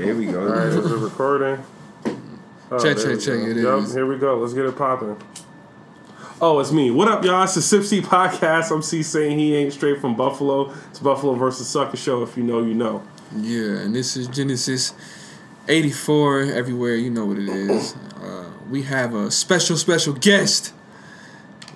Here 0.00 0.14
we 0.16 0.26
go. 0.26 0.40
All 0.40 0.46
right, 0.54 0.66
is 0.68 0.76
it 0.76 0.96
recording? 0.96 1.62
Oh, 2.72 2.78
Check, 2.78 2.98
check, 2.98 3.18
check, 3.18 3.40
it 3.40 3.56
Yup, 3.56 3.82
is. 3.82 3.92
Here 3.92 4.06
we 4.06 4.16
go. 4.16 4.36
Let's 4.38 4.54
get 4.54 4.64
it 4.64 4.78
popping. 4.78 5.20
Oh, 6.40 6.60
it's 6.60 6.70
me. 6.70 6.92
What 6.92 7.08
up, 7.08 7.24
y'all? 7.24 7.42
It's 7.42 7.56
the 7.56 7.62
Sip 7.62 7.82
C 7.82 8.00
podcast. 8.00 8.70
I'm 8.70 8.80
C 8.80 9.02
Saint 9.02 9.36
he 9.40 9.56
ain't 9.56 9.72
straight 9.72 10.00
from 10.00 10.14
Buffalo. 10.14 10.72
It's 10.88 11.00
Buffalo 11.00 11.34
versus 11.34 11.68
Sucker 11.68 11.96
Show. 11.96 12.22
If 12.22 12.36
you 12.36 12.44
know, 12.44 12.62
you 12.62 12.74
know. 12.74 13.02
Yeah, 13.36 13.78
and 13.78 13.92
this 13.92 14.16
is 14.16 14.28
Genesis 14.28 14.94
84. 15.66 16.42
Everywhere, 16.42 16.94
you 16.94 17.10
know 17.10 17.26
what 17.26 17.38
it 17.38 17.48
is. 17.48 17.96
Uh, 18.22 18.48
we 18.70 18.82
have 18.82 19.16
a 19.16 19.32
special, 19.32 19.76
special 19.76 20.12
guest. 20.12 20.72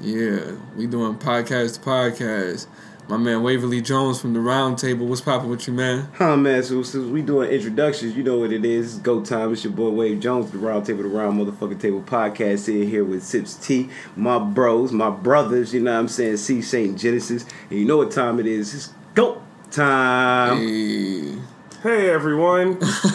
Yeah, 0.01 0.53
we 0.77 0.87
doing 0.87 1.17
podcast 1.17 1.75
to 1.75 1.81
podcast. 1.81 2.69
My 3.07 3.19
man 3.19 3.43
Waverly 3.43 3.83
Jones 3.83 4.19
from 4.19 4.33
the 4.33 4.41
Round 4.41 4.79
Table. 4.79 5.07
What's 5.07 5.21
popping 5.21 5.51
with 5.51 5.67
you, 5.69 5.75
man? 5.75 6.09
Huh, 6.15 6.37
man. 6.39 6.63
So 6.63 6.83
since 6.83 7.07
we 7.07 7.21
doing 7.21 7.51
introductions, 7.51 8.17
you 8.17 8.23
know 8.23 8.39
what 8.39 8.51
it 8.51 8.65
is. 8.65 8.95
It's 8.95 9.03
go 9.03 9.23
time. 9.23 9.53
It's 9.53 9.63
your 9.63 9.75
boy 9.75 9.91
Wave 9.91 10.21
Jones, 10.21 10.51
the 10.51 10.59
Round 10.59 10.87
Table, 10.87 11.03
the 11.03 11.11
Round 11.11 11.39
Motherfucking 11.39 11.81
Table 11.81 12.01
podcast. 12.01 12.61
Sitting 12.61 12.89
here 12.89 13.05
with 13.05 13.23
Sips 13.23 13.57
T, 13.57 13.91
my 14.17 14.39
bros, 14.39 14.91
my 14.91 15.11
brothers. 15.11 15.75
You 15.75 15.81
know 15.81 15.93
what 15.93 15.99
I'm 16.01 16.09
saying? 16.09 16.39
C 16.39 16.63
Saint 16.63 16.99
Genesis, 16.99 17.45
and 17.69 17.79
you 17.79 17.85
know 17.85 17.99
what 17.99 18.11
time 18.11 18.41
it 18.41 18.47
is. 18.47 18.75
It's 18.75 18.95
go 19.15 19.43
time. 19.71 20.57
Hey, 20.57 21.35
Hey, 21.83 22.09
everyone. 22.09 22.79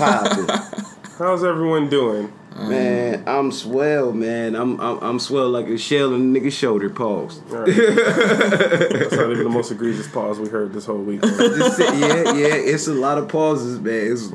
How's 1.17 1.44
everyone 1.44 1.89
doing? 1.89 2.31
Man, 2.68 3.23
I'm 3.27 3.52
swell, 3.52 4.12
man. 4.12 4.55
I'm 4.55 4.80
I'm, 4.81 4.98
I'm 5.02 5.20
swell 5.20 5.50
like 5.50 5.67
a 5.67 5.77
shell 5.77 6.13
on 6.13 6.36
a 6.36 6.40
nigga's 6.40 6.54
shoulder. 6.54 6.90
Pause. 6.90 7.41
All 7.52 7.58
right. 7.59 7.67
That's 7.76 9.12
not 9.13 9.31
even 9.31 9.44
the 9.44 9.50
most 9.50 9.72
egregious 9.72 10.08
pause 10.08 10.40
we 10.40 10.50
heard 10.50 10.73
this 10.73 10.86
whole 10.86 10.98
week. 10.98 11.22
Just 11.22 11.80
yeah, 11.80 12.34
yeah. 12.34 12.55
It's 12.55 12.88
a 12.88 12.94
lot 12.94 13.17
of 13.17 13.27
pauses, 13.27 13.80
man. 13.80 14.12
It's, 14.12 14.31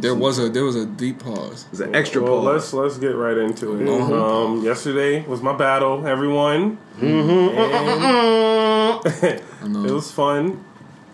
there 0.00 0.14
was 0.14 0.38
a 0.38 0.48
there 0.48 0.64
was 0.64 0.76
a 0.76 0.86
deep 0.86 1.18
pause. 1.20 1.66
it's 1.70 1.80
an 1.80 1.94
extra 1.94 2.22
well, 2.22 2.42
pause. 2.42 2.72
let's 2.72 2.72
let's 2.72 2.98
get 2.98 3.14
right 3.14 3.36
into 3.36 3.74
it. 3.76 3.80
Mhm. 3.86 4.12
Um, 4.12 4.64
yesterday 4.64 5.24
was 5.26 5.42
my 5.42 5.56
battle, 5.56 6.06
everyone. 6.06 6.78
I 7.02 9.00
It 9.62 9.90
was 9.90 10.10
fun, 10.10 10.64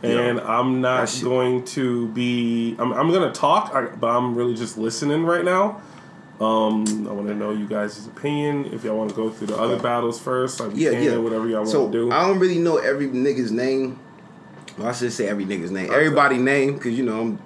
and 0.03 0.41
I'm 0.41 0.81
not 0.81 1.13
going 1.23 1.65
to 1.67 2.09
be. 2.09 2.77
I'm, 2.79 2.93
I'm 2.93 3.11
going 3.11 3.31
to 3.31 3.39
talk, 3.39 3.73
but 4.01 4.07
I'm 4.09 4.35
really 4.35 4.55
just 4.55 4.79
listening 4.79 5.25
right 5.25 5.45
now. 5.45 5.81
Um, 6.41 7.07
I 7.09 7.13
want 7.13 7.29
to 7.29 7.35
know 7.35 7.53
you 7.53 7.67
guys' 7.67 8.05
opinion. 8.07 8.67
If 8.73 8.83
y'all 8.85 8.97
want 8.97 9.11
to 9.11 9.17
go 9.17 9.31
through 9.31 9.49
the 9.49 9.57
other 9.57 9.79
battles 9.79 10.19
first, 10.19 10.59
like 10.59 10.73
Yeah, 10.75 10.91
can, 10.91 11.03
yeah. 11.03 11.17
whatever 11.17 11.47
y'all 11.47 11.59
want 11.59 11.69
So 11.69 11.87
to 11.87 11.93
do. 11.93 12.11
I 12.11 12.27
don't 12.27 12.39
really 12.41 12.59
know 12.59 12.79
every 12.79 13.07
nigga's 13.09 13.53
name. 13.53 13.99
Well, 14.79 14.89
I 14.89 14.93
should 14.93 15.13
say 15.13 15.29
every 15.29 15.45
nigga's 15.45 15.71
name. 15.71 15.91
Everybody 15.93 16.39
name, 16.39 16.79
cause 16.79 16.93
you 16.93 17.05
know 17.05 17.21
I'm, 17.21 17.39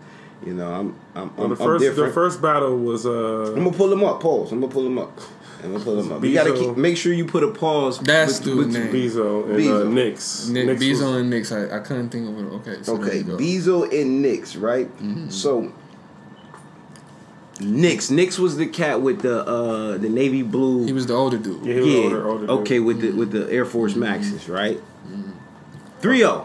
you 0.46 0.54
know 0.54 0.72
I'm, 0.72 0.94
I'm, 1.14 1.36
Well, 1.36 1.48
the 1.48 1.54
I'm 1.54 1.78
first, 1.78 1.96
the 1.96 2.10
first 2.12 2.40
battle 2.40 2.76
was 2.78 3.04
uh, 3.04 3.52
I'm 3.54 3.64
gonna 3.64 3.72
pull 3.76 3.88
them 3.88 4.04
up. 4.04 4.20
Pause. 4.20 4.52
I'm 4.52 4.60
gonna 4.60 4.72
pull 4.72 4.84
them 4.84 4.98
up. 4.98 5.18
I'm 5.64 5.72
gonna 5.72 5.84
pull 5.84 5.96
them 5.96 6.12
up. 6.12 6.22
You 6.24 6.32
gotta 6.32 6.54
keep 6.54 6.76
make 6.76 6.96
sure 6.96 7.12
you 7.12 7.24
put 7.26 7.42
a 7.42 7.50
pause. 7.50 7.98
That's 7.98 8.38
with- 8.40 8.44
the 8.48 8.56
with- 8.56 8.72
name. 8.72 8.92
Bezo 8.92 9.44
and 9.44 9.54
Uh, 9.54 9.56
Bezo. 9.58 9.92
Nix. 9.92 10.48
Nick 10.48 10.66
Nix 10.78 10.80
was- 10.88 11.00
and 11.02 11.28
Nix. 11.30 11.52
I, 11.52 11.76
I 11.76 11.80
couldn't 11.80 12.10
think 12.10 12.28
of 12.28 12.38
it. 12.38 12.54
Okay, 12.56 12.82
so 12.82 12.96
there 12.96 13.06
Okay, 13.08 13.18
you 13.18 13.24
go. 13.24 13.36
Bezo 13.36 14.00
and 14.00 14.22
Nix, 14.22 14.54
right? 14.56 14.86
Mm-hmm. 14.98 15.28
So 15.30 15.72
Nix, 17.60 18.10
Nix 18.10 18.38
was 18.38 18.56
the 18.56 18.66
cat 18.66 19.00
with 19.00 19.22
the 19.22 19.44
uh 19.46 19.96
the 19.98 20.08
navy 20.08 20.42
blue. 20.42 20.84
He 20.84 20.92
was 20.92 21.06
the 21.06 21.14
older 21.14 21.38
dude. 21.38 21.64
yeah, 21.64 21.74
he 21.74 21.80
was 21.80 21.88
yeah. 21.88 22.00
older, 22.04 22.28
older. 22.28 22.40
dude. 22.46 22.50
okay, 22.60 22.80
with 22.80 23.00
the 23.00 23.12
with 23.12 23.30
the 23.32 23.50
Air 23.50 23.64
Force 23.64 23.94
Maxes, 23.96 24.48
right? 24.48 24.80
3-0. 26.02 26.44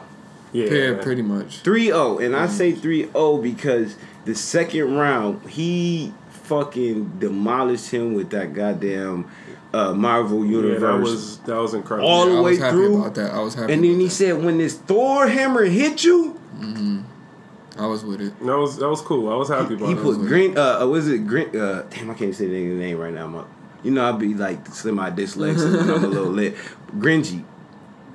yeah, 0.54 0.66
Yeah, 0.66 1.02
pretty 1.02 1.22
much. 1.22 1.64
3-0 1.64 2.23
and 2.26 2.36
I 2.36 2.48
say 2.48 2.72
3-0 2.73 3.42
because 3.44 3.95
the 4.26 4.36
second 4.36 4.95
round 4.95 5.48
he 5.50 6.14
fucking 6.30 7.20
demolished 7.20 7.92
him 7.92 8.14
with 8.14 8.30
that 8.32 8.54
goddamn 8.54 9.30
uh, 9.73 9.94
Marvel 9.94 10.45
Yeah, 10.45 10.52
universe. 10.58 10.82
that 10.82 11.00
was 11.00 11.38
that 11.39 11.56
was 11.56 11.73
incredible. 11.73 12.09
All 12.09 12.26
the 12.26 12.38
I 12.38 12.42
way 12.42 12.52
was 12.52 12.59
happy 12.59 12.72
through. 12.76 13.00
about 13.02 13.16
that. 13.16 13.33
I 13.33 13.39
was 13.39 13.54
happy. 13.55 13.73
and 13.73 13.83
then 13.83 13.92
about 13.92 13.99
he 14.02 14.05
that. 14.08 14.11
said 14.14 14.43
when 14.43 14.58
this 14.58 14.76
Thor 14.76 15.28
hammer 15.28 15.64
hit 15.66 16.04
you, 16.04 16.39
I 17.77 17.86
was 17.87 18.04
with 18.04 18.21
it. 18.21 18.37
that 18.39 18.58
was 18.58 18.77
that 18.77 18.89
was 18.89 19.02
cool. 19.02 19.32
I 19.32 19.36
was 19.36 19.49
happy 19.49 19.76
about 19.76 19.87
he 19.87 19.93
it. 19.93 20.02
put 20.02 20.17
green 20.20 20.58
uh 20.58 20.80
uh, 20.82 20.87
was 20.87 21.08
it 21.08 21.26
green 21.26 21.55
uh 21.55 21.83
damn 21.89 22.09
I 22.11 22.14
can't 22.14 22.36
say 22.36 22.48
the 22.48 22.59
name 22.59 22.98
right 22.98 23.14
now. 23.14 23.27
My, 23.27 23.43
you 23.83 23.92
know 23.92 24.08
I'd 24.08 24.20
be 24.20 24.33
like 24.33 24.65
semi 24.67 25.09
dyslexic 25.11 25.77
when 25.77 25.89
I'm 25.89 26.04
a 26.04 26.08
little 26.08 26.31
lit. 26.31 26.55
Gringy. 26.98 27.45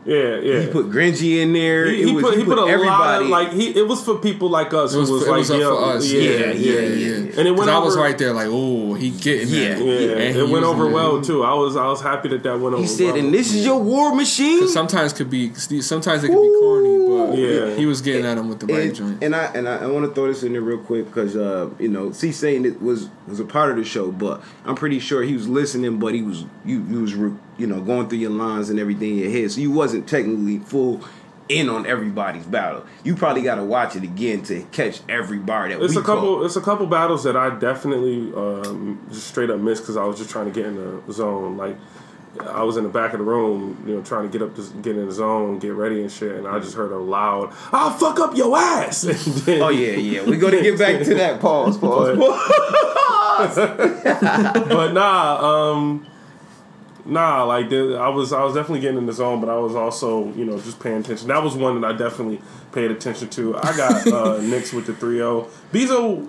Yeah, 0.06 0.37
yeah. 0.39 0.61
He 0.61 0.67
put 0.69 0.87
Gringy 0.91 1.43
in 1.43 1.53
there. 1.53 1.87
He, 1.87 2.03
It 2.03 2.06
he 2.09 2.15
was- 2.15 2.25
put 2.25 2.39
he 2.39 2.44
put 2.44 2.59
a 2.59 2.61
lot 2.62 2.71
everybody 2.71 3.25
of 3.25 3.31
like 3.31 3.53
he 3.53 3.71
it 3.77 3.89
was 3.89 4.05
for 4.05 4.19
people 4.19 4.49
like 4.49 4.72
us 4.72 4.94
It 4.94 4.99
was, 4.99 5.11
was 5.11 5.22
for, 5.25 5.28
it 5.28 5.31
like 5.33 5.39
was 5.41 5.50
up 5.50 5.59
yeah, 5.59 5.67
for 5.67 5.84
us. 5.84 6.12
yeah, 6.12 6.21
Yeah, 6.21 6.31
yeah, 6.31 6.53
yeah, 6.53 6.81
yeah. 6.81 7.06
yeah. 7.17 7.17
And 7.39 7.49
it 7.49 7.50
went 7.50 7.59
'Cause 7.59 7.69
I 7.69 7.78
was 7.78 7.97
right 7.97 8.16
there, 8.16 8.33
like, 8.33 8.47
oh, 8.49 8.95
he 8.95 9.11
getting 9.11 9.49
Yeah. 9.49 9.75
that. 9.75 9.84
Yeah, 9.84 10.12
And 10.27 10.37
it 10.39 10.49
went 10.49 10.65
over 10.65 10.87
it. 10.89 10.93
well 10.93 11.21
too. 11.21 11.43
I 11.43 11.55
was 11.55 11.75
I 11.77 11.87
was 11.89 12.00
happy 12.00 12.28
that 12.28 12.43
that 12.45 12.61
went 12.61 12.75
over. 12.75 12.83
He 12.83 12.87
said, 12.89 13.15
well. 13.15 13.16
and 13.16 13.34
this 13.34 13.53
is 13.53 13.65
your 13.66 13.81
war 13.81 14.15
machine. 14.15 14.61
'Cause 14.61 14.72
Sometimes 14.72 15.12
could 15.12 15.28
be, 15.28 15.53
sometimes 15.55 16.22
it 16.22 16.28
could 16.28 16.41
be 16.41 16.56
corny, 16.61 16.99
but 17.09 17.39
Yeah. 17.39 17.75
he 17.75 17.84
was 17.87 18.00
getting 18.00 18.25
at 18.25 18.39
him 18.39 18.49
with 18.49 18.61
the 18.61 18.66
right 18.66 18.84
and, 18.87 18.95
joint. 18.95 19.19
and 19.25 19.34
I 19.34 19.45
and 19.55 19.69
I, 19.69 19.78
I 19.78 19.87
want 19.89 20.06
to 20.06 20.12
throw 20.15 20.28
this 20.28 20.43
in 20.45 20.53
there 20.53 20.62
real 20.62 20.78
quick 20.78 21.06
because 21.06 21.34
uh, 21.37 21.69
you 21.81 21.89
know, 21.89 22.12
C 22.12 22.31
Saint 22.31 22.65
it 22.65 22.81
was 22.81 23.09
was 23.27 23.41
a 23.41 23.45
part 23.45 23.71
of 23.72 23.77
the 23.77 23.84
show, 23.84 24.12
but 24.12 24.41
I'm 24.65 24.77
pretty 24.77 25.00
sure 25.00 25.22
he 25.25 25.34
was 25.34 25.49
listening, 25.49 25.99
but 25.99 26.15
he 26.15 26.22
was 26.22 26.45
you 26.65 26.84
you 26.89 27.00
was 27.00 27.15
re- 27.15 27.33
you 27.59 27.67
know 27.67 27.81
going 27.81 28.09
through 28.09 28.19
your 28.19 28.31
lines 28.31 28.71
and 28.71 28.78
everything 28.78 29.11
in 29.12 29.19
your 29.19 29.31
head, 29.31 29.50
so 29.53 29.61
you 29.61 29.71
wasn't 29.71 30.09
technically 30.09 30.59
full 30.59 31.03
in 31.49 31.69
on 31.69 31.87
everybody's 31.87 32.44
battle. 32.44 32.84
You 33.05 33.15
probably 33.15 33.43
got 33.43 33.55
to 33.55 33.65
watch 33.65 33.94
it 33.94 34.03
again 34.03 34.43
to 34.44 34.62
catch 34.72 35.00
every 35.09 35.39
bar 35.39 35.69
that 35.69 35.81
It's 35.81 35.95
we 35.95 36.00
a 36.00 36.05
couple. 36.05 36.37
caught. 36.39 36.45
It's 36.47 36.56
a 36.56 36.61
couple 36.61 36.87
battles 36.87 37.22
that 37.22 37.37
I 37.37 37.50
definitely 37.50 38.33
um, 38.34 38.99
just 39.11 39.28
straight 39.28 39.49
up 39.50 39.61
missed 39.61 39.83
because 39.83 39.97
I 39.97 40.05
was 40.05 40.19
just 40.19 40.28
trying 40.31 40.47
to 40.47 40.50
get 40.53 40.66
in 40.66 40.75
the 40.75 41.12
zone. 41.12 41.56
Like 41.56 41.77
I 42.41 42.65
was 42.65 42.77
in 42.77 42.83
the 42.83 42.91
back 42.91 43.12
of 43.12 43.21
the 43.21 43.25
room, 43.25 43.83
you 43.87 43.95
know, 43.95 44.03
trying 44.03 44.28
to 44.28 44.39
get 44.39 44.43
up, 44.47 44.56
to 44.56 44.62
get 44.83 44.97
in 44.97 45.06
the 45.06 45.12
zone, 45.12 45.59
get 45.61 45.72
ready 45.72 46.03
and 46.03 46.11
shit. 46.11 46.33
And 46.34 46.49
I 46.49 46.59
just 46.59 46.75
heard 46.75 46.91
a 46.91 46.99
loud, 46.99 47.55
"I'll 47.72 47.93
fuck 47.93 48.19
up 48.19 48.37
your 48.37 48.56
ass." 48.59 49.03
Then, 49.47 49.62
Oh 49.62 49.69
yeah, 49.69 49.93
yeah. 49.93 50.22
We're 50.27 50.41
gonna 50.41 50.61
get 50.61 50.77
back 50.78 51.00
to 51.05 51.15
that. 51.15 51.41
Pause. 51.41 51.78
Pause. 51.78 53.56
but 54.69 54.93
nah, 54.93 55.71
um, 55.72 56.06
nah. 57.06 57.44
Like 57.44 57.72
I 57.72 58.09
was, 58.09 58.33
I 58.33 58.43
was 58.44 58.55
definitely 58.55 58.81
getting 58.81 58.99
in 58.99 59.06
the 59.06 59.12
zone, 59.12 59.41
but 59.41 59.49
I 59.49 59.56
was 59.59 59.75
also, 59.75 60.33
you 60.34 60.44
know, 60.44 60.59
just 60.61 60.81
paying 60.81 60.99
attention. 60.99 61.28
That 61.28 61.43
was 61.43 61.55
one 61.55 61.81
that 61.81 61.87
I 61.94 61.97
definitely 61.97 62.41
paid 62.72 62.91
attention 62.91 63.28
to. 63.31 63.56
I 63.56 63.77
got 63.77 64.06
uh, 64.12 64.41
Knicks 64.43 64.72
with 64.72 64.87
the 64.87 64.93
3-0. 64.93 65.49
Bezo 65.72 66.28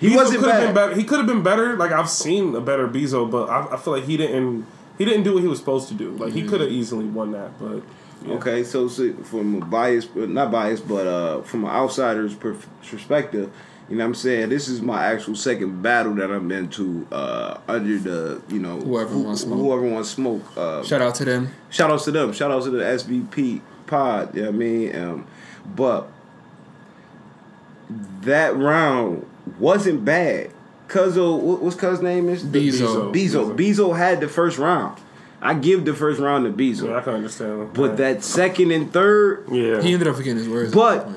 He 0.00 0.08
Bezo 0.10 0.16
wasn't 0.16 0.40
could 0.40 0.50
have 0.50 0.60
bad. 0.60 0.66
been 0.66 0.74
better. 0.74 0.94
He 0.94 1.04
could 1.04 1.18
have 1.18 1.26
been 1.26 1.42
better. 1.42 1.76
Like 1.76 1.92
I've 1.92 2.10
seen 2.10 2.54
a 2.54 2.60
better 2.60 2.86
Bezo, 2.88 3.30
but 3.30 3.48
I, 3.48 3.74
I 3.74 3.76
feel 3.76 3.94
like 3.94 4.04
he 4.04 4.16
didn't. 4.16 4.66
He 4.98 5.04
didn't 5.04 5.24
do 5.24 5.34
what 5.34 5.42
he 5.42 5.48
was 5.48 5.58
supposed 5.58 5.88
to 5.88 5.94
do. 5.94 6.10
Like 6.12 6.32
he 6.32 6.44
could 6.46 6.60
have 6.60 6.70
easily 6.70 7.04
won 7.06 7.32
that, 7.32 7.58
but 7.58 7.82
yeah. 8.24 8.34
Okay, 8.34 8.62
so, 8.62 8.86
so 8.88 9.12
from 9.24 9.60
a 9.60 9.64
bias, 9.66 10.06
not 10.14 10.50
bias, 10.52 10.80
but 10.80 11.06
uh, 11.06 11.42
from 11.42 11.64
an 11.64 11.70
outsider's 11.70 12.32
per- 12.34 12.56
perspective, 12.88 13.52
you 13.88 13.96
know 13.96 14.04
what 14.04 14.08
I'm 14.08 14.14
saying? 14.14 14.48
This 14.48 14.68
is 14.68 14.80
my 14.80 15.04
actual 15.04 15.34
second 15.36 15.82
battle 15.82 16.14
that 16.14 16.30
I'm 16.30 16.50
into 16.50 17.06
uh, 17.12 17.58
under 17.68 17.98
the, 17.98 18.42
you 18.48 18.58
know, 18.58 18.80
Whoever 18.80 19.16
wants 19.18 19.42
smoke. 19.42 19.58
Whoever 19.58 19.82
wants 19.82 20.08
smoke. 20.10 20.42
Uh, 20.56 20.82
Shout 20.84 21.02
out 21.02 21.14
to 21.16 21.24
them. 21.24 21.50
shout 21.70 21.90
outs 21.90 22.04
to 22.04 22.10
them. 22.12 22.32
Shout 22.32 22.50
outs 22.50 22.64
to 22.64 22.70
the 22.70 22.82
SVP 22.82 23.60
pod, 23.86 24.34
you 24.34 24.42
know 24.42 24.48
what 24.48 24.54
I 24.54 24.58
mean? 24.58 24.96
Um, 24.96 25.26
but 25.76 26.08
that 28.22 28.56
round 28.56 29.26
wasn't 29.58 30.04
bad. 30.04 30.50
Cuzzo, 30.88 31.38
what, 31.38 31.62
what's 31.62 31.76
Cuz's 31.76 32.02
name 32.02 32.28
is? 32.28 32.42
Bezo. 32.44 33.12
Bezo. 33.12 33.56
Bezo 33.56 33.96
had 33.96 34.20
the 34.20 34.28
first 34.28 34.58
round. 34.58 35.00
I 35.40 35.52
give 35.54 35.84
the 35.84 35.92
first 35.94 36.20
round 36.20 36.44
to 36.46 36.50
Bezo. 36.52 36.88
Yeah, 36.88 36.96
I 36.96 37.00
can 37.02 37.14
understand. 37.14 37.74
But 37.74 37.98
that 37.98 38.22
second 38.24 38.70
and 38.70 38.90
third, 38.92 39.44
yeah, 39.50 39.82
He 39.82 39.92
ended 39.92 40.08
up 40.08 40.16
forgetting 40.16 40.38
his 40.38 40.48
words. 40.48 40.72
But- 40.72 41.08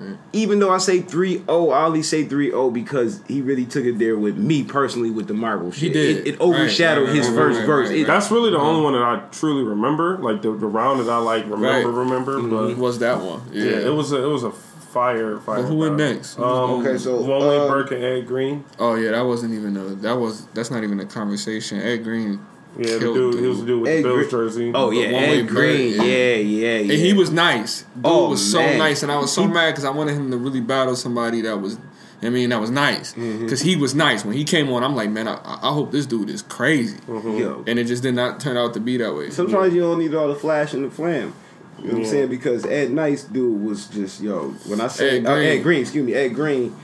at 0.00 0.16
even 0.32 0.58
though 0.60 0.70
I 0.70 0.78
say 0.78 1.00
3 1.00 1.38
0, 1.44 1.70
I 1.70 1.84
only 1.86 2.02
say 2.02 2.24
3 2.24 2.50
0 2.50 2.70
because 2.70 3.20
he 3.28 3.40
really 3.42 3.64
took 3.66 3.84
it 3.84 3.98
there 3.98 4.16
with 4.16 4.36
me 4.36 4.64
personally 4.64 5.10
with 5.10 5.26
the 5.28 5.34
Marvel 5.34 5.70
shit. 5.72 5.92
did. 5.92 6.18
It, 6.26 6.34
it 6.34 6.40
overshadowed 6.40 7.04
Right, 7.04 7.08
right, 7.08 7.16
his 7.16 7.28
right, 7.28 7.36
first 7.36 7.58
right, 7.58 7.66
verse. 7.66 7.88
right, 7.90 7.98
It- 7.98 8.06
that's 8.06 8.30
really 8.30 8.50
the 8.50 8.58
only 8.58 8.82
one 8.82 8.92
that 8.94 9.02
I 9.02 9.22
truly 9.32 9.62
remember. 9.64 10.18
Like 10.18 10.42
the, 10.42 10.52
the 10.52 10.66
round 10.66 11.00
that 11.00 11.10
I 11.10 11.18
like 11.18 11.44
remember, 11.44 11.88
Right. 11.90 11.98
remember. 11.98 12.38
it 12.38 12.42
But 12.48 12.76
was 12.78 12.98
that 13.00 13.20
one. 13.20 13.42
Yeah, 13.52 13.64
yeah, 13.64 13.70
it 13.86 13.94
was 13.94 14.12
a, 14.12 14.22
it 14.24 14.28
was 14.28 14.44
a 14.44 14.50
fire, 14.52 15.38
fire. 15.38 15.62
But 15.62 15.68
who 15.68 15.76
went 15.76 15.96
next? 15.96 16.38
Um, 16.38 16.44
Okay, 16.80 16.96
so, 16.98 17.20
one 17.20 17.40
way 17.46 17.58
uh, 17.58 17.68
Burke 17.68 17.90
and 17.92 18.02
Ed 18.02 18.26
Green. 18.26 18.64
Oh 18.78 18.94
yeah, 18.94 19.10
that 19.12 19.22
wasn't 19.26 19.54
even 19.54 19.76
a. 19.76 19.84
That 19.96 20.14
was. 20.18 20.46
That's 20.54 20.70
not 20.70 20.82
even 20.84 20.98
a 21.00 21.04
conversation. 21.06 21.80
Ed 21.80 21.98
Green. 22.04 22.40
Yeah, 22.78 22.92
the 22.94 22.98
killed 23.00 23.32
dude, 23.32 23.40
he 23.42 23.46
was 23.48 23.60
the 23.60 23.66
dude 23.66 23.82
with 23.82 23.90
Ed 23.90 23.96
the 23.98 24.02
Bills 24.04 24.16
Green- 24.18 24.30
jersey. 24.30 24.72
oh, 24.74 24.90
yeah, 24.90 25.12
one-way 25.12 25.38
Ed 25.40 25.48
Green. 25.48 25.96
bird, 25.98 26.06
Yeah, 26.06 26.12
yeah. 26.12 26.36
yeah, 26.36 26.78
yeah. 26.78 26.92
And 26.94 27.02
he 27.02 27.12
was 27.12 27.30
nice. 27.30 27.82
Dude 27.82 28.02
Oh, 28.04 28.30
was 28.30 28.52
so 28.52 28.58
man. 28.60 28.78
nice, 28.78 29.02
and 29.02 29.10
I 29.12 29.18
was 29.18 29.32
so 29.32 29.42
He- 29.42 29.48
mad 29.48 29.70
because 29.72 29.84
I 29.84 29.90
wanted 29.90 30.14
him 30.14 30.30
to 30.30 30.36
really 30.36 30.60
battle 30.60 30.94
somebody 30.96 31.40
that 31.42 31.60
was. 31.60 31.76
I 32.20 32.30
mean, 32.30 32.50
that 32.50 32.60
was 32.60 32.70
nice 32.70 33.12
Mm-hmm. 33.12 33.44
because 33.44 33.60
he 33.60 33.76
was 33.76 33.94
nice 33.94 34.24
when 34.24 34.34
he 34.36 34.42
came 34.42 34.72
on. 34.72 34.82
I'm 34.82 34.96
like, 34.96 35.08
man, 35.10 35.28
I, 35.28 35.38
I 35.44 35.72
hope 35.72 35.92
this 35.92 36.04
dude 36.04 36.28
is 36.30 36.42
crazy, 36.42 36.96
Yo. 37.08 37.62
and 37.66 37.78
it 37.78 37.84
just 37.84 38.02
did 38.02 38.14
not 38.16 38.40
turn 38.40 38.56
out 38.56 38.74
to 38.74 38.80
be 38.80 38.96
that 38.96 39.14
way. 39.14 39.30
Sometimes 39.30 39.72
you 39.72 39.80
don't 39.82 40.00
need 40.00 40.12
all 40.16 40.26
the 40.26 40.34
flash 40.34 40.74
and 40.74 40.84
the 40.84 40.90
flam. 40.90 41.32
You 41.80 41.84
know 41.86 41.92
what 41.94 41.98
I'm 42.00 42.04
saying? 42.06 42.28
Because 42.28 42.66
Ed 42.66 42.90
Nice 42.90 43.22
dude 43.22 43.62
was 43.64 43.86
just 43.86 44.20
yo. 44.20 44.48
When 44.66 44.80
I 44.80 44.88
say 44.88 45.18
Ed 45.18 45.26
uh, 45.26 45.34
Green. 45.34 45.46
Ed 45.46 45.62
Green, 45.62 45.80
excuse 45.82 46.04
me, 46.06 46.14
Ed 46.14 46.30
Green. 46.30 46.74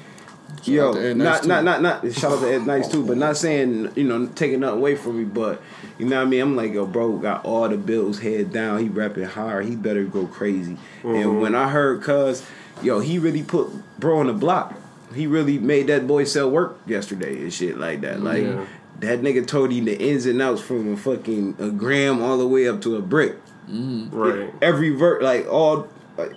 Yo, 0.63 0.91
out 0.91 0.95
to 0.95 1.11
Ed 1.11 1.17
not, 1.17 1.25
Nice, 1.25 1.41
too. 1.41 1.49
not 1.49 1.65
not 1.65 1.83
not 1.83 2.13
shout 2.15 2.33
out 2.33 2.41
to 2.43 2.53
Ed 2.55 2.65
Nice 2.65 2.87
too, 2.89 3.05
but 3.05 3.17
not 3.17 3.37
saying 3.37 3.91
you 3.97 4.05
know 4.05 4.27
taking 4.37 4.61
nothing 4.61 4.79
away 4.79 4.95
from 4.95 5.19
me, 5.19 5.25
but 5.25 5.61
you 5.99 6.07
know 6.07 6.17
what 6.19 6.27
I 6.27 6.31
mean. 6.31 6.41
I'm 6.41 6.57
like, 6.57 6.73
yo, 6.73 6.87
bro, 6.87 7.17
got 7.19 7.45
all 7.45 7.69
the 7.69 7.77
bills 7.77 8.21
head 8.21 8.53
down. 8.53 8.79
He 8.81 8.89
rapping 8.89 9.25
hard. 9.25 9.67
He 9.67 9.77
better 9.77 10.05
go 10.05 10.27
crazy. 10.27 10.77
Mm-hmm. 11.03 11.15
And 11.15 11.41
when 11.41 11.55
I 11.55 11.69
heard 11.69 12.03
Cuz, 12.03 12.45
yo, 12.83 13.01
he 13.01 13.19
really 13.19 13.43
put 13.43 13.69
bro 14.01 14.19
on 14.19 14.27
the 14.27 14.33
block. 14.33 14.75
He 15.15 15.27
really 15.27 15.59
made 15.59 15.87
that 15.89 16.07
boy 16.07 16.25
sell 16.25 16.51
work 16.51 16.79
yesterday 16.87 17.37
and 17.43 17.53
shit 17.53 17.79
like 17.79 18.01
that. 18.01 18.21
Like 18.21 18.43
Yeah. 18.43 18.65
that 19.01 19.23
nigga 19.23 19.47
told 19.47 19.71
him 19.73 19.85
the 19.85 19.97
ins 19.97 20.27
and 20.27 20.43
outs 20.43 20.61
from 20.61 20.93
a 20.93 20.97
fucking 20.97 21.57
a 21.61 21.71
gram 21.71 22.21
all 22.23 22.37
the 22.39 22.47
way 22.49 22.67
up 22.67 22.81
to 22.83 22.97
a 22.97 23.01
brick. 23.01 23.37
Right. 23.69 24.53
Every 24.61 24.91
vert, 24.91 25.23
like 25.23 25.47
all. 25.51 25.89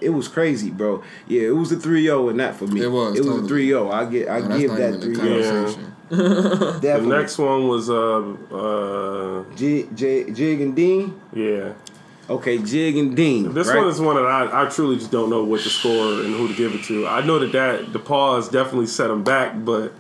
It 0.02 0.10
was 0.10 0.28
crazy, 0.28 0.72
bro. 0.72 1.04
Yeah, 1.28 1.50
it 1.50 1.56
was 1.56 1.72
a 1.72 1.76
3-0 1.76 2.32
and 2.32 2.40
that 2.40 2.56
for 2.56 2.66
me. 2.66 2.82
It 2.82 2.88
was, 2.92 3.16
It 3.16 3.24
was 3.26 3.42
totally. 3.42 3.72
a 3.72 3.76
3-0. 3.76 3.92
I 3.94 4.06
get 4.10 4.28
I 4.30 4.40
No, 4.40 4.58
give 4.58 4.72
that 4.76 4.96
even 4.96 5.14
3-0. 5.14 5.18
conversation. 5.18 5.94
The 6.82 7.02
next 7.06 7.38
one 7.38 7.68
was 7.68 7.90
uh 7.90 8.20
uh 8.54 9.44
Jig, 9.56 9.96
Jig, 9.96 10.36
Jig 10.36 10.62
and 10.62 10.76
Dean. 10.76 11.20
yeah. 11.34 11.74
Okay, 12.30 12.58
Jig 12.58 12.98
and 12.98 13.16
Dean. 13.16 13.54
This 13.54 13.70
right? 13.70 13.78
one 13.78 13.88
is 13.88 14.02
one 14.02 14.18
that 14.18 14.26
I, 14.26 14.64
I 14.66 14.70
truly 14.70 14.98
just 14.98 15.12
don't 15.12 15.30
know 15.30 15.46
what 15.46 15.62
to 15.62 15.70
score 15.70 16.12
and 16.22 16.36
who 16.36 16.50
to 16.50 16.54
give 16.54 16.76
it 16.76 16.84
to. 16.86 17.08
I 17.08 17.26
know 17.26 17.40
that 17.40 17.54
that 17.54 17.94
the 17.94 18.00
pause 18.00 18.50
definitely 18.50 18.88
set 18.88 19.10
him 19.10 19.24
back, 19.24 19.54
but 19.64 19.94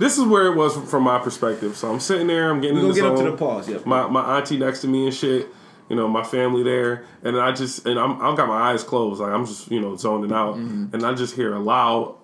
this 0.00 0.18
is 0.18 0.24
where 0.24 0.46
it 0.46 0.56
was 0.56 0.76
from 0.90 1.04
my 1.04 1.20
perspective. 1.20 1.76
So 1.76 1.92
I'm 1.92 2.00
sitting 2.00 2.26
there, 2.26 2.50
I'm 2.50 2.60
getting 2.60 2.76
We're 2.78 2.90
in 2.90 2.96
gonna 2.96 3.10
the 3.10 3.16
get 3.16 3.18
up 3.20 3.24
to 3.24 3.30
the 3.30 3.36
pause. 3.36 3.68
Yep. 3.68 3.86
my 3.86 4.08
my 4.08 4.36
auntie 4.38 4.58
next 4.58 4.80
to 4.80 4.88
me 4.88 5.04
and 5.06 5.14
shit. 5.14 5.46
You 5.88 5.94
know, 5.96 6.06
my 6.08 6.24
family 6.24 6.62
there, 6.64 7.04
and 7.22 7.38
I 7.40 7.52
just 7.52 7.86
and 7.86 7.98
I'm 8.00 8.20
I've 8.20 8.36
got 8.36 8.48
my 8.48 8.72
eyes 8.72 8.82
closed, 8.82 9.20
like 9.20 9.30
I'm 9.32 9.46
just 9.46 9.70
you 9.70 9.80
know 9.80 9.94
zoning 9.96 10.32
out, 10.32 10.56
Mm-hmm. 10.56 10.92
and 10.94 11.06
I 11.06 11.14
just 11.14 11.34
hear 11.36 11.54
a 11.54 11.58
loud, 11.60 12.16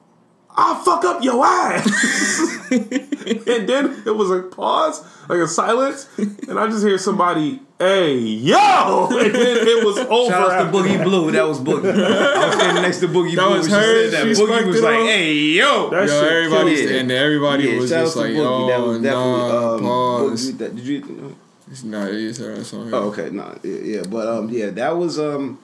"I'll 0.56 0.76
fuck 0.76 1.04
up 1.04 1.22
your 1.22 1.44
ass," 1.44 2.68
and 2.70 3.68
then 3.68 4.02
it 4.06 4.14
was 4.16 4.30
a 4.30 4.42
pause, 4.42 5.04
like 5.28 5.38
a 5.40 5.48
silence, 5.48 6.08
and 6.18 6.58
I 6.58 6.66
just 6.68 6.84
hear 6.84 6.98
somebody, 6.98 7.60
"Hey 7.78 8.16
yo," 8.16 9.08
and 9.10 9.34
then 9.34 9.56
it 9.68 9.84
was 9.84 9.98
over. 9.98 10.30
Shout 10.30 10.50
out 10.50 10.70
to 10.72 10.76
Boogie 10.78 10.98
that. 10.98 11.04
Blue. 11.04 11.30
That 11.32 11.46
was 11.48 11.58
Boogie. 11.60 11.92
I 11.92 12.46
was 12.46 12.54
standing 12.54 12.82
next 12.82 13.00
to 13.00 13.08
Boogie 13.08 13.34
That 13.36 13.46
Blue. 13.48 13.56
was 13.58 13.68
her. 13.68 14.04
She 14.04 14.10
said 14.10 14.12
that. 14.28 14.36
She 14.36 14.42
Boogie 14.42 14.46
sparked 14.46 14.66
was 14.68 14.76
it 14.78 14.82
like, 14.84 14.94
off. 15.00 15.06
"Hey 15.06 15.32
yo." 15.34 15.90
That 15.90 16.08
Yo, 16.08 16.20
shit 16.20 16.32
everybody 16.32 16.76
killed 16.76 16.90
me. 16.90 16.98
and 16.98 17.10
everybody 17.12 17.64
Yeah, 17.64 17.78
was 17.80 17.90
shout 17.90 18.04
just 18.06 18.16
out 18.16 18.20
to 18.22 18.28
like, 18.28 18.36
Boogie. 18.38 18.68
That 18.68 18.78
"Oh, 18.80 18.88
was 18.88 19.02
definitely, 19.02 19.32
nah, 19.32 19.74
um, 19.74 19.80
pause." 19.80 20.52
Boogie, 20.52 20.58
that, 20.58 20.76
did 20.76 20.84
you? 20.86 21.36
Nah, 21.84 22.04
it 22.06 22.14
is 22.14 22.38
her 22.38 22.62
song. 22.62 22.90
Oh, 22.94 23.08
okay, 23.08 23.30
nah, 23.30 23.54
yeah, 23.64 23.78
yeah, 23.96 24.02
but 24.08 24.28
um, 24.28 24.48
yeah, 24.50 24.70
that 24.70 24.96
was 24.96 25.18
um. 25.18 25.58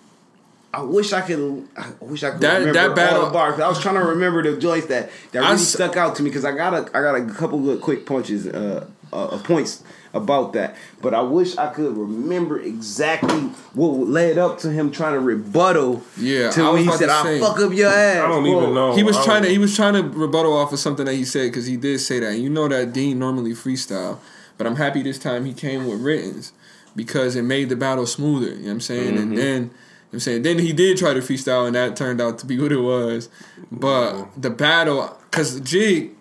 I 0.72 0.82
wish 0.82 1.12
I 1.12 1.20
could. 1.22 1.66
I 1.76 1.86
wish 2.00 2.22
I 2.22 2.30
could 2.30 2.40
That- 2.42 2.58
remember 2.60 2.72
that 2.74 2.94
battle- 2.94 3.20
all 3.20 3.26
the 3.26 3.32
bars. 3.32 3.58
I 3.60 3.68
was 3.68 3.80
trying 3.80 3.96
to 3.96 4.04
remember 4.04 4.42
the 4.42 4.56
joints 4.56 4.86
that 4.86 5.10
that 5.32 5.40
really 5.40 5.54
s- 5.54 5.68
stuck 5.68 5.96
out 5.96 6.14
to 6.16 6.22
me 6.22 6.30
because 6.30 6.44
I 6.44 6.52
got 6.52 6.74
a 6.74 6.96
I 6.96 7.02
got 7.02 7.16
a 7.16 7.22
couple 7.24 7.58
good 7.58 7.80
quick 7.80 8.06
punches, 8.06 8.46
uh, 8.46 8.84
uh, 9.12 9.26
points 9.38 9.82
about 10.14 10.52
that. 10.52 10.76
But 11.02 11.12
I 11.12 11.22
wish 11.22 11.56
I 11.58 11.68
could 11.68 11.96
remember 11.96 12.60
exactly 12.60 13.50
what 13.74 14.08
led 14.08 14.38
up 14.38 14.58
to 14.60 14.70
him 14.70 14.92
trying 14.92 15.14
to 15.14 15.20
rebuttal. 15.20 16.02
Yeah, 16.16 16.50
to 16.52 16.72
when 16.72 16.84
he 16.84 16.90
said, 16.92 17.06
to 17.06 17.12
"I'll 17.12 17.24
say- 17.24 17.40
fuck 17.40 17.58
up 17.60 17.72
your 17.72 17.88
ass." 17.88 18.24
I 18.24 18.28
don't 18.28 18.44
Whoa. 18.44 18.62
even 18.62 18.74
know. 18.74 18.92
He 18.94 19.02
was 19.02 19.16
I 19.16 19.24
trying 19.24 19.42
to 19.42 19.48
he 19.48 19.58
was 19.58 19.74
trying 19.74 19.94
to 19.94 20.02
rebuttal 20.02 20.52
off 20.56 20.72
of 20.72 20.78
something 20.78 21.06
that 21.06 21.14
he 21.14 21.24
said 21.24 21.50
because 21.50 21.66
he 21.66 21.76
did 21.76 22.00
say 22.00 22.20
that. 22.20 22.38
You 22.38 22.48
know 22.48 22.68
that 22.68 22.92
Dean 22.92 23.18
normally 23.18 23.54
freestyle, 23.54 24.18
but 24.56 24.68
I'm 24.68 24.76
happy 24.76 25.02
this 25.02 25.18
time 25.18 25.46
he 25.46 25.52
came 25.52 25.88
with 25.88 26.00
writtens 26.00 26.52
because 26.94 27.34
it 27.34 27.42
made 27.42 27.68
the 27.70 27.76
battle 27.76 28.06
smoother. 28.06 28.50
You 28.50 28.54
know 28.56 28.62
what 28.66 28.70
I'm 28.70 28.80
saying? 28.80 29.14
Mm-hmm. 29.14 29.22
And 29.22 29.38
then 29.38 29.70
you 30.10 30.16
know 30.16 30.16
I'm 30.16 30.20
saying 30.20 30.42
then 30.42 30.58
he 30.58 30.72
did 30.72 30.98
try 30.98 31.14
to 31.14 31.20
freestyle 31.20 31.66
and 31.66 31.76
that 31.76 31.96
turned 31.96 32.20
out 32.20 32.38
to 32.40 32.46
be 32.46 32.58
what 32.62 32.72
it 32.72 32.80
was. 32.80 33.28
But 33.70 34.26
the 34.40 34.50
battle 34.50 35.16
because 35.30 35.60
Jig, 35.60 36.02
you 36.02 36.08
know 36.08 36.14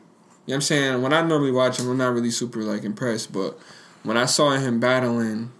what 0.45 0.55
I'm 0.55 0.61
saying 0.61 1.01
when 1.01 1.13
I 1.13 1.21
normally 1.21 1.51
watch 1.51 1.79
him, 1.79 1.89
I'm 1.89 1.97
not 1.97 2.13
really 2.13 2.31
super 2.31 2.59
like 2.59 2.83
impressed, 2.83 3.31
but 3.33 3.57
when 4.03 4.17
I 4.17 4.25
saw 4.25 4.51
him 4.51 4.79
battling 4.79 5.51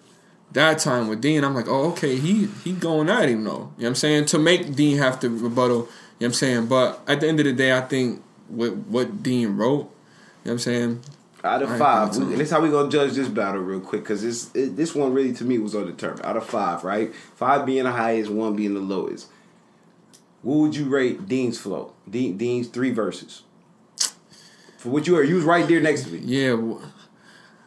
that 0.52 0.80
time 0.80 1.08
with 1.08 1.22
Dean, 1.22 1.44
I'm 1.44 1.54
like, 1.54 1.68
oh, 1.68 1.92
okay, 1.92 2.16
he 2.18 2.48
he 2.64 2.74
going 2.74 3.10
at 3.10 3.30
him 3.30 3.44
though. 3.44 3.52
You 3.52 3.58
know 3.58 3.72
what 3.78 3.88
I'm 3.88 3.96
saying? 3.96 4.26
To 4.26 4.40
make 4.40 4.76
Dean 4.76 4.98
have 4.98 5.20
to 5.22 5.30
rebuttal, 5.30 5.78
you 5.78 5.82
know 5.82 5.88
what 6.18 6.26
I'm 6.28 6.34
saying? 6.34 6.68
But 6.68 7.02
at 7.08 7.22
the 7.22 7.28
end 7.28 7.40
of 7.40 7.46
the 7.46 7.54
day, 7.54 7.76
I 7.76 7.82
think 7.82 8.22
what 8.48 8.76
what 8.76 9.24
Dean 9.24 9.58
wrote, 9.58 9.70
you 9.70 9.82
know 9.82 9.90
what 10.44 10.52
I'm 10.52 10.60
saying? 10.60 11.02
Out 11.44 11.62
of 11.64 11.78
five, 11.78 12.16
we, 12.18 12.24
and 12.24 12.38
this 12.38 12.52
how 12.52 12.60
we 12.60 12.70
gonna 12.70 12.90
judge 12.90 13.14
this 13.14 13.30
battle 13.30 13.62
real 13.62 13.80
quick 13.80 14.02
because 14.04 14.22
this 14.22 14.54
it, 14.54 14.76
this 14.76 14.94
one 14.94 15.14
really 15.14 15.32
to 15.34 15.44
me 15.46 15.58
was 15.58 15.74
undetermined. 15.76 16.26
Out 16.26 16.36
of 16.36 16.46
five, 16.46 16.84
right? 16.84 17.14
Five 17.36 17.66
being 17.66 17.86
the 17.86 17.92
highest, 17.92 18.30
one 18.30 18.56
being 18.56 18.74
the 18.74 18.80
lowest. 18.82 19.28
What 20.42 20.58
would 20.60 20.76
you 20.76 20.86
rate 20.86 21.28
Dean's 21.28 21.58
flow? 21.58 21.94
Dean, 22.10 22.38
Dean's 22.38 22.68
three 22.68 22.92
verses. 22.92 23.44
For 24.78 24.90
what 24.90 25.08
you 25.08 25.16
heard, 25.16 25.28
you 25.28 25.36
was 25.36 25.44
right 25.44 25.68
there 25.68 25.82
next 25.82 26.04
to 26.04 26.12
me. 26.12 26.20
Yeah. 26.24 26.52
w- 26.52 26.82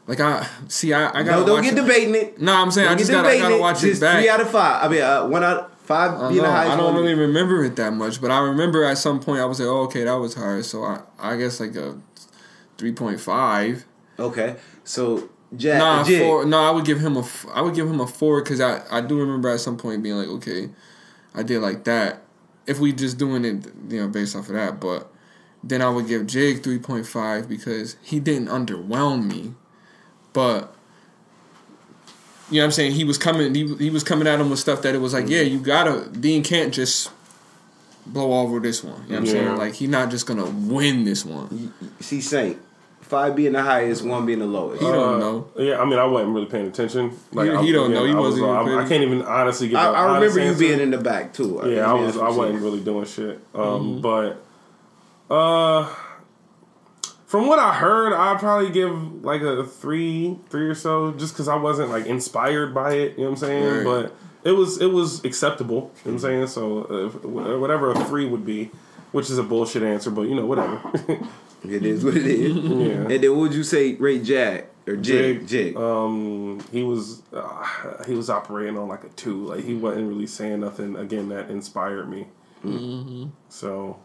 Like 0.06 0.20
I 0.20 0.46
see, 0.69 0.92
I 0.92 1.08
I 1.10 1.22
No, 1.22 1.30
gotta 1.30 1.44
don't 1.46 1.54
watch 1.56 1.64
get 1.64 1.72
it. 1.74 1.76
debating 1.82 2.14
it. 2.14 2.40
No, 2.40 2.54
I'm 2.54 2.70
saying 2.70 2.86
Don't 2.86 2.94
I 2.96 2.98
just 2.98 3.10
gotta, 3.10 3.28
I 3.28 3.38
gotta 3.38 3.58
watch 3.58 3.84
it 3.84 4.00
back. 4.00 4.19
Three 4.20 4.28
out 4.28 4.40
of 4.40 4.50
five. 4.50 4.84
I 4.84 4.88
mean, 4.92 5.02
uh, 5.02 5.26
one 5.26 5.44
out 5.44 5.78
five 5.80 6.12
I, 6.12 6.28
being 6.28 6.42
know, 6.42 6.48
the 6.48 6.52
highest. 6.54 6.72
I 6.72 6.76
don't 6.76 6.94
one- 6.94 7.02
really 7.02 7.14
remember 7.14 7.64
it 7.64 7.76
that 7.76 7.92
much, 7.92 8.20
but 8.20 8.30
I 8.30 8.38
remember 8.40 8.84
at 8.84 8.98
some 8.98 9.20
point 9.20 9.40
I 9.40 9.44
was 9.44 9.60
like, 9.60 9.69
oh, 9.69 9.82
okay, 9.82 10.04
that 10.04 10.14
was 10.14 10.34
hard. 10.34 10.64
So 10.64 10.84
I 10.84 11.00
I 11.19 11.36
guess 11.36 11.60
like 11.60 11.76
a 11.76 11.96
three 12.82 12.93
point 12.93 13.20
five. 13.20 13.84
Okay, 14.19 14.56
so 14.82 15.29
Jack, 15.56 15.79
Nah, 15.79 16.02
Jig, 16.02 16.20
four. 16.20 16.44
No, 16.44 16.58
I 16.58 16.73
would 16.73 16.84
give 16.84 16.99
him 16.99 17.17
a. 17.17 17.25
I 17.55 17.61
would 17.61 17.76
give 17.76 17.88
him 17.88 18.00
a 18.00 18.06
four 18.08 18.43
because 18.43 18.61
I 18.61 18.82
I 18.90 19.00
do 19.00 19.17
remember 19.20 19.49
at 19.50 19.61
some 19.61 19.76
point 19.76 20.02
being 20.02 20.17
like, 20.17 20.26
okay, 20.26 20.69
I 21.32 21.44
did 21.44 21.61
like 21.61 21.84
that. 21.84 22.23
If 22.67 22.81
we 22.81 22.93
just 22.93 23.19
doing 23.19 23.44
it, 23.44 23.67
you 23.88 24.00
know, 24.00 24.08
based 24.08 24.34
off 24.34 24.49
of 24.49 24.55
that, 24.55 24.81
but 24.81 25.12
then 25.62 25.81
I 25.81 25.88
would 25.90 26.08
give 26.08 26.26
Jig 26.26 26.64
three 26.64 26.81
point 26.81 27.06
five 27.06 27.49
because 27.49 27.96
he 28.02 28.19
didn't 28.19 28.49
underwhelm 28.49 29.26
me, 29.31 29.55
but. 30.32 30.75
You 32.50 32.58
know 32.58 32.64
what 32.64 32.67
I'm 32.67 32.73
saying? 32.73 32.93
He 32.93 33.05
was 33.05 33.17
coming. 33.17 33.55
He, 33.55 33.75
he 33.76 33.88
was 33.88 34.05
coming 34.05 34.26
at 34.29 34.38
him 34.38 34.50
with 34.50 34.58
stuff 34.58 34.82
that 34.82 34.94
it 34.94 34.99
was 34.99 35.14
like, 35.14 35.26
yeah, 35.26 35.40
you 35.40 35.58
gotta. 35.58 36.06
Dean 36.11 36.43
can't 36.43 36.75
just 36.75 37.11
blow 38.05 38.31
over 38.43 38.61
this 38.61 38.84
one. 38.84 39.05
You 39.05 39.14
know 39.14 39.14
what 39.14 39.17
I'm 39.20 39.25
Yeah. 39.25 39.32
saying? 39.32 39.56
Like 39.56 39.75
he's 39.75 39.88
not 39.88 40.11
just 40.11 40.26
gonna 40.26 40.44
win 40.44 41.05
this 41.05 41.25
one. 41.25 41.73
C 42.00 42.20
Saint. 42.20 42.58
Five 43.12 43.37
being 43.37 43.53
the 43.53 43.62
highest, 43.62 44.03
one 44.06 44.25
being 44.25 44.38
the 44.38 44.47
lowest. 44.47 44.81
He 44.82 44.88
don't 44.88 45.14
Uh, 45.17 45.19
know. 45.19 45.49
Yeah, 45.59 45.81
I 45.81 45.85
mean, 45.85 45.99
I 45.99 46.05
wasn't 46.06 46.32
really 46.35 46.47
paying 46.47 46.67
attention. 46.67 47.12
Like, 47.32 47.50
He- 47.50 47.55
I, 47.56 47.62
he 47.62 47.70
don't 47.73 47.93
know. 47.93 48.06
He 48.06 48.12
I 48.12 48.14
was, 48.14 48.41
wasn't 48.41 48.62
even 48.69 48.79
I, 48.79 48.85
I 48.85 48.88
can't 48.88 49.03
even 49.05 49.20
honestly 49.23 49.69
give. 49.69 49.76
I, 49.76 49.85
I 49.85 50.05
honest 50.05 50.35
remember 50.35 50.41
you 50.41 50.47
answer. 50.49 50.59
being 50.59 50.81
in 50.81 50.91
the 50.93 50.97
back 50.99 51.35
too. 51.35 51.61
Yeah, 51.67 51.91
I 51.91 51.93
was. 51.93 52.17
I 52.17 52.31
wasn't 52.31 52.62
really 52.62 52.81
doing 52.81 53.05
shit. 53.05 53.38
Um, 53.55 54.00
Mm-hmm. 54.00 54.00
But 54.00 55.35
uh, 55.35 55.94
from 57.26 57.49
what 57.49 57.59
I 57.59 57.75
heard, 57.75 58.14
I'd 58.14 58.38
probably 58.38 58.70
give 58.70 59.22
like 59.22 59.43
a 59.43 59.65
three, 59.67 60.39
three 60.48 60.69
or 60.69 60.75
so, 60.75 61.13
just 61.13 61.34
because 61.34 61.48
I 61.48 61.56
wasn't 61.56 61.91
like 61.91 62.06
inspired 62.06 62.75
by 62.75 62.94
it. 62.94 63.13
You 63.13 63.25
know 63.25 63.25
what 63.25 63.31
I'm 63.31 63.36
saying? 63.36 63.75
Right. 63.75 63.84
But 63.84 64.17
it 64.48 64.53
was 64.53 64.81
it 64.81 64.91
was 64.91 65.22
acceptable. 65.25 65.93
You 66.05 66.13
know 66.13 66.17
what 66.19 66.25
I'm 66.31 66.46
saying? 66.46 66.46
So 66.46 66.84
uh, 67.25 67.29
whatever 67.58 67.91
a 67.93 68.05
three 68.06 68.25
would 68.27 68.46
be, 68.46 68.70
which 69.13 69.29
is 69.31 69.36
a 69.36 69.43
bullshit 69.43 69.82
answer, 69.82 70.10
but 70.10 70.22
you 70.22 70.34
know 70.34 70.46
whatever. 70.46 70.81
It 71.64 71.84
is 71.84 72.04
what 72.04 72.16
it 72.16 72.26
is. 72.26 72.56
yeah. 72.56 73.12
And 73.12 73.22
then 73.22 73.31
what 73.31 73.40
would 73.40 73.54
you 73.54 73.64
say 73.64 73.94
Ray 73.94 74.20
Jack? 74.20 74.69
or 74.86 74.96
Jig? 74.96 75.40
Jig, 75.40 75.48
Jig. 75.48 75.76
Um, 75.76 76.60
he 76.72 76.82
was 76.82 77.22
uh, 77.32 78.02
he 78.04 78.14
was 78.14 78.28
operating 78.28 78.76
on 78.76 78.88
like 78.88 79.04
a 79.04 79.08
two. 79.10 79.44
Like 79.44 79.64
he 79.64 79.74
wasn't 79.74 80.08
really 80.08 80.26
saying 80.26 80.60
nothing 80.60 80.96
again 80.96 81.28
that 81.28 81.50
inspired 81.50 82.08
me. 82.08 82.26
So 83.48 83.98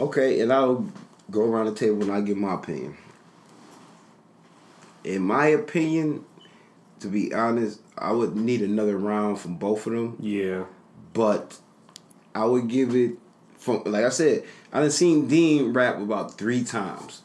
Okay, 0.00 0.40
and 0.40 0.52
I'll 0.52 0.86
go 1.30 1.42
around 1.42 1.66
the 1.66 1.74
table 1.74 2.02
and 2.02 2.12
I'll 2.12 2.22
give 2.22 2.36
my 2.36 2.54
opinion. 2.54 2.96
In 5.02 5.22
my 5.22 5.46
opinion, 5.48 6.24
to 7.00 7.08
be 7.08 7.34
honest, 7.34 7.80
I 7.96 8.12
would 8.12 8.36
need 8.36 8.62
another 8.62 8.96
round 8.96 9.40
from 9.40 9.56
both 9.56 9.86
of 9.86 9.92
them, 9.94 10.16
yeah, 10.20 10.64
but 11.14 11.58
I 12.34 12.44
would 12.44 12.68
give 12.68 12.94
it 12.94 13.18
from 13.58 13.82
like 13.84 14.04
I 14.04 14.08
said, 14.10 14.44
I 14.72 14.80
done 14.80 14.90
seen 14.90 15.26
Dean 15.28 15.72
rap 15.72 15.96
about 15.98 16.38
three 16.38 16.64
times. 16.64 17.22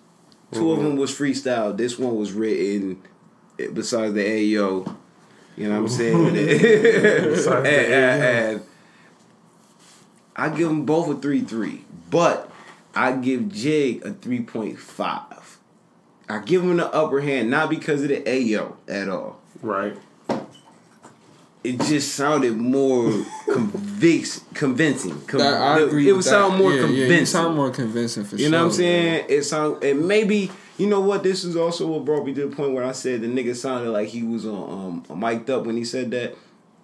2 0.52 0.72
of 0.72 0.84
them 0.84 0.98
was 0.98 1.10
freestyle. 1.12 1.76
This 1.76 1.98
one 1.98 2.16
was 2.16 2.32
written. 2.32 3.02
eh, 3.58 3.68
Besides 3.74 4.14
the 4.14 4.22
Ayo, 4.24 4.96
you 5.58 5.68
know 5.68 5.82
what 5.82 5.90
I'm 5.90 5.90
saying. 5.98 6.28
and, 6.28 7.66
and- 7.66 8.24
and 8.24 8.62
I 10.36 10.50
give 10.50 10.68
them 10.68 10.86
both 10.86 11.10
a 11.16 11.20
three 11.20 11.42
three, 11.42 11.86
but 12.10 12.50
I 12.96 13.12
give 13.14 13.50
Jig 13.50 14.04
a 14.06 14.14
three 14.14 14.42
point 14.42 14.80
five. 14.80 15.58
I 16.30 16.40
give 16.40 16.64
him 16.64 16.78
the 16.78 16.88
upper 16.94 17.22
hand 17.22 17.50
not 17.52 17.70
because 17.70 18.02
of 18.02 18.10
the 18.10 18.22
Ayo 18.22 18.76
at 18.88 19.10
all. 19.10 19.40
right. 19.62 19.96
It 21.64 21.80
just 21.82 22.16
sounded 22.16 22.58
more 22.58 23.06
convic- 23.48 24.42
convincing. 24.54 25.20
Con- 25.28 25.40
That, 25.40 25.54
I 25.62 25.80
agree. 25.80 26.04
It 26.04 26.12
with 26.12 26.18
would 26.18 26.26
that. 26.26 26.30
sound 26.30 26.58
more 26.58 26.74
yeah, 26.74 26.82
convincing. 26.82 27.10
Yeah, 27.12 27.20
you 27.20 27.26
sound 27.26 27.56
more 27.56 27.70
convincing 27.72 28.24
for 28.26 28.36
You 28.36 28.42
sure. 28.44 28.52
know 28.52 28.58
what 28.60 28.66
I'm 28.66 28.72
saying? 28.72 29.26
It 29.30 29.44
sound 29.44 29.84
and 29.84 30.08
maybe 30.08 30.52
you 30.78 30.88
know 30.88 31.00
what 31.02 31.24
this 31.24 31.44
is 31.44 31.56
also 31.56 31.88
what 31.88 32.04
brought 32.04 32.26
me 32.26 32.34
to 32.34 32.48
the 32.50 32.56
point 32.56 32.74
where 32.74 32.84
I 32.84 32.92
said 32.92 33.22
the 33.22 33.28
nigga 33.28 33.56
sounded 33.56 33.92
like 33.92 34.10
he 34.10 34.24
was 34.24 34.46
on 34.46 35.04
um 35.10 35.20
mic'd 35.20 35.50
up 35.50 35.66
when 35.66 35.78
he 35.78 35.86
said 35.86 36.12
that. 36.12 36.36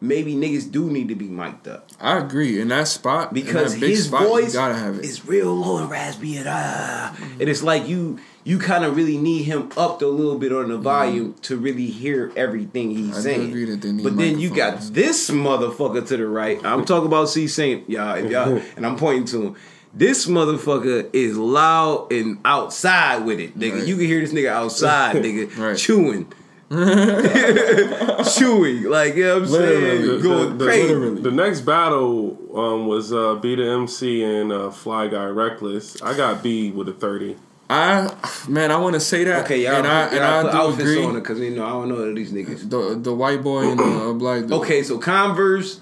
Maybe 0.01 0.34
niggas 0.36 0.72
do 0.72 0.89
need 0.89 1.08
to 1.10 1.15
be 1.15 1.27
mic'd 1.27 1.68
up 1.68 1.88
I 2.01 2.18
agree. 2.20 2.62
In 2.62 2.70
that 2.70 2.88
spot, 2.88 3.34
because 3.34 3.77
that 3.79 3.86
his 3.86 4.06
spot, 4.08 4.25
voice 4.27 4.53
you 4.53 4.60
gotta 4.60 4.75
have 4.75 4.98
it. 5.00 5.03
is 5.06 5.25
real 5.25 5.53
low 5.53 5.77
and 5.79 5.89
raspy 5.89 6.38
and 6.38 6.48
ah, 6.50 7.15
and 7.39 7.50
it's 7.50 7.62
like 7.63 7.88
you 7.88 8.20
you 8.46 8.58
kind 8.58 8.86
of 8.86 8.96
really 8.96 9.18
need 9.18 9.44
him 9.44 9.70
upped 9.75 10.01
a 10.01 10.08
little 10.08 10.38
bit 10.39 10.53
on 10.53 10.70
the 10.70 10.77
volume 10.77 11.36
to 11.41 11.58
really 11.58 11.88
hear 11.88 12.32
everything 12.38 12.91
he's 12.91 13.18
I 13.18 13.22
saying. 13.22 13.50
agree 13.50 13.65
that 13.65 13.82
they 13.82 13.91
need 13.91 14.03
but 14.03 14.15
then 14.18 14.39
you 14.39 14.50
got 14.56 14.79
this 14.94 15.29
motherfucker 15.29 16.08
to 16.08 16.18
the 16.18 16.25
right. 16.27 16.63
I'm 16.65 16.86
talking 16.86 17.08
about 17.08 17.27
C 17.29 17.48
Saint, 17.48 17.89
y'all, 17.89 18.15
if 18.15 18.32
y'all, 18.32 18.62
and 18.77 18.86
I'm 18.86 18.96
pointing 18.96 19.25
to 19.25 19.41
him. 19.48 19.56
This 19.94 20.27
motherfucker 20.27 21.10
is 21.13 21.36
loud 21.36 22.12
and 22.13 22.38
outside 22.46 23.25
with 23.25 23.39
it, 23.39 23.58
nigga. 23.58 23.79
Right. 23.79 23.88
You 23.88 23.96
can 23.98 24.06
hear 24.06 24.22
this 24.22 24.32
nigga 24.32 24.50
outside, 24.50 25.15
nigga, 25.25 25.58
Right. 25.58 25.77
chewing. 25.77 26.32
chewing, 28.35 28.83
like 28.83 29.15
you 29.15 29.23
know 29.25 29.33
what 29.39 29.43
I'm 29.43 29.47
saying, 29.49 30.01
The, 30.07 30.17
going 30.21 30.49
the- 30.51 30.55
the- 30.57 30.65
crazy. 30.65 31.21
the 31.21 31.31
next 31.31 31.61
battle 31.61 32.38
um, 32.57 32.88
was 32.88 33.11
uh, 33.11 33.39
BDMC 33.41 34.41
and 34.41 34.51
uh, 34.51 34.69
Fly 34.71 35.07
Guy 35.07 35.25
Reckless. 35.25 36.01
I 36.01 36.15
got 36.15 36.43
B 36.43 36.71
with 36.71 36.88
a 36.89 36.93
thirty. 36.93 37.38
I 37.71 38.15
man, 38.47 38.71
I 38.71 38.77
want 38.77 38.95
to 38.95 38.99
say 38.99 39.23
that, 39.25 39.45
Okay, 39.45 39.63
y'all, 39.63 39.75
and 39.75 39.88
I 39.88 40.07
and 40.07 40.15
y'all 40.15 40.47
I 40.47 40.71
put 40.71 40.77
do 40.77 40.81
agree. 40.83 41.03
on 41.05 41.15
it 41.15 41.21
because 41.21 41.39
you 41.39 41.51
know 41.51 41.65
I 41.65 41.69
don't 41.69 41.89
know 41.89 42.13
these 42.13 42.31
niggas. 42.31 42.69
The 42.69 42.99
the 42.99 43.13
white 43.13 43.43
boy 43.43 43.69
and 43.69 43.79
the 43.79 44.15
black 44.17 44.41
dude. 44.41 44.53
Okay, 44.53 44.81
so 44.83 44.97
Converse 44.97 45.81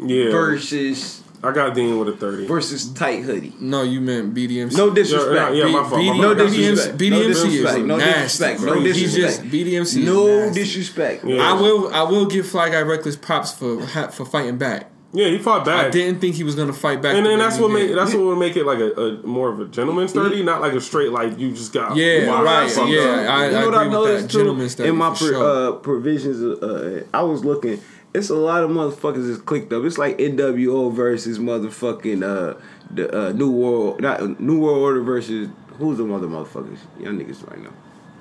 Yeah, 0.00 0.30
versus 0.30 1.22
I 1.42 1.52
got 1.52 1.74
Dean 1.74 1.98
with 1.98 2.08
a 2.08 2.16
thirty. 2.16 2.46
versus 2.46 2.92
tight 2.92 3.22
hoodie. 3.22 3.54
No, 3.60 3.82
you 3.82 4.00
meant 4.00 4.34
BDMC. 4.34 4.76
No 4.76 4.90
disrespect. 4.90 5.54
Yeah, 5.56 5.64
yeah, 5.66 5.72
my 5.72 5.88
fault, 5.88 5.92
my 5.92 5.98
BD, 5.98 6.06
fault. 6.08 6.18
No 6.20 6.32
No 6.34 6.46
disrespect. 6.46 6.98
BDMC, 6.98 7.10
No 7.10 7.16
BDMC 7.16 7.28
disrespect. 7.28 7.78
is 7.78 7.84
No 7.84 7.98
disrespect. 7.98 8.60
No 8.62 8.74
He 8.74 8.82
disrespect. 8.84 9.26
just 9.26 9.42
BDMC. 9.44 10.04
No 10.04 10.26
is 10.26 10.54
disrespect. 10.54 11.24
Yeah. 11.24 11.42
I 11.42 11.52
will. 11.60 11.94
I 11.94 12.02
will 12.02 12.26
give 12.26 12.46
Fly 12.46 12.68
Guy 12.68 12.82
Reckless 12.82 13.16
props 13.16 13.52
for 13.52 13.80
for 14.12 14.24
fighting 14.26 14.58
back. 14.58 14.90
Yeah, 15.12 15.26
he 15.26 15.38
fought 15.38 15.64
back. 15.64 15.86
I 15.86 15.90
didn't 15.90 16.20
think 16.20 16.36
he 16.36 16.44
was 16.44 16.54
gonna 16.54 16.72
fight 16.72 17.02
back. 17.02 17.16
and 17.16 17.26
then 17.26 17.38
that's 17.40 17.58
what 17.58 17.72
make 17.72 17.92
that's 17.92 18.14
what 18.14 18.22
would 18.26 18.38
make 18.38 18.54
it 18.56 18.64
like 18.64 18.78
a, 18.78 18.92
a 18.92 19.22
more 19.26 19.48
of 19.50 19.58
a 19.58 19.64
gentleman's 19.64 20.12
thirty, 20.12 20.42
not 20.44 20.60
like 20.60 20.72
a 20.74 20.80
straight 20.80 21.10
like 21.10 21.36
you 21.36 21.50
just 21.50 21.72
got 21.72 21.96
Yeah, 21.96 22.28
wild 22.28 22.44
right, 22.44 22.70
fucked 22.70 22.90
yeah. 22.90 23.26
I- 23.28 23.46
you 23.46 23.52
know 23.52 23.64
what 23.66 23.74
I 23.74 23.84
agree 23.86 23.88
with 23.88 23.92
noticed 23.92 24.22
that. 24.26 24.30
too? 24.32 24.38
Gentleman's 24.38 24.78
in 24.78 24.94
my 24.96 25.10
for 25.14 25.18
pro- 25.18 25.28
sure. 25.30 25.68
uh, 25.68 25.72
provisions, 25.78 26.62
uh, 26.62 27.02
I 27.12 27.22
was 27.22 27.44
looking. 27.44 27.80
It's 28.12 28.28
a 28.28 28.34
lot 28.34 28.64
of 28.64 28.70
motherfuckers 28.70 29.28
that's 29.28 29.40
clicked 29.40 29.72
up. 29.72 29.84
It's 29.84 29.96
like 29.98 30.18
NWO 30.18 30.92
versus 30.92 31.38
motherfucking 31.38 32.22
uh, 32.24 32.60
the 32.90 33.28
uh, 33.28 33.32
New 33.32 33.50
World, 33.52 34.00
not 34.00 34.40
New 34.40 34.58
World 34.60 34.78
Order 34.78 35.00
versus 35.02 35.48
who's 35.78 35.98
the 35.98 36.04
mother 36.04 36.26
motherfuckers? 36.26 36.78
Young 36.98 37.18
niggas 37.20 37.48
right 37.48 37.62
now. 37.62 37.70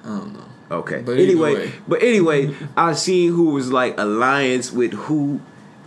I 0.04 0.08
don't 0.20 0.34
know. 0.34 0.46
Okay. 0.72 1.02
But 1.02 1.18
anyway, 1.18 1.56
way. 1.56 1.72
but 1.88 2.04
anyway, 2.04 2.56
I 2.78 2.94
seen 2.94 3.32
who 3.34 3.52
was 3.52 3.72
like 3.72 3.98
alliance 4.00 4.72
with 4.72 4.94
who, 4.94 5.42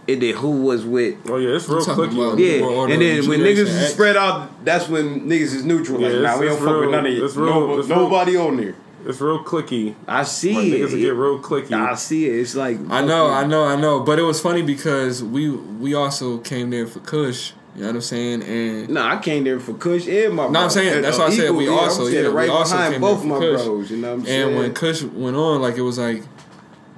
and 0.08 0.20
then 0.20 0.34
who 0.34 0.62
was 0.62 0.84
with. 0.84 1.18
Oh 1.30 1.36
yeah, 1.36 1.54
it's 1.54 1.68
real 1.68 1.78
I'm 1.78 1.84
talking 1.84 2.10
clicky. 2.10 2.56
Yeah, 2.56 2.62
World 2.62 2.74
Order 2.74 2.92
and 2.94 3.02
then 3.02 3.28
when 3.28 3.38
niggas 3.40 3.56
is 3.58 3.82
X. 3.84 3.92
spread 3.92 4.16
out, 4.16 4.64
that's 4.64 4.88
when 4.88 5.28
niggas 5.28 5.54
is 5.54 5.64
neutral. 5.64 6.00
Like, 6.00 6.12
Yeah, 6.12 6.20
nah, 6.22 6.38
we 6.40 6.46
don't 6.46 6.56
it's 6.56 6.64
fuck 6.64 6.80
with 6.80 6.90
none 6.90 7.06
of 7.06 7.12
you. 7.12 7.24
it's 7.24 7.36
real- 7.36 7.46
No- 7.68 7.78
it's 7.78 7.88
real- 7.88 7.98
nobody 8.00 8.36
on 8.36 8.56
there. 8.56 8.74
It's 9.06 9.20
real 9.20 9.42
clicky. 9.44 9.94
I 10.06 10.22
see 10.24 10.54
Like, 10.54 10.66
it. 10.66 10.72
niggas 10.90 10.98
get 11.00 11.14
real 11.14 11.38
clicky. 11.40 11.72
I 11.72 11.94
see 11.94 12.26
it. 12.26 12.40
It's 12.40 12.54
like 12.54 12.78
I 12.90 13.02
know, 13.04 13.28
I 13.28 13.46
know, 13.46 13.64
I 13.64 13.76
know. 13.76 14.00
But 14.00 14.18
it 14.18 14.22
was 14.22 14.40
funny 14.40 14.62
because 14.62 15.22
we 15.22 15.50
we 15.50 15.94
also 15.94 16.38
came 16.38 16.70
there 16.70 16.86
for 16.86 17.00
Kush. 17.00 17.52
You 17.74 17.80
know 17.80 17.86
what 17.86 17.94
I'm 17.96 18.00
saying? 18.02 18.42
And 18.42 18.88
No, 18.90 19.02
I 19.02 19.16
came 19.16 19.44
there 19.44 19.58
for 19.58 19.72
Kush 19.72 20.06
and 20.06 20.34
my. 20.34 20.46
No, 20.48 20.60
I'm 20.64 20.68
saying- 20.70 21.00
that's 21.00 21.16
uh, 21.18 21.22
why 21.22 21.26
I 21.28 21.30
said 21.30 21.50
we 21.52 21.68
also- 21.68 22.06
yeah, 22.06 22.22
we 22.22 22.26
right 22.28 22.50
also 22.50 22.76
came 22.76 23.00
both 23.00 23.20
there 23.20 23.28
my 23.30 23.34
for 23.36 23.40
Kush. 23.40 23.64
bros. 23.64 23.90
You 23.90 23.96
know 23.96 24.08
what 24.10 24.14
I'm 24.20 24.24
saying? 24.26 24.48
and 24.48 24.56
when 24.58 24.74
Kush 24.74 25.02
went 25.04 25.36
on, 25.36 25.62
like 25.62 25.76
it 25.78 25.82
was 25.82 25.98
like. 25.98 26.22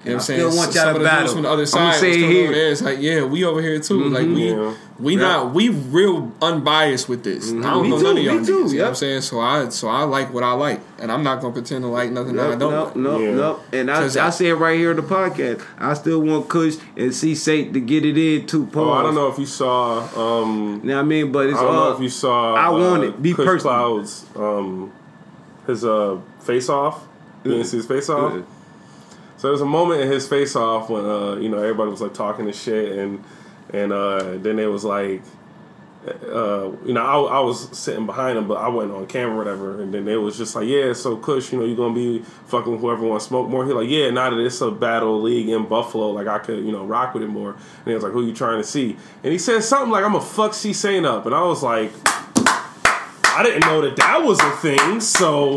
You 0.04 0.11
know 0.11 0.16
I 0.16 0.16
what 0.16 0.20
I'm 0.20 0.26
saying? 0.26 0.40
still 0.50 0.56
want 0.58 0.73
Some 0.73 0.87
y'all 0.87 0.88
of 0.90 0.94
to 0.96 0.99
the 1.02 1.08
dudes 1.08 1.11
battle. 1.16 1.32
from 1.34 1.42
the 1.44 1.49
other 1.49 1.62
I'ma 1.62 1.90
say 1.92 2.08
was 2.08 2.16
it 2.16 2.20
coming 2.20 2.30
here. 2.30 2.42
Mm-hmm. 2.42 2.44
over 2.44 2.54
there. 2.54 2.70
It's 2.73 2.82
like, 2.82 2.99
yeah, 3.00 3.25
we 3.25 3.44
over 3.44 3.62
here 3.62 3.80
too. 3.80 4.04
Like 4.11 4.26
we, 4.26 4.50
Yeah. 4.50 4.75
we 4.99 5.14
Yeah. 5.14 5.20
not, 5.23 5.54
we 5.54 5.68
real 5.70 6.32
unbiased 6.42 7.08
with 7.08 7.25
this. 7.25 7.50
I 7.50 7.54
don't 7.54 7.62
Mm-hmm. 7.62 7.82
Me 7.82 7.88
know 7.88 7.96
too, 7.96 8.02
none 8.02 8.11
of 8.12 8.16
me 8.16 8.23
y'all. 8.25 8.44
too, 8.44 8.64
niggas, 8.64 8.70
You 8.73 8.76
know 8.78 8.82
what. 8.84 8.88
I'm 8.90 8.94
saying? 8.96 9.20
So 9.23 9.40
I, 9.40 9.68
so 9.70 9.88
I 9.88 10.02
like 10.02 10.34
what 10.34 10.42
I 10.44 10.52
like, 10.52 10.80
and 10.99 11.11
I'm 11.11 11.23
not 11.23 11.40
gonna 11.40 11.54
pretend 11.54 11.84
to 11.84 11.88
like 11.88 12.11
nothing 12.11 12.37
that 12.37 12.52
I 12.52 12.54
don't. 12.56 12.70
no, 12.73 12.84
like. 12.84 12.96
no, 12.96 13.18
Yeah. 13.18 13.30
no. 13.34 13.61
And 13.73 13.90
I, 13.90 13.94
'Cause 14.00 14.16
I 14.18 14.26
I- 14.26 14.30
say 14.30 14.46
it 14.49 14.54
right 14.54 14.78
here 14.78 14.90
on 14.90 14.96
the 14.96 15.02
podcast. 15.02 15.62
I 15.78 15.94
still 15.94 16.20
want 16.20 16.49
Kush 16.50 16.76
and 16.99 17.14
C 17.14 17.34
Saint 17.34 17.73
to 17.73 17.80
get 17.80 18.04
it 18.04 18.18
in 18.18 18.46
too. 18.46 18.68
Oh, 18.75 18.92
I 18.92 19.02
don't 19.02 19.14
know 19.14 19.28
if 19.28 19.38
you 19.38 19.46
saw. 19.46 20.00
Um, 20.16 20.80
You 20.82 20.90
know 20.90 20.96
what 20.96 21.00
I 21.00 21.02
mean? 21.04 21.32
But 21.32 21.46
it's 21.46 21.58
I 21.58 21.62
don't 21.62 21.75
all. 21.75 21.90
know 21.90 21.96
if 21.96 22.02
you 22.02 22.11
saw. 22.11 22.54
I 22.54 22.68
want 22.68 23.02
uh, 23.04 23.06
it. 23.06 23.23
Be 23.23 23.32
Kush 23.32 23.46
personal. 23.46 23.75
Clouds. 23.75 24.26
Um, 24.37 24.92
his 25.66 25.82
uh, 25.82 26.18
face 26.40 26.68
off. 26.68 27.06
You 27.42 27.52
didn't 27.52 27.66
see 27.66 27.78
his 27.78 27.87
face 27.87 28.08
off. 28.11 28.34
So 29.44 29.48
there 29.48 29.52
was 29.52 29.60
a 29.60 29.66
moment 29.66 30.00
in 30.00 30.10
his 30.10 30.26
face 30.26 30.56
off 30.56 30.88
when 30.88 31.04
uh, 31.04 31.34
you 31.34 31.50
know 31.50 31.58
everybody 31.58 31.90
was 31.90 32.00
like 32.00 32.14
talking 32.14 32.46
and 32.46 32.54
shit, 32.54 32.96
and 32.96 33.22
and 33.74 33.92
uh, 33.92 34.38
then 34.38 34.58
it 34.58 34.64
was 34.64 34.84
like, 34.84 35.20
uh, 36.06 36.70
you 36.86 36.94
know, 36.94 37.04
I, 37.04 37.36
I 37.36 37.40
was 37.40 37.76
sitting 37.76 38.06
behind 38.06 38.38
him, 38.38 38.48
but 38.48 38.54
I 38.54 38.68
wasn't 38.68 38.94
on 38.94 39.06
camera, 39.06 39.34
or 39.34 39.36
whatever. 39.36 39.82
And 39.82 39.92
then 39.92 40.08
it 40.08 40.16
was 40.16 40.38
just 40.38 40.56
like, 40.56 40.66
yeah, 40.66 40.94
so 40.94 41.18
Kush, 41.18 41.52
you 41.52 41.58
know, 41.58 41.66
you're 41.66 41.76
gonna 41.76 41.94
be 41.94 42.20
fucking 42.46 42.78
whoever 42.78 43.02
wants 43.06 43.26
smoke 43.26 43.50
more. 43.50 43.66
He 43.66 43.72
like, 43.74 43.90
yeah, 43.90 44.08
now 44.08 44.30
that 44.30 44.38
it's 44.38 44.62
a 44.62 44.70
battle 44.70 45.20
league 45.20 45.50
in 45.50 45.66
Buffalo, 45.66 46.08
like 46.08 46.26
I 46.26 46.38
could, 46.38 46.64
you 46.64 46.72
know, 46.72 46.86
rock 46.86 47.12
with 47.12 47.22
it 47.22 47.28
more. 47.28 47.50
And 47.50 47.86
he 47.88 47.92
was 47.92 48.02
like, 48.02 48.14
who 48.14 48.24
you 48.24 48.32
trying 48.32 48.62
to 48.62 48.66
see? 48.66 48.96
And 49.22 49.30
he 49.30 49.38
said 49.38 49.62
something 49.62 49.90
like, 49.90 50.06
I'm 50.06 50.14
a 50.14 50.22
fuck 50.22 50.54
C 50.54 50.72
Saint 50.72 51.04
up, 51.04 51.26
and 51.26 51.34
I 51.34 51.42
was 51.42 51.62
like, 51.62 51.92
I 52.06 53.42
didn't 53.42 53.60
know 53.66 53.82
that 53.82 53.96
that 53.96 54.22
was 54.22 54.40
a 54.40 54.50
thing, 54.52 55.02
so. 55.02 55.54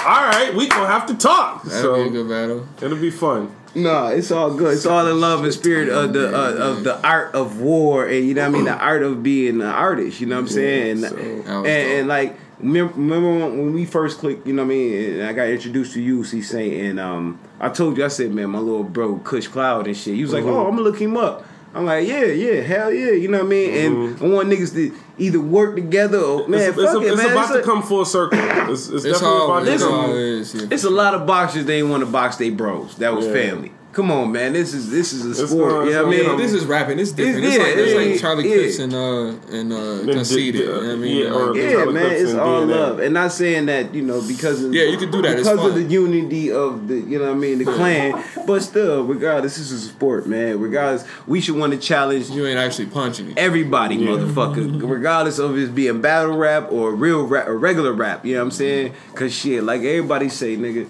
All 0.00 0.26
right, 0.26 0.52
we 0.54 0.66
gonna 0.68 0.86
have 0.86 1.06
to 1.06 1.14
talk. 1.14 1.62
That'd 1.64 1.80
so 1.80 1.94
be 1.96 2.08
a 2.08 2.10
good 2.10 2.28
battle. 2.28 2.66
it'll 2.82 2.96
be 2.98 3.10
fun. 3.10 3.54
No, 3.74 4.06
it's 4.08 4.30
all 4.32 4.52
good. 4.54 4.74
It's 4.74 4.86
all 4.86 5.06
in 5.06 5.20
love 5.20 5.44
and 5.44 5.52
spirit 5.52 5.88
of 5.90 6.12
the 6.12 6.28
uh, 6.36 6.52
of 6.54 6.84
the 6.84 7.06
art 7.06 7.34
of 7.34 7.60
war, 7.60 8.06
and 8.06 8.26
you 8.26 8.34
know 8.34 8.42
what 8.42 8.48
I 8.48 8.52
mean, 8.52 8.64
the 8.64 8.76
art 8.76 9.02
of 9.02 9.22
being 9.22 9.60
an 9.60 9.66
artist. 9.66 10.20
You 10.20 10.26
know 10.26 10.36
what 10.36 10.42
I'm 10.42 10.48
saying? 10.48 10.90
And, 10.90 11.00
so- 11.00 11.14
That 11.16 11.46
and, 11.48 11.66
and 11.66 12.08
like 12.08 12.36
remember, 12.58 12.94
remember 12.94 13.30
when 13.30 13.58
when 13.58 13.72
we 13.74 13.84
first 13.84 14.18
clicked? 14.18 14.46
You 14.46 14.54
know 14.54 14.62
what 14.64 14.72
I 14.72 14.74
mean? 14.74 15.12
And 15.20 15.22
I 15.24 15.32
got 15.34 15.48
introduced 15.48 15.92
to 15.94 16.00
you, 16.02 16.24
C. 16.24 16.40
Saint, 16.42 16.74
and 16.82 16.98
um, 16.98 17.38
I 17.60 17.68
told 17.68 17.96
you, 17.98 18.04
I 18.04 18.08
said, 18.08 18.32
man, 18.32 18.50
my 18.50 18.58
little 18.58 18.82
bro, 18.84 19.18
Kush 19.18 19.46
Cloud 19.48 19.86
and 19.86 19.96
shit. 19.96 20.14
He 20.14 20.22
was 20.22 20.32
like, 20.32 20.42
Mm-hmm. 20.44 20.52
oh, 20.52 20.64
I'm 20.66 20.70
gonna 20.72 20.82
look 20.82 20.98
him 21.00 21.16
up. 21.16 21.44
I'm 21.72 21.84
like, 21.86 22.08
yeah, 22.08 22.24
yeah, 22.24 22.62
hell 22.62 22.92
yeah, 22.92 23.12
you 23.12 23.28
know 23.28 23.38
what 23.38 23.46
I 23.46 23.48
mean? 23.48 23.70
And 23.74 24.20
I 24.20 24.26
want 24.26 24.48
niggas 24.48 24.72
to 24.74 24.92
either 25.20 25.40
work 25.40 25.74
together 25.76 26.18
or 26.18 26.48
man, 26.48 26.60
it's, 26.70 26.78
it's, 26.78 26.92
fuck 26.92 27.02
a- 27.02 27.06
it, 27.06 27.12
it's 27.12 27.16
man. 27.22 27.32
about 27.32 27.44
It's 27.44 27.52
to 27.52 27.58
a- 27.60 27.62
come 27.62 27.82
full 27.82 28.04
circle. 28.04 28.38
It's, 28.40 28.88
it's, 28.88 29.04
It's 29.04 29.20
definitely 29.20 29.28
all, 29.28 29.50
about 29.56 29.64
to 29.66 29.72
it's 29.72 29.82
listen, 29.82 29.94
all 29.94 30.02
come. 30.06 30.10
it 30.16 30.72
is. 30.72 30.84
A 30.84 30.90
lot 30.90 31.14
of 31.14 31.26
boxers 31.26 31.64
they 31.66 31.82
want 31.82 32.02
to 32.04 32.10
box 32.10 32.36
they 32.36 32.50
bros. 32.50 32.96
That 32.96 33.14
was 33.14 33.26
Yeah. 33.26 33.32
family. 33.32 33.72
Come 33.92 34.12
on, 34.12 34.30
man. 34.30 34.52
This 34.52 34.72
is 34.72 34.88
this 34.88 35.12
is 35.12 35.26
a 35.26 35.30
It's 35.42 35.50
sport. 35.50 35.72
not- 35.72 35.84
you 35.86 35.90
know 35.90 36.04
what 36.06 36.14
I 36.14 36.16
mean? 36.18 36.26
not- 36.28 36.38
This 36.38 36.52
is 36.52 36.64
rapping. 36.64 37.00
It's 37.00 37.10
different. 37.10 37.38
It's- 37.44 37.56
It's, 37.56 37.64
like, 37.64 37.76
it's 37.76 37.92
yeah, 37.92 37.98
like 38.12 38.20
Charlie 38.20 38.48
yeah. 38.48 38.54
Clips 38.54 38.78
and 38.78 38.94
uh 38.94 39.32
and 39.52 39.72
uh 39.72 39.96
Then 40.04 40.14
conceited. 40.14 40.52
di- 40.54 40.58
you 40.60 40.66
know 40.68 40.74
what 40.80 40.90
I 40.90 40.94
mean? 40.94 41.16
yeah, 41.16 41.32
or- 41.32 41.46
Like, 41.54 41.56
Yeah, 41.56 41.84
man, 41.86 42.06
Clips 42.06 42.20
it's 42.22 42.34
all 42.34 42.62
DNA. 42.62 42.66
love, 42.76 42.98
and 43.00 43.14
not 43.14 43.32
saying 43.32 43.66
that 43.66 43.92
you 43.92 44.02
know 44.02 44.20
because 44.22 44.62
of 44.62 44.72
Yeah, 44.72 44.84
you 44.84 44.96
can 44.96 45.10
do 45.10 45.20
that, 45.22 45.36
because 45.38 45.64
of 45.66 45.74
the 45.74 45.82
unity 45.82 46.52
of 46.52 46.86
the 46.86 46.98
you 47.00 47.18
know 47.18 47.24
what 47.24 47.32
I 47.32 47.34
mean 47.34 47.58
the 47.58 47.64
clan, 47.64 48.22
but 48.46 48.62
still, 48.62 49.02
regardless, 49.02 49.56
this 49.56 49.72
is 49.72 49.84
a 49.86 49.88
sport, 49.88 50.24
man. 50.28 50.60
Regardless, 50.60 51.04
we 51.26 51.40
should 51.40 51.56
want 51.56 51.72
to 51.72 51.78
challenge 51.78 52.30
you 52.30 52.46
ain't 52.46 52.58
actually 52.60 52.86
punching 52.86 53.30
it. 53.32 53.38
everybody, 53.38 53.98
motherfucker, 53.98 54.88
regardless 54.88 55.40
of 55.40 55.58
it 55.58 55.74
being 55.74 56.00
battle 56.00 56.36
rap 56.36 56.68
or 56.70 56.94
real 56.94 57.24
rap 57.26 57.48
or 57.48 57.58
regular 57.58 57.92
rap. 57.92 58.24
You 58.24 58.34
know 58.34 58.38
what 58.40 58.44
I'm 58.44 58.50
saying? 58.52 58.92
Cause 59.16 59.32
shit, 59.32 59.64
like 59.64 59.80
everybody 59.80 60.28
say, 60.28 60.56
nigga. 60.56 60.86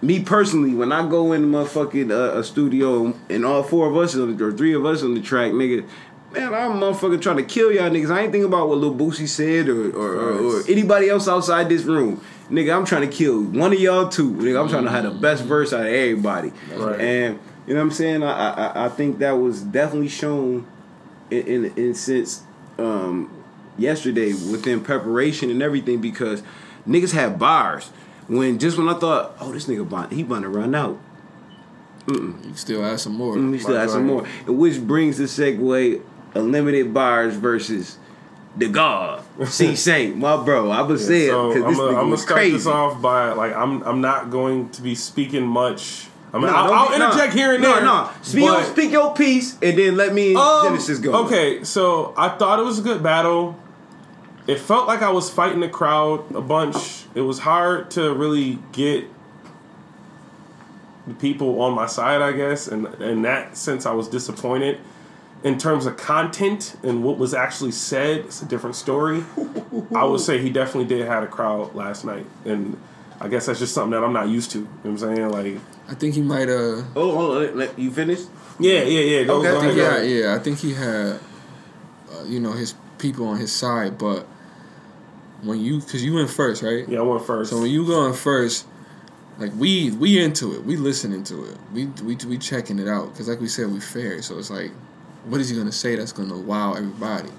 Me 0.00 0.22
personally, 0.22 0.74
when 0.74 0.92
I 0.92 1.08
go 1.08 1.32
in 1.32 1.50
motherfucking 1.50 2.12
uh, 2.12 2.38
a 2.38 2.44
studio 2.44 3.14
and 3.28 3.44
all 3.44 3.64
four 3.64 3.88
of 3.88 3.96
us 3.96 4.14
or 4.14 4.52
three 4.52 4.74
of 4.74 4.86
us 4.86 5.02
on 5.02 5.14
the 5.14 5.20
track, 5.20 5.50
nigga, 5.52 5.84
man, 6.32 6.54
I'm 6.54 6.78
motherfucking 6.80 7.20
trying 7.20 7.38
to 7.38 7.42
kill 7.42 7.72
y'all 7.72 7.90
niggas. 7.90 8.10
I 8.10 8.22
ain't 8.22 8.32
thinking 8.32 8.44
about 8.44 8.68
what 8.68 8.78
Lil 8.78 8.94
Boosie 8.94 9.28
said 9.28 9.68
or 9.68 9.90
or, 9.90 10.14
or, 10.14 10.58
or 10.58 10.62
anybody 10.68 11.08
else 11.08 11.26
outside 11.26 11.68
this 11.68 11.82
room. 11.82 12.22
Nigga, 12.48 12.74
I'm 12.76 12.84
trying 12.84 13.08
to 13.08 13.14
kill 13.14 13.42
one 13.42 13.72
of 13.72 13.80
y'all 13.80 14.08
too. 14.08 14.32
Nigga, 14.32 14.62
I'm 14.62 14.68
trying 14.68 14.84
to 14.84 14.90
have 14.90 15.04
the 15.04 15.10
best 15.10 15.44
verse 15.44 15.72
out 15.72 15.80
of 15.80 15.86
everybody. 15.86 16.52
Right. 16.74 17.00
And 17.00 17.38
you 17.66 17.74
know 17.74 17.80
what 17.80 17.86
I'm 17.86 17.90
saying? 17.90 18.22
I 18.22 18.50
I, 18.50 18.86
I 18.86 18.88
think 18.88 19.18
that 19.18 19.32
was 19.32 19.62
definitely 19.62 20.08
shown 20.08 20.66
in 21.30 21.46
in, 21.46 21.64
in 21.76 21.94
since 21.94 22.42
um, 22.78 23.30
yesterday 23.76 24.32
within 24.32 24.80
preparation 24.82 25.50
and 25.50 25.62
everything 25.62 26.00
because 26.00 26.42
niggas 26.86 27.12
had 27.12 27.38
bars. 27.38 27.90
When 28.28 28.58
just 28.58 28.76
when 28.78 28.88
I 28.88 28.94
thought, 28.94 29.36
oh, 29.40 29.52
this 29.52 29.66
nigga 29.66 29.88
bond, 29.88 30.12
he 30.12 30.22
about 30.22 30.42
to 30.42 30.48
run 30.48 30.74
out. 30.74 30.98
You 32.06 32.52
still 32.54 32.84
add 32.84 33.00
some 33.00 33.14
more. 33.14 33.34
Mm, 33.36 33.50
We 33.50 33.58
still 33.58 33.76
have 33.76 33.90
some 33.90 34.06
more, 34.06 34.24
which 34.46 34.80
brings 34.80 35.18
the 35.18 35.24
segue: 35.24 36.00
unlimited 36.34 36.94
bars 36.94 37.34
versus 37.36 37.98
the 38.56 38.68
God. 38.68 39.22
C 39.46 39.74
Saint, 39.76 40.16
my 40.16 40.42
bro. 40.42 40.70
I 40.70 40.82
was 40.82 41.06
saying 41.06 41.30
So 41.30 41.48
because 41.48 41.62
I'm 41.64 41.70
this 41.70 41.78
gonna 41.78 42.00
I'm 42.00 42.10
was 42.10 42.22
start 42.22 42.40
this 42.40 42.66
off 42.66 43.02
by 43.02 43.32
like 43.32 43.54
I'm 43.54 43.82
I'm 43.82 44.00
not 44.00 44.30
going 44.30 44.70
to 44.70 44.82
be 44.82 44.94
speaking 44.94 45.46
much. 45.46 46.06
I 46.32 46.36
mean, 46.38 46.46
No, 46.46 46.54
I'll, 46.54 46.72
I'll 46.72 46.94
interject 46.94 47.34
no, 47.34 47.40
here 47.40 47.54
and 47.54 47.62
no, 47.62 47.74
there. 47.74 47.84
No, 47.84 48.10
Speak, 48.20 48.44
your, 48.44 48.64
speak 48.64 48.90
your 48.90 49.14
piece, 49.14 49.56
and 49.62 49.78
then 49.78 49.96
let 49.96 50.12
me 50.12 50.34
Um, 50.34 50.66
Genesis 50.66 50.98
go. 50.98 51.24
Okay, 51.24 51.64
so 51.64 52.12
I 52.18 52.28
thought 52.30 52.58
it 52.58 52.64
was 52.64 52.78
a 52.78 52.82
good 52.82 53.02
battle. 53.02 53.56
It 54.48 54.58
felt 54.58 54.88
like 54.88 55.02
I 55.02 55.10
was 55.10 55.28
fighting 55.30 55.60
the 55.60 55.68
crowd 55.68 56.34
a 56.34 56.40
bunch. 56.40 57.04
It 57.14 57.20
was 57.20 57.38
hard 57.40 57.90
to 57.92 58.12
really 58.14 58.58
get 58.72 59.04
the 61.06 61.14
people 61.14 61.60
on 61.60 61.74
my 61.74 61.86
side, 61.86 62.20
I 62.22 62.32
guess, 62.32 62.66
and 62.66 62.86
in 63.00 63.22
that 63.22 63.56
sense, 63.56 63.86
I 63.86 63.92
was 63.92 64.08
disappointed. 64.08 64.80
In 65.44 65.56
terms 65.56 65.86
of 65.86 65.96
content 65.96 66.76
and 66.82 67.04
what 67.04 67.16
was 67.18 67.32
actually 67.32 67.70
said, 67.70 68.18
it's 68.24 68.42
a 68.42 68.46
different 68.46 68.74
story. 68.74 69.22
I 69.94 70.02
would 70.04 70.20
say 70.20 70.38
he 70.38 70.50
definitely 70.50 70.86
did 70.96 71.06
have 71.06 71.22
a 71.22 71.26
crowd 71.28 71.74
last 71.76 72.04
night, 72.04 72.26
and 72.44 72.76
I 73.20 73.28
guess 73.28 73.46
that's 73.46 73.58
just 73.60 73.72
something 73.74 73.92
that 73.92 74.02
I'm 74.02 74.12
not 74.12 74.28
used 74.28 74.50
to. 74.52 74.58
You 74.58 74.64
know 74.64 74.70
what 74.82 74.90
I'm 74.90 74.98
saying? 74.98 75.28
Like, 75.30 75.60
I 75.88 75.94
think 75.94 76.14
he 76.14 76.22
might 76.22 76.48
uh 76.48 76.82
Oh, 76.96 77.14
hold 77.14 77.36
on. 77.36 77.42
let- 77.42 77.56
let- 77.56 77.78
You 77.78 77.90
finished? 77.90 78.28
yeah, 78.58 78.82
yeah, 78.82 79.00
yeah. 79.00 79.24
Go, 79.24 79.36
Okay. 79.36 79.50
go 79.50 79.58
I 79.58 79.60
think 79.60 79.76
go 79.76 79.82
yeah, 79.82 80.02
yeah. 80.02 80.34
I 80.34 80.38
think 80.40 80.58
he 80.58 80.72
had, 80.74 81.20
uh, 82.12 82.24
you 82.26 82.40
know, 82.40 82.52
his 82.52 82.74
people 82.98 83.26
on 83.28 83.36
his 83.38 83.52
side. 83.52 83.96
But 83.96 84.26
when 85.42 85.60
you, 85.60 85.80
cause 85.80 86.02
you 86.02 86.14
went 86.14 86.30
first, 86.30 86.62
right? 86.62 86.88
Yeah, 86.88 86.98
I 86.98 87.02
went 87.02 87.24
first. 87.24 87.50
So 87.50 87.60
when 87.60 87.70
you 87.70 87.86
going 87.86 88.14
first, 88.14 88.66
like 89.38 89.52
we 89.56 89.92
we 89.92 90.22
into 90.22 90.54
it, 90.54 90.64
we 90.64 90.76
listening 90.76 91.22
to 91.24 91.44
it, 91.44 91.56
we 91.72 91.86
we 92.02 92.16
we 92.26 92.38
checking 92.38 92.78
it 92.78 92.88
out. 92.88 93.14
Cause 93.14 93.28
like 93.28 93.40
we 93.40 93.48
said, 93.48 93.72
we 93.72 93.80
fair. 93.80 94.20
So 94.20 94.36
it's 94.38 94.50
like, 94.50 94.72
what 95.26 95.40
is 95.40 95.48
he 95.48 95.56
gonna 95.56 95.72
say 95.72 95.94
that's 95.94 96.12
gonna 96.12 96.36
wow 96.36 96.74
everybody? 96.74 97.30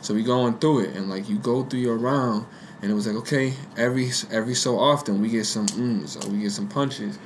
So 0.00 0.12
we 0.12 0.22
going 0.22 0.58
through 0.58 0.84
it, 0.84 0.96
and 0.96 1.08
like 1.08 1.28
you 1.28 1.38
go 1.38 1.62
through 1.64 1.80
your 1.80 1.96
round, 1.96 2.46
and 2.82 2.90
it 2.90 2.94
was 2.94 3.06
like 3.06 3.16
okay, 3.16 3.54
every 3.76 4.10
every 4.30 4.54
so 4.54 4.78
often 4.78 5.20
we 5.22 5.28
get 5.28 5.46
some 5.46 5.66
ums 5.76 6.16
or 6.16 6.28
we 6.30 6.38
get 6.38 6.50
some 6.50 6.68
punches. 6.68 7.18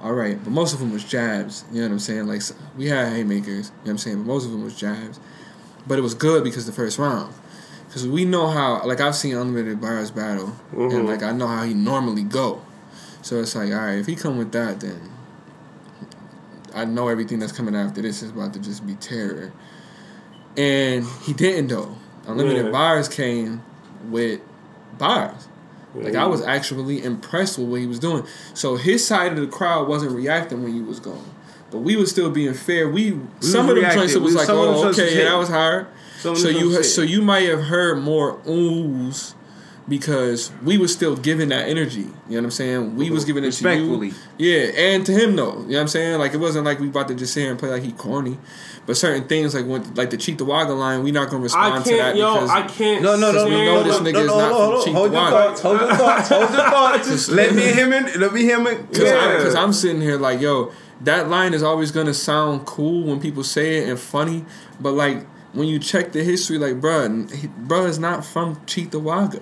All 0.00 0.12
right, 0.12 0.42
but 0.44 0.50
most 0.50 0.72
of 0.72 0.78
them 0.78 0.92
was 0.92 1.02
jabs. 1.04 1.64
You 1.72 1.80
know 1.80 1.88
what 1.88 1.92
I'm 1.94 1.98
saying? 1.98 2.26
Like 2.26 2.42
we 2.76 2.86
had 2.86 3.12
haymakers. 3.12 3.48
You 3.48 3.72
know 3.72 3.80
what 3.82 3.90
I'm 3.90 3.98
saying? 3.98 4.18
But 4.18 4.26
most 4.26 4.44
of 4.44 4.52
them 4.52 4.62
was 4.62 4.76
jabs. 4.78 5.18
But 5.88 5.98
it 5.98 6.02
was 6.02 6.14
good 6.14 6.44
because 6.44 6.66
the 6.66 6.72
first 6.72 6.98
round, 6.98 7.32
because 7.86 8.06
we 8.06 8.24
know 8.24 8.48
how. 8.48 8.84
Like 8.86 9.00
I've 9.00 9.16
seen 9.16 9.36
unlimited 9.36 9.80
bars 9.80 10.10
battle, 10.10 10.52
Mhm. 10.74 10.94
and 10.94 11.06
like 11.06 11.22
I 11.22 11.32
know 11.32 11.46
how 11.46 11.62
he 11.64 11.74
normally 11.74 12.22
go. 12.22 12.62
So 13.22 13.40
it's 13.40 13.54
like, 13.56 13.70
all 13.72 13.78
right, 13.78 13.98
if 13.98 14.06
he 14.06 14.14
come 14.16 14.38
with 14.38 14.52
that, 14.52 14.80
then 14.80 15.00
I 16.74 16.84
know 16.84 17.08
everything 17.08 17.38
that's 17.38 17.52
coming 17.52 17.74
after 17.74 18.02
this 18.02 18.22
is 18.22 18.30
about 18.30 18.52
to 18.54 18.58
just 18.58 18.86
be 18.86 18.94
terror. 18.94 19.52
And 20.56 21.04
he 21.22 21.32
didn't 21.32 21.68
though. 21.68 21.96
Unlimited 22.26 22.66
Yeah. 22.66 22.72
bars 22.72 23.08
came 23.08 23.62
with 24.10 24.40
bars. 24.98 25.48
Like 25.94 26.14
I 26.14 26.26
was 26.26 26.42
actually 26.42 27.02
impressed 27.02 27.58
with 27.58 27.68
what 27.68 27.80
he 27.80 27.86
was 27.86 27.98
doing. 27.98 28.24
So 28.52 28.76
his 28.76 29.06
side 29.06 29.32
of 29.32 29.38
the 29.38 29.46
crowd 29.46 29.88
wasn't 29.88 30.12
reacting 30.12 30.62
when 30.62 30.74
he 30.74 30.82
was 30.82 31.00
going, 31.00 31.24
but 31.70 31.78
we 31.78 31.96
were 31.96 32.04
still 32.04 32.28
being 32.30 32.52
fair. 32.52 32.86
We, 32.88 33.18
some 33.40 33.68
of 33.70 33.76
them 33.76 33.90
joints 33.92 34.14
it 34.14 34.20
was 34.20 34.32
We- 34.32 34.38
like, 34.38 34.46
some 34.46 34.58
of 34.58 34.66
them 34.66 34.74
oh, 34.74 34.88
okay, 34.90 35.16
yeah, 35.16 35.30
that 35.30 35.38
was 35.38 35.48
hard. 35.48 35.86
Some 36.26 36.36
So 36.36 36.48
you 36.48 36.72
joints 36.72 36.92
so 36.94 37.02
you 37.02 37.22
might 37.22 37.48
have 37.48 37.64
heard 37.64 37.98
more 37.98 38.38
oohs 38.40 39.34
because 39.88 40.50
we 40.64 40.78
was 40.78 40.92
still 40.92 41.16
giving 41.16 41.50
that 41.50 41.68
energy. 41.68 42.00
You 42.00 42.06
know 42.06 42.38
what 42.38 42.44
I'm 42.44 42.50
saying? 42.50 42.96
We 42.96 43.10
was 43.10 43.24
giving 43.24 43.44
it 43.44 43.52
to 43.52 43.76
you. 43.76 44.12
Yeah, 44.38 44.72
and 44.76 45.06
to 45.06 45.12
him 45.12 45.36
though. 45.36 45.52
You 45.52 45.58
know 45.58 45.66
what 45.66 45.80
I'm 45.82 45.88
saying? 45.88 46.18
Like 46.18 46.34
it 46.34 46.38
wasn't 46.38 46.64
like 46.64 46.80
we 46.80 46.88
about 46.88 47.08
to 47.08 47.14
just 47.14 47.32
sit 47.32 47.42
here 47.42 47.50
and 47.50 47.58
play 47.58 47.70
like 47.70 47.82
he 47.82 47.92
corny. 47.92 48.38
But 48.86 48.96
certain 48.96 49.28
things 49.28 49.54
like 49.54 49.66
when 49.66 49.94
like 49.94 50.10
the 50.10 50.16
Cheektowaga 50.16 50.76
line, 50.76 51.02
we 51.02 51.12
not 51.12 51.30
gonna 51.30 51.42
respond 51.42 51.74
I 51.74 51.82
to 51.82 51.96
that 51.96 52.16
yo, 52.16 52.34
because 52.34 52.50
I 52.50 52.66
can't. 52.66 53.02
No, 53.02 53.16
no, 53.16 53.32
no, 53.32 53.44
we 53.44 53.50
know 53.50 53.82
this 53.82 54.00
no, 54.00 54.06
nigga 54.10 54.20
is 54.22 54.26
not 54.26 54.52
hold 54.52 54.74
on, 54.74 54.82
from 54.82 54.84
Cheat 54.84 54.94
hold 54.94 55.10
the 55.10 55.14
your 55.14 55.30
thoughts, 55.30 55.60
hold 55.60 55.80
your 55.80 55.94
thoughts, 55.96 56.28
hold 56.28 56.50
your 56.50 56.70
thoughts. 56.70 57.28
let 57.28 57.54
me 57.54 57.62
him 57.62 57.92
in, 57.92 58.20
let 58.20 58.32
me 58.32 58.44
him 58.44 58.66
in. 58.66 58.86
Cause, 58.88 59.02
Yeah. 59.02 59.36
I, 59.38 59.42
cause 59.42 59.54
I'm 59.54 59.72
sitting 59.72 60.00
here 60.00 60.18
like, 60.18 60.40
yo, 60.40 60.72
that 61.02 61.28
line 61.28 61.54
is 61.54 61.62
always 61.62 61.90
gonna 61.90 62.14
sound 62.14 62.66
cool 62.66 63.04
when 63.04 63.20
people 63.20 63.44
say 63.44 63.78
it 63.78 63.88
and 63.88 63.98
funny, 63.98 64.44
but 64.80 64.92
like 64.92 65.26
when 65.56 65.66
you 65.68 65.78
check 65.78 66.12
the 66.12 66.22
history, 66.22 66.58
like, 66.58 66.80
bruh, 66.80 67.32
he, 67.34 67.48
bruh 67.48 67.86
is 67.88 67.98
not 67.98 68.24
from 68.24 68.56
Cheektowaga. 68.66 69.40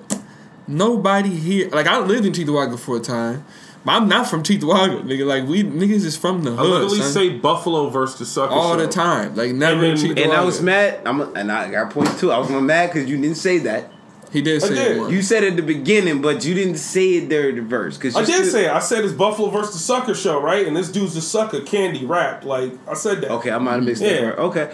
Nobody 0.66 1.28
here, 1.30 1.68
like, 1.70 1.86
I 1.86 1.98
lived 1.98 2.24
in 2.24 2.32
Cheektowaga 2.32 2.78
for 2.78 2.96
a 2.96 3.00
time, 3.00 3.44
but 3.84 3.92
I'm 3.92 4.08
not 4.08 4.28
from 4.28 4.42
Cheektowaga, 4.42 5.02
nigga. 5.02 5.26
Like, 5.26 5.46
we 5.46 5.62
niggas 5.62 6.04
is 6.06 6.16
from 6.16 6.42
the 6.42 6.52
hood. 6.52 6.58
I 6.60 6.62
hood, 6.62 6.70
literally 6.82 6.98
son. 7.00 7.12
say 7.12 7.28
Buffalo 7.38 7.90
versus 7.90 8.18
the 8.20 8.24
sucker 8.26 8.54
all 8.54 8.76
the 8.76 8.86
time, 8.88 9.34
like, 9.34 9.52
never 9.52 9.84
And 9.84 9.98
then- 9.98 10.14
Cheektowaga. 10.16 10.22
And 10.24 10.32
I 10.32 10.42
was 10.44 10.62
mad. 10.62 11.00
I'm 11.04 11.20
and 11.36 11.52
I 11.52 11.70
got 11.70 11.90
point 11.90 12.16
two. 12.18 12.30
I 12.32 12.38
was 12.38 12.48
mad 12.48 12.92
because 12.92 13.10
you 13.10 13.18
didn't 13.20 13.36
say 13.36 13.58
that. 13.58 13.90
He 14.32 14.40
did 14.42 14.62
say 14.62 14.74
did. 14.74 14.96
it. 15.02 15.10
You 15.12 15.22
said 15.22 15.44
it 15.44 15.50
at 15.50 15.56
the 15.56 15.62
beginning, 15.62 16.20
but 16.20 16.44
you 16.44 16.54
didn't 16.54 16.78
say 16.78 17.10
it 17.18 17.28
there 17.28 17.50
in 17.50 17.54
the 17.56 17.62
verse. 17.62 17.96
Cause 17.98 18.16
I 18.16 18.20
you 18.20 18.26
did 18.26 18.34
still- 18.36 18.52
say 18.52 18.64
it. 18.64 18.70
I 18.72 18.78
said 18.80 19.04
it's 19.04 19.12
Buffalo 19.12 19.48
versus 19.50 19.74
the 19.74 19.78
Sucker 19.80 20.14
show, 20.14 20.40
right? 20.40 20.66
And 20.66 20.74
this 20.76 20.90
dude's 20.90 21.14
the 21.14 21.20
sucker, 21.20 21.60
Candy 21.60 22.04
Rap. 22.06 22.44
Like 22.44 22.72
I 22.88 22.94
said 22.94 23.20
that. 23.20 23.30
Okay, 23.32 23.50
I 23.50 23.58
might 23.58 23.74
have 23.74 23.84
mixed 23.84 24.02
Yeah. 24.02 24.22
that 24.22 24.36
part. 24.36 24.38
Okay, 24.48 24.72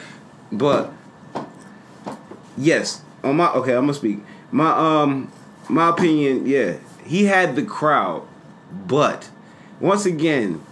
but 0.53 0.93
yes, 2.57 3.03
on 3.25 3.37
my 3.37 3.51
okay, 3.53 3.73
I'm 3.75 3.83
gonna 3.83 3.95
speak. 3.95 4.19
My 4.51 4.71
um, 5.03 5.31
my 5.69 5.91
opinion, 5.91 6.47
yeah, 6.47 6.77
he 7.05 7.25
had 7.27 7.57
the 7.57 7.63
crowd, 7.63 8.27
but 8.87 9.29
once 9.81 10.07
again, 10.07 10.63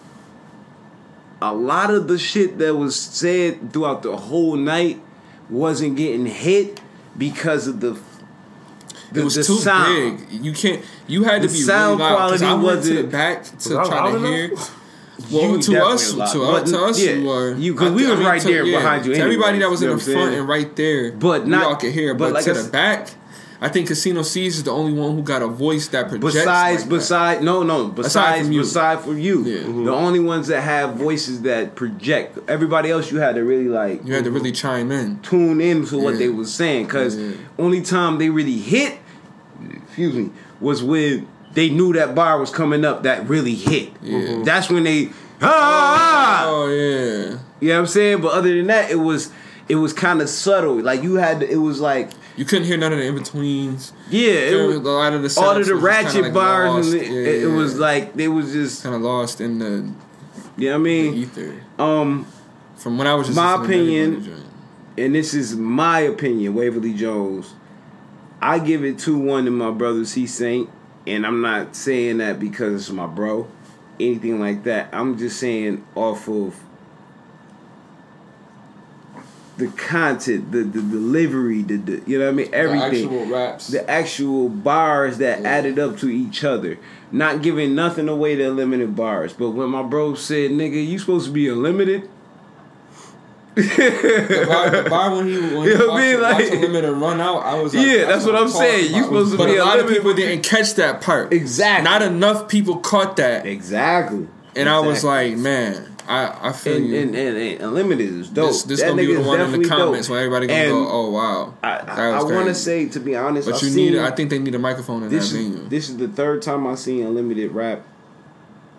a 1.40 1.54
lot 1.54 1.90
of 1.90 2.08
the 2.08 2.18
shit 2.18 2.58
that 2.58 2.74
was 2.76 2.96
said 2.96 3.72
throughout 3.72 4.02
the 4.02 4.16
whole 4.16 4.56
night 4.56 5.00
wasn't 5.48 5.96
getting 5.96 6.26
hit 6.26 6.80
because 7.16 7.66
of 7.68 7.80
the. 7.80 7.98
The, 9.12 9.20
it 9.20 9.24
was 9.24 9.36
the 9.36 9.42
too 9.44 9.54
sound. 9.56 10.28
big. 10.28 10.44
You 10.44 10.52
can't. 10.52 10.84
You 11.06 11.24
had 11.24 11.40
to 11.40 11.48
be 11.48 11.54
sound 11.54 11.98
really 12.00 12.12
loud. 12.12 12.30
'cause 12.30 12.42
I 12.42 12.48
quality 12.58 12.66
went 12.66 12.82
to 12.82 12.88
the 12.88 12.94
wasn't- 12.96 13.12
back 13.12 13.44
to 13.44 13.68
try 13.70 13.84
loud 13.84 14.10
to 14.20 14.48
enough? 14.50 14.74
Hear. 15.28 15.40
Well, 15.40 15.50
You 15.56 15.62
to 15.62 15.84
us, 15.86 16.12
a 16.12 16.16
lot. 16.16 16.32
to, 16.32 16.38
But, 16.38 16.66
to 16.66 16.84
us, 16.84 17.00
yeah, 17.02 17.12
you 17.12 17.26
were 17.26 17.54
you- 17.54 17.74
'cause 17.74 17.90
we 17.92 18.02
thi- 18.02 18.08
was 18.10 18.12
I 18.12 18.16
mean, 18.20 18.26
right 18.26 18.40
to- 18.42 18.48
there 18.48 18.64
yeah, 18.64 18.78
behind 18.78 19.06
you 19.06 19.14
To 19.14 19.20
everybody 19.20 19.58
that 19.58 19.70
was 19.70 19.82
in 19.82 19.88
the 19.90 19.98
front 19.98 20.04
saying? 20.30 20.34
and 20.40 20.48
right 20.48 20.76
there, 20.76 21.12
But 21.12 21.44
we 21.44 21.50
not- 21.50 21.64
all 21.64 21.76
could 21.76 21.92
hear. 21.92 22.14
but 22.14 22.26
But, 22.26 22.32
like 22.34 22.44
to 22.44 22.50
I 22.50 22.54
the 22.62 22.70
back, 22.70 23.08
I 23.60 23.68
think 23.68 23.88
Casino 23.88 24.22
C's 24.22 24.58
is 24.58 24.62
the 24.62 24.70
only 24.70 24.92
one 24.92 25.16
who 25.16 25.22
got 25.22 25.42
a 25.42 25.48
voice 25.48 25.88
that 25.88 26.08
projects. 26.08 26.32
Besides, 26.36 26.80
like 26.82 26.90
besides, 26.90 27.42
no, 27.42 27.64
no. 27.64 27.86
Besides, 27.88 28.42
from 28.44 28.52
you. 28.52 28.60
besides 28.60 29.04
from 29.04 29.18
you, 29.18 29.42
Yeah. 29.44 29.56
Mm-hmm. 29.62 29.84
the 29.86 29.92
only 29.92 30.20
ones 30.20 30.46
that 30.46 30.60
have 30.60 30.94
voices 30.94 31.40
that 31.42 31.74
project. 31.74 32.38
Everybody 32.48 32.92
else, 32.92 33.10
you 33.10 33.18
had 33.18 33.34
to 33.34 33.42
really 33.42 33.68
like 33.68 34.02
you 34.06 34.14
had 34.14 34.22
to 34.24 34.30
really 34.30 34.52
chime 34.52 34.92
in. 34.92 35.18
tune 35.24 35.60
in 35.60 35.84
to 35.86 35.98
what 35.98 36.12
Yeah. 36.14 36.18
they 36.20 36.28
was 36.28 36.54
saying, 36.54 36.84
because 36.86 37.16
Yeah. 37.16 37.30
only 37.58 37.80
time 37.80 38.18
they 38.18 38.30
really 38.30 38.58
hit, 38.58 38.92
excuse 39.88 40.14
me, 40.14 40.30
was 40.60 40.82
when 40.84 41.26
they 41.54 41.70
knew 41.70 41.92
that 41.94 42.14
bar 42.14 42.38
was 42.38 42.50
coming 42.50 42.84
up 42.84 43.02
that 43.04 43.28
really 43.28 43.54
hit. 43.54 43.92
Yeah. 44.02 44.42
That's 44.44 44.68
when 44.70 44.84
they 44.84 45.10
ah. 45.40 46.44
Oh 46.46 46.68
yeah, 46.68 47.38
You 47.60 47.68
know 47.68 47.74
what 47.74 47.80
I'm 47.80 47.86
saying? 47.86 48.20
But 48.20 48.32
other 48.32 48.54
than 48.56 48.66
that, 48.68 48.90
it 48.90 48.96
was 48.96 49.30
it 49.68 49.76
was 49.76 49.92
kind 49.92 50.20
of 50.22 50.28
subtle. 50.28 50.80
Like 50.80 51.02
you 51.02 51.14
had, 51.16 51.40
to, 51.40 51.50
it 51.50 51.56
was 51.56 51.80
like 51.80 52.10
you 52.36 52.44
couldn't 52.44 52.66
hear 52.66 52.76
none 52.76 52.92
of 52.92 52.98
the 52.98 53.04
in 53.06 53.14
betweens. 53.16 53.92
yeah, 54.10 54.30
it 54.32 54.66
was, 54.66 54.76
A 54.76 54.80
lot 54.80 55.12
of 55.12 55.22
the 55.22 55.40
all 55.40 55.56
of 55.56 55.66
the 55.66 55.74
ratchet 55.74 56.22
like, 56.22 56.32
bars, 56.34 56.92
it, 56.94 57.02
Yeah, 57.10 57.18
it, 57.18 57.42
it 57.44 57.46
was 57.48 57.78
like 57.78 58.14
they 58.14 58.28
was 58.28 58.52
just 58.52 58.82
kind 58.82 58.94
of 58.94 59.02
lost 59.02 59.40
in 59.40 59.58
the, 59.58 59.92
you 60.56 60.70
know 60.70 60.70
what 60.70 60.70
I 60.70 60.72
the 60.72 60.78
mean. 60.78 61.14
ether. 61.14 61.62
Um, 61.78 62.26
From 62.76 62.96
when 62.98 63.06
I 63.06 63.14
was 63.14 63.26
just 63.26 63.36
My 63.36 63.62
opinion- 63.62 64.44
and 64.96 65.14
this 65.14 65.32
is 65.32 65.54
my 65.54 66.00
opinion, 66.00 66.54
Waverly 66.54 66.92
Jones. 66.92 67.54
I 68.42 68.58
give 68.58 68.84
it 68.84 68.98
two 68.98 69.16
one 69.18 69.44
to 69.44 69.50
my 69.50 69.70
brother 69.70 70.04
C 70.04 70.26
Saint, 70.26 70.68
and 71.08 71.26
I'm 71.26 71.40
not 71.40 71.74
saying 71.74 72.18
that 72.18 72.38
because 72.38 72.82
it's 72.82 72.90
my 72.90 73.06
bro, 73.06 73.48
anything 73.98 74.38
like 74.40 74.64
that. 74.64 74.88
I'm 74.92 75.16
just 75.18 75.40
saying 75.40 75.84
off 75.94 76.28
of 76.28 76.54
the 79.56 79.68
content, 79.68 80.52
the 80.52 80.58
the 80.62 80.80
delivery, 80.80 81.62
the, 81.62 81.76
the 81.76 82.02
you 82.06 82.18
know 82.18 82.26
what 82.26 82.30
I 82.30 82.34
mean, 82.34 82.50
everything. 82.52 83.08
The 83.08 83.16
actual 83.18 83.26
raps. 83.26 83.68
the 83.68 83.90
actual 83.90 84.48
bars 84.48 85.18
that 85.18 85.42
Yeah. 85.42 85.48
added 85.48 85.78
up 85.78 85.98
to 85.98 86.08
each 86.08 86.44
other. 86.44 86.78
Not 87.10 87.42
giving 87.42 87.74
nothing 87.74 88.08
away 88.08 88.36
to 88.36 88.50
unlimited 88.50 88.94
bars. 88.94 89.32
But 89.32 89.50
when 89.50 89.70
my 89.70 89.82
bro 89.82 90.14
said, 90.14 90.50
nigga, 90.52 90.86
you 90.86 90.98
supposed 90.98 91.26
to 91.26 91.32
be 91.32 91.48
unlimited? 91.48 92.08
The 93.62 94.44
bar, 94.48 94.70
the 94.70 94.88
bar 94.90 95.14
when 95.16 95.26
he 95.28 95.38
when 95.38 95.50
he 95.64 95.68
You 95.72 95.78
know 95.78 95.88
what 95.88 95.90
I 95.90 95.94
watched, 95.94 96.12
mean? 96.12 96.20
watched 96.20 96.40
Like- 96.40 96.52
Unlimited 96.54 96.92
run 96.96 97.20
out, 97.20 97.38
I 97.44 97.60
was 97.62 97.74
like, 97.74 97.86
Yeah, 97.86 98.04
that's 98.06 98.24
what 98.24 98.34
I'm 98.36 98.48
saying. 98.48 98.94
You 98.94 99.04
supposed 99.04 99.32
to 99.32 99.38
but 99.38 99.46
be 99.46 99.56
a 99.56 99.64
lot 99.64 99.78
of 99.78 99.88
people 99.88 100.14
didn't 100.14 100.42
catch 100.44 100.74
that 100.74 101.00
part. 101.00 101.32
Exactly. 101.32 101.84
Not 101.84 102.02
enough 102.02 102.48
people 102.48 102.76
caught 102.78 103.16
that, 103.16 103.46
Exactly. 103.46 104.26
and 104.56 104.68
I 104.68 104.80
was 104.80 105.04
like, 105.04 105.36
man, 105.36 105.94
I 106.08 106.48
I 106.48 106.52
feel 106.52 106.76
and, 106.76 106.86
you. 106.86 106.98
and, 107.00 107.14
and, 107.14 107.36
and 107.36 107.60
unlimited 107.62 108.08
is 108.08 108.28
dope. 108.30 108.48
this 108.48 108.62
this 108.62 108.80
That 108.80 108.88
gonna 108.90 109.02
be 109.02 109.12
the 109.14 109.20
is 109.20 109.26
one 109.26 109.40
in 109.40 109.60
the 109.62 109.68
comments 109.68 110.08
dope. 110.08 110.14
when 110.14 110.24
everybody 110.24 110.46
gonna 110.46 110.60
And 110.60 110.70
go, 110.72 110.88
oh 110.90 111.10
wow, 111.10 111.54
I, 111.62 111.68
I, 111.78 112.08
I 112.18 112.22
want 112.22 112.46
to 112.46 112.54
say, 112.54 112.88
to 112.88 113.00
be 113.00 113.14
honest, 113.14 113.46
But 113.48 113.56
I've 113.56 113.62
you 113.68 113.74
need, 113.76 113.98
I 113.98 114.10
think 114.12 114.30
they 114.30 114.38
need 114.38 114.54
a 114.54 114.58
microphone 114.58 115.02
in 115.02 115.10
this 115.10 115.30
that 115.32 115.38
is 115.38 115.46
venue. 115.48 115.68
this 115.68 115.88
is 115.90 115.96
the 115.98 116.08
third 116.08 116.40
time 116.42 116.66
I 116.66 116.76
seen 116.76 117.04
unlimited 117.04 117.52
rap. 117.52 117.82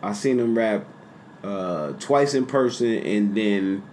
I 0.01 0.13
seen 0.13 0.37
them 0.37 0.57
rap 0.57 0.85
uh, 1.43 1.91
twice 1.99 2.33
in 2.33 2.45
person 2.45 2.87
and 2.93 3.35
then 3.35 3.83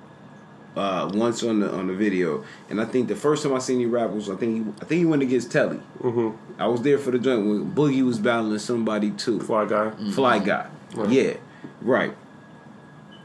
uh, 0.76 1.10
once 1.14 1.42
on 1.42 1.60
the 1.60 1.72
on 1.72 1.86
the 1.88 1.94
video. 1.94 2.44
And 2.70 2.80
I 2.80 2.84
think 2.84 3.08
the 3.08 3.16
first 3.16 3.42
time 3.42 3.54
I 3.54 3.58
seen 3.58 3.80
him 3.80 3.90
rap 3.90 4.10
was 4.10 4.28
I 4.30 4.36
think 4.36 4.64
he 4.66 4.72
I 4.82 4.84
think 4.84 4.98
he 5.00 5.04
went 5.06 5.22
against 5.22 5.50
Telly. 5.50 5.80
Mm-hmm. 6.00 6.60
I 6.62 6.66
was 6.68 6.82
there 6.82 6.98
for 6.98 7.10
the 7.10 7.18
joint 7.18 7.46
when 7.46 7.72
Boogie 7.72 8.04
was 8.04 8.18
battling 8.18 8.58
somebody 8.58 9.10
too. 9.10 9.40
Fly 9.40 9.64
guy. 9.66 9.90
Mm. 9.90 10.12
Fly 10.14 10.38
guy. 10.38 10.68
Right. 10.94 11.10
Yeah, 11.10 11.34
right. 11.82 12.14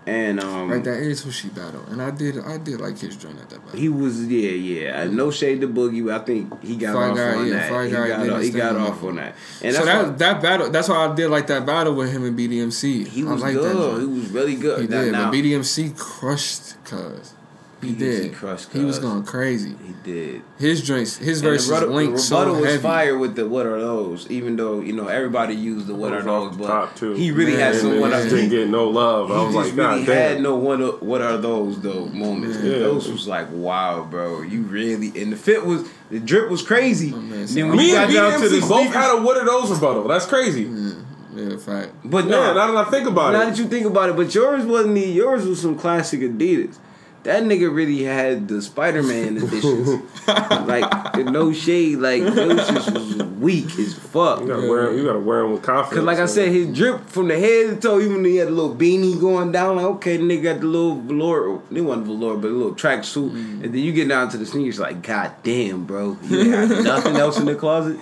and 0.07 0.39
um, 0.39 0.69
Like 0.71 0.83
that 0.83 0.97
Air 0.97 1.11
Sushi 1.11 1.53
battle, 1.53 1.83
and 1.89 2.01
I 2.01 2.09
did 2.11 2.39
I 2.39 2.57
did 2.57 2.81
like 2.81 2.97
his 2.99 3.15
joint 3.15 3.39
at 3.39 3.49
that 3.51 3.63
battle. 3.63 3.79
he 3.79 3.87
was 3.87 4.25
yeah 4.25 4.49
yeah. 4.51 5.03
No 5.05 5.29
shade 5.31 5.61
to 5.61 5.67
Boogie, 5.67 6.03
but 6.05 6.21
I 6.21 6.25
think 6.25 6.61
he 6.63 6.75
got 6.75 6.93
Fly 6.93 7.09
off 7.09 7.17
Guy, 7.17 7.35
on 7.35 7.47
yeah, 7.47 7.53
that. 7.53 7.69
Fly 7.69 7.85
he 7.85 7.91
Guy 7.91 8.07
got, 8.07 8.29
off, 8.29 8.41
he 8.41 8.49
got 8.51 8.75
off 8.77 9.03
on 9.03 9.15
that. 9.17 9.35
And 9.61 9.75
so 9.75 9.85
that 9.85 10.05
why 10.05 10.11
that 10.13 10.41
battle, 10.41 10.69
that's 10.71 10.89
why 10.89 11.05
I 11.07 11.13
did 11.15 11.29
like 11.29 11.47
that 11.47 11.65
battle 11.65 11.93
with 11.93 12.11
him 12.11 12.25
and 12.25 12.37
BDMC. 12.37 13.07
he 13.07 13.21
I 13.21 13.31
was 13.31 13.41
like 13.41 13.53
that 13.53 13.61
good. 13.61 14.01
He 14.01 14.07
was 14.07 14.29
really 14.31 14.55
good. 14.55 14.81
He 14.81 14.87
Now- 14.87 15.01
did, 15.03 15.11
now, 15.11 15.29
but 15.29 15.35
BDMC 15.37 15.97
crushed 15.97 16.83
cuz. 16.83 17.33
He 17.81 17.93
BDMC 17.93 17.97
did. 17.97 18.33
crushed 18.35 18.71
he 18.73 18.85
was 18.85 18.99
going 18.99 19.23
crazy. 19.23 19.75
he 19.85 19.93
did. 20.03 20.41
His 20.59 20.81
joints, 20.81 21.17
his 21.17 21.39
And 21.39 21.47
the 21.47 21.51
verses 21.51 21.69
rebuttal, 21.69 21.89
linked 21.95 22.19
so 22.19 22.39
rebuttal 22.39 22.61
was 22.61 22.81
fire 22.81 23.17
with 23.17 23.35
the 23.35 23.47
what 23.47 23.65
are 23.65 23.79
those? 23.79 24.29
Even 24.29 24.55
though 24.55 24.79
you 24.81 24.93
know 24.93 25.07
everybody 25.07 25.55
used 25.55 25.87
the 25.87 25.95
what 25.95 26.13
It 26.13 26.19
are 26.19 26.21
those, 26.21 26.55
but 26.57 26.67
top, 26.67 26.95
too. 26.95 27.13
he 27.13 27.31
really 27.31 27.55
had 27.55 27.75
some 27.75 27.91
and 27.93 28.01
what 28.01 28.11
it 28.11 28.15
are 28.27 28.29
didn't 28.29 28.49
get 28.49 28.67
no 28.69 28.87
love. 28.87 29.31
I 29.31 29.39
He 29.39 29.45
was 29.45 29.55
just 29.55 29.67
like, 29.69 29.75
God 29.75 29.91
really 29.93 30.05
damn. 30.05 30.33
had 30.33 30.41
no 30.41 30.55
what 30.55 30.79
are, 30.81 30.91
what 30.97 31.21
are 31.21 31.37
those 31.37 31.81
though 31.81 32.05
moments. 32.05 32.57
Yeah. 32.57 32.79
Those 32.79 33.09
was 33.11 33.27
like 33.27 33.47
wow, 33.51 34.03
bro. 34.03 34.41
You 34.43 34.61
really 34.61 35.07
and 35.21 35.33
the 35.33 35.37
fit 35.37 35.65
was 35.65 35.89
the 36.11 36.19
drip 36.19 36.49
was 36.51 36.61
crazy. 36.61 37.11
Oh, 37.13 37.17
man, 37.21 37.39
And 37.39 37.49
so- 37.49 37.55
then 37.55 37.67
when 37.69 37.77
Me 37.77 37.89
you 37.91 37.95
and 37.97 38.13
got 38.13 38.31
down 38.31 38.41
to 38.41 38.49
the 38.49 38.57
BDMC 38.57 38.69
both 38.69 38.81
sneakers, 38.83 38.95
had 38.95 39.17
a 39.17 39.21
what 39.21 39.37
are 39.37 39.45
those 39.45 39.71
rebuttal. 39.71 40.07
That's 40.07 40.25
crazy. 40.27 40.69
Yeah, 41.33 41.55
fact. 41.57 41.93
but 42.03 42.25
Yeah, 42.25 42.31
no, 42.31 42.53
now 42.53 42.71
that 42.73 42.87
I 42.87 42.89
think 42.91 43.07
about 43.07 43.31
now 43.31 43.39
it. 43.41 43.43
Now 43.45 43.49
that 43.51 43.57
you 43.57 43.67
think 43.69 43.85
about 43.85 44.09
it, 44.09 44.15
but 44.17 44.35
yours 44.35 44.65
wasn't 44.65 44.95
the 44.95 45.01
yours 45.07 45.45
was 45.45 45.61
some 45.61 45.77
classic 45.77 46.19
Adidas. 46.19 46.75
That 47.23 47.43
nigga 47.43 47.71
really 47.71 48.01
had 48.01 48.47
the 48.47 48.63
Spider 48.63 49.03
Man 49.03 49.37
editions. 49.37 50.01
like 50.27 51.15
no 51.27 51.53
shade, 51.53 51.99
like 51.99 52.23
those 52.23 52.67
just 52.67 52.91
was 52.91 53.15
weak 53.39 53.77
as 53.77 53.93
fuck. 53.93 54.41
You 54.41 54.47
gotta 54.47 54.67
wear 54.67 54.89
'em- 54.89 54.97
you 54.97 55.05
gotta 55.05 55.19
wear 55.19 55.43
them 55.43 55.51
with 55.51 55.61
confidence. 55.61 55.99
Cause 55.99 56.03
like 56.05 56.17
I 56.17 56.25
said, 56.25 56.49
his 56.49 56.75
drip 56.75 57.07
from 57.07 57.27
the 57.27 57.37
head 57.37 57.69
to 57.79 57.87
toe, 57.87 57.99
even 57.99 58.15
when 58.17 58.25
he 58.25 58.37
had 58.37 58.47
a 58.47 58.51
little 58.51 58.75
beanie 58.75 59.19
going 59.21 59.51
down, 59.51 59.75
like 59.75 59.85
okay, 59.85 60.17
the 60.17 60.23
nigga 60.23 60.43
got 60.43 60.59
the 60.61 60.65
little 60.65 60.95
velour, 60.95 61.61
they 61.69 61.81
wasn't 61.81 62.07
velour, 62.07 62.37
but 62.37 62.47
a 62.49 62.55
little 62.55 62.73
track 62.73 63.03
suit, 63.03 63.31
Mm. 63.33 63.65
and 63.65 63.73
then 63.75 63.77
you 63.83 63.91
get 63.93 64.07
down 64.07 64.27
to 64.29 64.37
the 64.37 64.45
sneakers, 64.47 64.79
like 64.79 65.03
god 65.03 65.31
damn, 65.43 65.83
bro, 65.85 66.17
you 66.23 66.39
ain't 66.55 66.69
got 66.71 66.83
nothing 66.83 67.17
else 67.17 67.37
in 67.37 67.45
the 67.45 67.53
closet, 67.55 67.99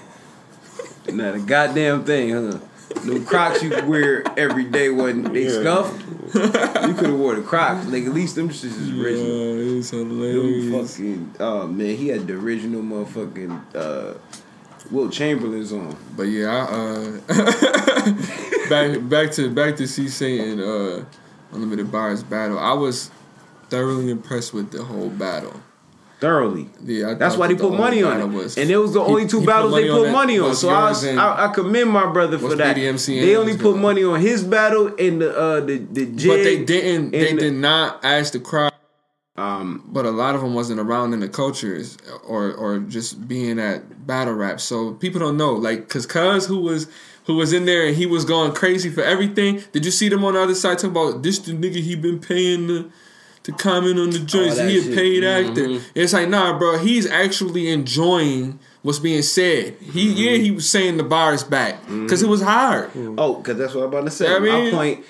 not 1.11 1.35
a 1.35 1.39
goddamn 1.39 2.05
thing, 2.05 2.29
huh? 2.31 2.57
Them 3.05 3.25
Crocs 3.25 3.61
you 3.63 3.69
wear 3.85 4.23
every 4.37 4.65
day 4.65 4.89
wasn't 4.89 5.33
they 5.33 5.45
Yeah. 5.45 5.59
scuffed. 5.61 6.05
You 6.33 6.93
could 6.93 7.09
have 7.09 7.19
wore 7.19 7.35
the 7.35 7.41
Crocs, 7.41 7.87
like 7.87 8.03
at 8.05 8.13
least 8.13 8.35
them 8.35 8.49
shits 8.49 8.65
is 8.65 8.89
original. 8.91 9.55
Yeah, 9.55 9.77
it's 9.79 9.89
Them 9.91 10.09
hilarious. 10.09 10.97
fucking 10.97 11.35
oh 11.39 11.67
man, 11.67 11.95
he 11.95 12.07
had 12.09 12.27
the 12.27 12.33
original 12.33 12.81
motherfucking 12.81 13.61
uh, 13.75 14.13
Wilt 14.91 15.11
Chamberlain's 15.11 15.71
on. 15.73 15.95
But 16.15 16.23
yeah, 16.23 16.67
I, 16.69 17.33
uh, 17.33 18.09
back 18.69 19.09
back 19.09 19.31
to 19.33 19.49
back 19.49 19.75
to 19.77 19.87
C 19.87 20.07
Saint 20.07 20.59
uh, 20.59 21.01
Unlimited 21.51 21.91
Bars 21.91 22.23
battle. 22.23 22.59
I 22.59 22.73
was 22.73 23.09
thoroughly 23.69 24.09
impressed 24.11 24.53
with 24.53 24.71
the 24.71 24.83
whole 24.83 25.09
battle. 25.09 25.61
Thoroughly. 26.19 26.67
Yeah, 26.83 27.11
I 27.11 27.13
That's 27.13 27.37
why 27.37 27.47
they 27.47 27.53
that 27.53 27.63
the 27.63 27.69
put 27.69 27.77
money 27.77 28.03
on 28.03 28.19
it, 28.19 28.25
was- 28.27 28.57
and 28.57 28.69
it 28.69 28.75
was 28.77 28.91
the 28.93 29.01
He- 29.03 29.09
only 29.09 29.27
two 29.27 29.39
he 29.39 29.45
battles 29.45 29.73
they 29.73 29.87
put 29.87 30.11
money 30.11 30.37
on. 30.39 30.53
So 30.53 30.67
I, 30.69 30.91
I, 30.91 31.45
I 31.45 31.53
commend 31.53 31.89
my 31.91 32.11
brother 32.11 32.37
for 32.37 32.55
that. 32.55 32.75
BDMC 32.75 33.21
They 33.21 33.35
only 33.37 33.55
put 33.57 33.77
money 33.77 34.03
on 34.03 34.19
his 34.19 34.43
battle 34.43 34.87
and 34.99 35.21
the 35.21 35.37
uh, 35.37 35.59
the 35.61 35.77
the 35.77 36.05
jig. 36.07 36.27
but 36.29 36.43
they 36.43 36.63
didn't. 36.63 37.11
They 37.11 37.33
the- 37.33 37.39
did 37.39 37.53
not 37.53 38.03
ask 38.03 38.33
the 38.33 38.39
crowd. 38.39 38.73
Um, 39.37 39.83
But 39.87 40.05
a 40.05 40.11
lot 40.11 40.35
of 40.35 40.41
them 40.41 40.53
wasn't 40.53 40.81
around 40.81 41.13
in 41.13 41.21
the 41.21 41.29
cultures 41.29 41.97
or 42.27 42.51
or 42.53 42.79
just 42.79 43.25
being 43.27 43.57
at 43.57 44.05
battle 44.05 44.33
rap. 44.33 44.59
So 44.59 44.91
people 44.95 45.21
don't 45.21 45.37
know. 45.37 45.53
Like, 45.53 45.87
cause 45.87 46.05
Cuz 46.05 46.45
who 46.47 46.59
was 46.59 46.87
who 47.27 47.35
was 47.35 47.53
in 47.53 47.63
there 47.63 47.85
and 47.87 47.95
he 47.95 48.05
was 48.05 48.25
going 48.25 48.51
crazy 48.51 48.89
for 48.89 49.01
everything. 49.03 49.63
Did 49.71 49.85
you 49.85 49.91
see 49.91 50.09
them 50.09 50.25
on 50.25 50.33
the 50.33 50.41
other 50.41 50.55
side 50.55 50.79
talking 50.79 50.89
about 50.91 51.23
this 51.23 51.39
the 51.39 51.53
nigga 51.53 51.75
he 51.81 51.95
been 51.95 52.19
paying 52.19 52.67
to, 52.67 52.91
to 53.43 53.51
comment 53.51 53.99
on 53.99 54.09
the 54.11 54.19
joints? 54.19 54.57
that 54.57 54.69
he 54.69 54.77
a 54.77 54.83
shit. 54.83 54.95
paid 54.95 55.23
mm-hmm. 55.23 55.49
actor. 55.49 55.85
It's 55.95 56.13
like 56.13 56.29
nah, 56.29 56.57
bro. 56.57 56.77
He's 56.77 57.05
actually 57.07 57.69
enjoying 57.69 58.59
what's 58.81 58.99
being 58.99 59.21
said. 59.21 59.75
He 59.81 60.11
yeah 60.11 60.31
mm-hmm. 60.31 60.43
he 60.43 60.51
was 60.51 60.69
saying 60.69 60.97
the 60.97 61.03
bars 61.03 61.43
back 61.43 61.81
because 61.81 62.21
it 62.21 62.25
mm-hmm. 62.25 62.31
was 62.31 62.41
hard. 62.41 62.91
oh, 63.17 63.35
cause 63.41 63.57
that's 63.57 63.73
what 63.73 63.83
I'm 63.83 63.89
about 63.89 64.05
to 64.05 64.11
say. 64.11 64.29
Yeah, 64.29 64.37
I 64.37 64.39
My 64.39 64.71
point. 64.71 65.05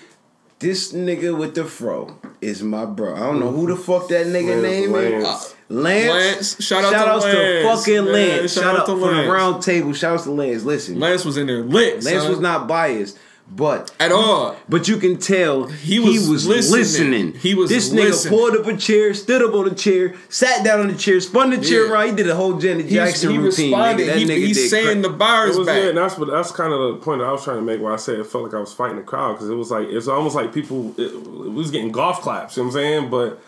This 0.60 0.92
nigga 0.92 1.38
with 1.38 1.56
the 1.56 1.64
fro 1.64 2.20
is 2.42 2.62
my 2.62 2.84
bro. 2.84 3.16
I 3.16 3.20
don't 3.20 3.40
know 3.40 3.50
who 3.50 3.68
the 3.68 3.78
fuck 3.78 4.10
that 4.10 4.28
nigga 4.28 4.62
Lance, 4.62 4.62
name 4.62 4.96
is. 4.96 5.24
Lance. 5.24 5.52
Uh, 5.52 5.56
Lance. 5.70 6.10
Lance, 6.10 6.64
shout 6.66 6.84
out 6.84 6.90
to 6.90 6.98
outs 6.98 7.24
Lance. 7.24 7.80
fucking 7.80 7.94
Yeah, 7.94 8.12
Lance. 8.12 8.54
shout 8.54 8.64
shout, 8.64 8.76
out 8.76 8.80
out 8.82 8.86
to 8.88 9.00
for 9.00 9.14
the 9.14 9.32
round 9.32 9.64
table. 9.64 9.94
Shout 9.94 10.20
out 10.20 10.24
to 10.26 10.32
Lance. 10.32 10.64
Listen, 10.64 11.00
Lance 11.00 11.24
was 11.24 11.38
in 11.38 11.48
there 11.48 11.64
lit. 11.64 12.04
Lance 12.04 12.24
son. 12.24 12.30
was 12.30 12.42
not 12.42 12.68
biased, 12.68 13.18
but 13.52 13.92
at 14.00 14.12
all. 14.12 14.56
But 14.70 14.88
you 14.88 14.98
can 14.98 15.18
tell 15.18 15.66
he 15.68 16.00
was 16.00 16.30
was, 16.30 16.48
listening. 16.48 16.80
listening. 16.80 17.34
He 17.34 17.56
was 17.56 17.70
This 17.70 17.92
listening. 17.92 18.06
nigga 18.14 18.30
pulled 18.30 18.56
up 18.56 18.68
a 18.68 18.78
chair, 18.78 19.14
stood 19.14 19.42
up 19.42 19.54
on 19.54 19.68
a 19.68 19.74
chair, 19.76 20.14
sat 20.30 20.64
down 20.64 20.80
on 20.82 20.88
the 20.88 20.96
chair, 20.96 21.20
spun 21.20 21.50
the 21.50 21.58
chair 21.58 21.86
Yeah. 21.86 21.92
around. 21.92 22.06
He 22.10 22.16
did 22.16 22.30
a 22.30 22.36
whole 22.36 22.54
Janet 22.60 22.86
He, 22.86 22.96
Jackson 22.96 23.32
he 23.32 23.38
routine. 23.38 23.72
responded. 23.72 24.04
nigga. 24.04 24.08
That 24.08 24.18
He, 24.18 24.26
nigga 24.26 24.38
he's 24.48 24.58
did 24.58 24.70
saying 24.70 25.02
cra- 25.02 25.12
the 25.12 25.18
bars 25.18 25.58
was, 25.58 25.68
back. 25.68 25.82
yeah, 25.82 25.90
and 25.90 25.98
that's 25.98 26.18
what 26.18 26.30
that's 26.30 26.52
kind 26.52 26.72
of 26.74 26.80
the 26.80 26.94
point 27.04 27.20
that 27.22 27.26
I 27.26 27.32
was 27.32 27.44
trying 27.44 27.58
to 27.58 27.64
make. 27.64 27.82
Where 27.82 27.92
I 27.94 27.98
said 27.98 28.20
it 28.20 28.28
felt 28.28 28.44
like 28.46 28.54
I 28.54 28.60
was 28.60 28.72
fighting 28.74 28.98
the 28.98 29.04
crowd 29.04 29.34
because 29.34 29.50
it 29.50 29.56
was 29.56 29.72
like 29.72 29.88
it's 29.90 30.08
almost 30.08 30.36
like 30.36 30.54
people 30.54 30.94
it, 30.98 31.14
we 31.26 31.50
was 31.50 31.72
getting 31.72 31.92
golf 31.92 32.22
claps. 32.22 32.56
You 32.56 32.64
know 32.64 32.68
what 32.70 32.76
I'm 32.76 32.82
saying? 32.82 33.10
But 33.10 33.42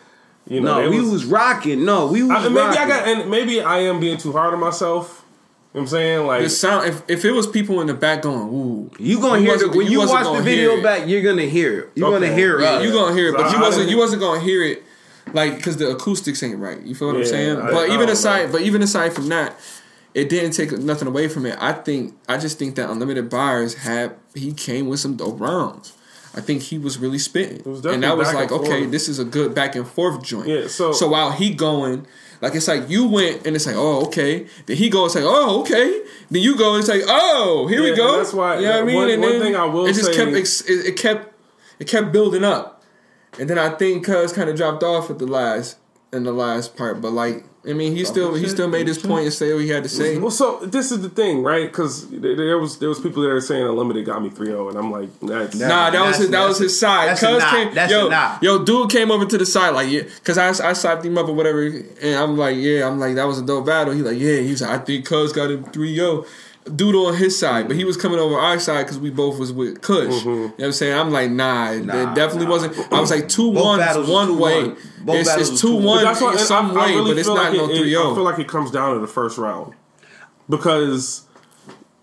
you 0.49 0.59
know, 0.59 0.79
No, 0.81 0.89
they 0.89 0.97
we 0.97 1.07
was, 1.09 1.23
rocking. 1.25 1.85
No, 1.85 2.07
we 2.07 2.23
was 2.23 2.31
I, 2.31 2.49
maybe 2.49 2.55
rocking. 2.55 2.81
I 2.81 2.87
got 2.87 3.07
and 3.07 3.29
maybe 3.29 3.61
I 3.61 3.79
am 3.81 3.99
being 3.99 4.17
too 4.17 4.31
hard 4.31 4.53
on 4.55 4.59
myself. 4.59 5.20
You 5.73 5.79
know 5.79 5.83
what 5.83 5.87
I'm 5.87 5.87
saying? 5.87 6.27
Like 6.27 6.43
the 6.43 6.49
sound. 6.49 6.87
If, 6.89 7.09
if 7.09 7.23
it 7.25 7.31
was 7.31 7.47
people 7.47 7.79
in 7.79 7.87
the 7.87 7.93
back 7.93 8.23
going, 8.23 8.49
"Ooh," 8.49 8.91
you 8.99 9.21
gonna 9.21 9.39
You 9.39 9.45
hear 9.51 9.55
it 9.69 9.73
when 9.75 9.85
you 9.87 10.01
you 10.01 10.07
watch 10.07 10.25
the 10.37 10.41
video 10.43 10.83
back. 10.83 11.07
You're 11.07 11.21
gonna 11.21 11.43
hear 11.45 11.79
it. 11.79 11.89
You're 11.95 12.09
Okay. 12.13 12.25
gonna 12.27 12.35
hear 12.35 12.59
Yeah, 12.59 12.69
us. 12.71 12.83
you 12.83 12.91
gonna 12.91 13.15
hear 13.15 13.29
it, 13.29 13.37
but 13.37 13.45
I- 13.45 13.53
you 13.55 13.61
wasn't. 13.61 13.89
You 13.89 13.97
wasn't 13.97 14.21
gonna 14.21 14.41
hear 14.41 14.61
it, 14.63 14.83
like 15.33 15.55
because 15.55 15.77
the 15.77 15.89
acoustics 15.91 16.43
ain't 16.43 16.59
right. 16.59 16.81
You 16.81 16.93
feel 16.93 17.07
what 17.07 17.15
I'm 17.17 17.25
saying? 17.25 17.57
I- 17.57 17.71
but 17.71 17.89
I 17.89 17.93
even 17.93 18.09
aside, 18.09 18.47
know. 18.47 18.51
but 18.51 18.61
even 18.63 18.81
aside 18.81 19.13
from 19.13 19.29
that, 19.29 19.57
it 20.13 20.27
didn't 20.27 20.51
take 20.51 20.73
nothing 20.77 21.07
away 21.07 21.29
from 21.29 21.45
it. 21.45 21.55
I 21.61 21.71
think 21.71 22.15
I 22.27 22.35
just 22.37 22.59
think 22.59 22.75
that 22.75 22.89
Unlimited 22.89 23.29
Bars 23.29 23.75
had 23.75 24.11
he 24.35 24.51
came 24.51 24.89
with 24.89 24.99
some 24.99 25.15
dope 25.15 25.39
rounds. 25.39 25.93
I 26.33 26.39
think 26.41 26.61
he 26.61 26.77
was 26.77 26.97
really 26.97 27.19
spitting, 27.19 27.61
was 27.65 27.85
and 27.85 28.03
that 28.03 28.17
was 28.17 28.33
like, 28.33 28.51
okay, 28.51 28.81
forth. 28.81 28.91
this 28.91 29.09
is 29.09 29.19
a 29.19 29.25
good 29.25 29.53
back 29.53 29.75
and 29.75 29.85
forth 29.87 30.23
joint. 30.23 30.47
Yeah, 30.47 30.67
so- 30.67 30.93
so 30.93 31.09
while 31.09 31.31
he 31.31 31.53
going, 31.53 32.07
like 32.41 32.55
it's 32.55 32.67
like 32.69 32.89
you 32.89 33.05
went 33.07 33.45
and 33.45 33.55
it's 33.55 33.65
like, 33.67 33.75
oh, 33.77 34.05
okay. 34.07 34.47
Then 34.65 34.77
he 34.77 34.89
goes 34.89 35.13
like, 35.15 35.25
oh, 35.27 35.59
okay. 35.61 36.01
Then 36.29 36.41
you 36.41 36.55
go 36.57 36.73
and 36.75 36.79
it's 36.79 36.89
like, 36.89 37.03
oh, 37.05 37.67
here 37.67 37.81
Yeah, 37.83 37.89
we 37.91 37.95
go. 37.97 38.17
that's 38.17 38.33
why- 38.33 38.55
you 38.59 38.61
know 38.65 38.71
what 38.71 38.81
I 38.81 38.85
mean. 38.85 38.95
one- 38.95 39.09
and 39.09 39.21
one 39.21 39.31
then 39.33 39.41
thing 39.41 39.55
I 39.55 39.65
will 39.65 39.85
it 39.87 39.93
just 39.93 40.13
kept 40.13 40.31
ex- 40.33 40.61
it, 40.61 40.85
it 40.87 40.95
kept 40.97 41.33
it 41.79 41.87
kept 41.87 42.11
building 42.13 42.43
up, 42.45 42.81
and 43.39 43.49
then 43.49 43.57
I 43.59 43.69
think 43.69 44.05
Cuz 44.05 44.31
kind 44.31 44.49
of 44.49 44.55
dropped 44.55 44.83
off 44.83 45.09
at 45.09 45.19
the 45.19 45.27
last 45.27 45.77
in 46.13 46.23
the 46.23 46.31
last 46.33 46.75
part. 46.75 47.01
But 47.01 47.11
like, 47.11 47.43
I 47.67 47.73
mean, 47.73 47.95
he 47.95 48.03
still 48.05 48.33
he 48.33 48.47
still 48.49 48.67
made 48.67 48.87
his 48.87 48.97
point 48.97 49.25
and 49.25 49.33
say 49.33 49.53
what 49.53 49.61
he 49.63 49.69
had 49.69 49.83
to 49.83 49.89
say. 49.89 50.17
Well, 50.17 50.31
so 50.31 50.59
this 50.65 50.91
is 50.91 51.01
the 51.03 51.09
thing, 51.09 51.43
right? 51.43 51.67
Because 51.67 52.09
there 52.09 52.57
was 52.57 52.79
there 52.79 52.89
was 52.89 52.99
people 52.99 53.21
that 53.21 53.29
are 53.29 53.39
saying 53.39 53.63
Unlimited 53.63 54.03
got 54.05 54.21
me 54.23 54.29
3-0, 54.31 54.69
and 54.69 54.77
I'm 54.79 54.91
like, 54.91 55.09
that's 55.21 55.55
Nah, 55.55 55.67
Nah, 55.67 55.89
that 55.91 56.05
was 56.07 56.17
his, 56.17 56.29
that 56.31 56.47
was 56.47 56.57
his 56.57 56.79
side. 56.79 57.09
that's 57.09 57.21
a 57.21 57.27
Cuz 57.27 57.43
came, 57.45 57.89
yo, 57.89 58.09
knock. 58.09 58.41
yo, 58.41 58.63
dude 58.65 58.89
came 58.89 59.11
over 59.11 59.25
to 59.27 59.37
the 59.37 59.45
side 59.45 59.69
like, 59.75 59.89
yeah, 59.91 60.01
cause 60.23 60.39
I 60.39 60.49
I 60.69 60.73
slapped 60.73 61.05
him 61.05 61.17
up 61.19 61.27
or 61.27 61.33
whatever, 61.33 61.61
and 61.67 62.15
I'm 62.15 62.35
like, 62.35 62.57
yeah, 62.57 62.87
I'm 62.87 62.99
like 62.99 63.13
that 63.15 63.25
was 63.25 63.37
a 63.37 63.45
dope 63.45 63.67
battle. 63.67 63.93
He 63.93 64.01
like, 64.01 64.17
yeah, 64.17 64.37
he's 64.39 64.61
like, 64.63 64.71
I 64.71 64.83
think 64.83 65.05
Cuz 65.05 65.31
got 65.31 65.51
him 65.51 65.63
three 65.65 65.91
yo. 65.93 66.25
Dude 66.75 66.93
on 66.93 67.15
his 67.15 67.37
side, 67.39 67.67
but 67.67 67.75
he 67.75 67.83
was 67.83 67.97
coming 67.97 68.19
over 68.19 68.35
our 68.35 68.59
side 68.59 68.83
because 68.83 68.99
we 68.99 69.09
both 69.09 69.39
was 69.39 69.51
with 69.51 69.81
Kush. 69.81 70.13
You 70.13 70.19
mm-hmm. 70.19 70.29
know 70.29 70.47
what 70.49 70.65
I'm 70.65 70.71
saying? 70.71 70.93
I'm 70.93 71.09
like, 71.11 71.31
nah, 71.31 71.71
it 71.71 71.85
definitely 71.87 72.45
nah. 72.45 72.51
wasn't. 72.51 72.93
I 72.93 72.99
was 73.01 73.09
like, 73.09 73.27
two 73.27 73.49
one 73.49 73.55
one 73.55 73.55
Both 73.55 73.65
one 73.65 73.79
battles 73.79 74.05
is 74.05 74.09
was 74.11 74.29
one 74.29 74.37
2-1. 74.37 74.39
way. 74.39 74.81
Both 75.03 75.15
It's, 75.15 75.29
it's 75.37 75.49
was 75.51 75.61
two 75.61 75.67
2-1. 75.69 75.83
one 75.83 76.03
But 76.03 76.19
that's 76.19 76.41
in 76.41 76.45
some 76.47 76.77
I, 76.77 76.81
I 76.81 76.85
way, 76.85 76.91
really 76.95 77.11
but 77.11 77.17
it's 77.17 77.27
not 77.27 77.35
like 77.35 77.53
no 77.53 77.69
it- 77.69 77.87
it- 77.87 77.97
I 77.97 78.01
oh. 78.01 78.13
feel 78.13 78.23
like 78.23 78.37
it 78.37 78.47
comes 78.47 78.69
down 78.69 78.93
to 78.93 78.99
the 78.99 79.07
first 79.07 79.39
round 79.39 79.73
because, 80.47 81.23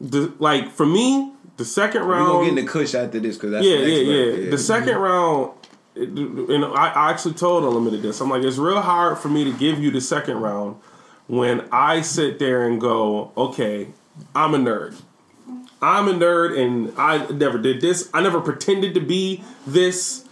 the 0.00 0.32
like 0.40 0.72
for 0.72 0.86
me, 0.86 1.32
the 1.56 1.64
second 1.64 2.02
round. 2.02 2.08
We 2.08 2.14
round. 2.16 2.28
gonna 2.32 2.44
get 2.50 2.58
in 2.58 2.64
the 2.64 2.70
Kush 2.70 2.94
after 2.96 3.20
this 3.20 3.36
because 3.36 3.52
that's 3.52 3.64
yeah, 3.64 3.76
the 3.76 3.82
next 3.86 4.00
yeah, 4.00 4.16
round. 4.24 4.42
yeah, 4.44 4.50
The 4.50 4.58
second 4.58 4.96
round, 4.96 5.52
it, 5.94 6.08
and 6.08 6.64
I, 6.64 6.88
I 6.88 7.10
actually 7.10 7.34
told 7.34 7.62
Unlimited 7.62 8.02
this. 8.02 8.20
I'm 8.20 8.28
like, 8.28 8.42
it's 8.42 8.58
real 8.58 8.80
hard 8.80 9.18
for 9.18 9.28
me 9.28 9.44
to 9.44 9.52
give 9.56 9.78
you 9.78 9.92
the 9.92 10.00
second 10.00 10.38
round 10.38 10.76
when 11.28 11.68
I 11.70 12.00
sit 12.00 12.38
there 12.40 12.66
and 12.66 12.80
go, 12.80 13.30
okay, 13.36 13.88
I'm 14.34 14.54
a 14.54 14.58
nerd. 14.58 15.00
I'm 15.80 16.08
a 16.08 16.12
nerd, 16.12 16.58
and 16.58 16.92
I 16.98 17.26
never 17.30 17.58
did 17.58 17.80
this. 17.80 18.10
I 18.12 18.20
never 18.20 18.40
pretended 18.40 18.94
to 18.94 19.00
be 19.00 19.44
this, 19.66 20.24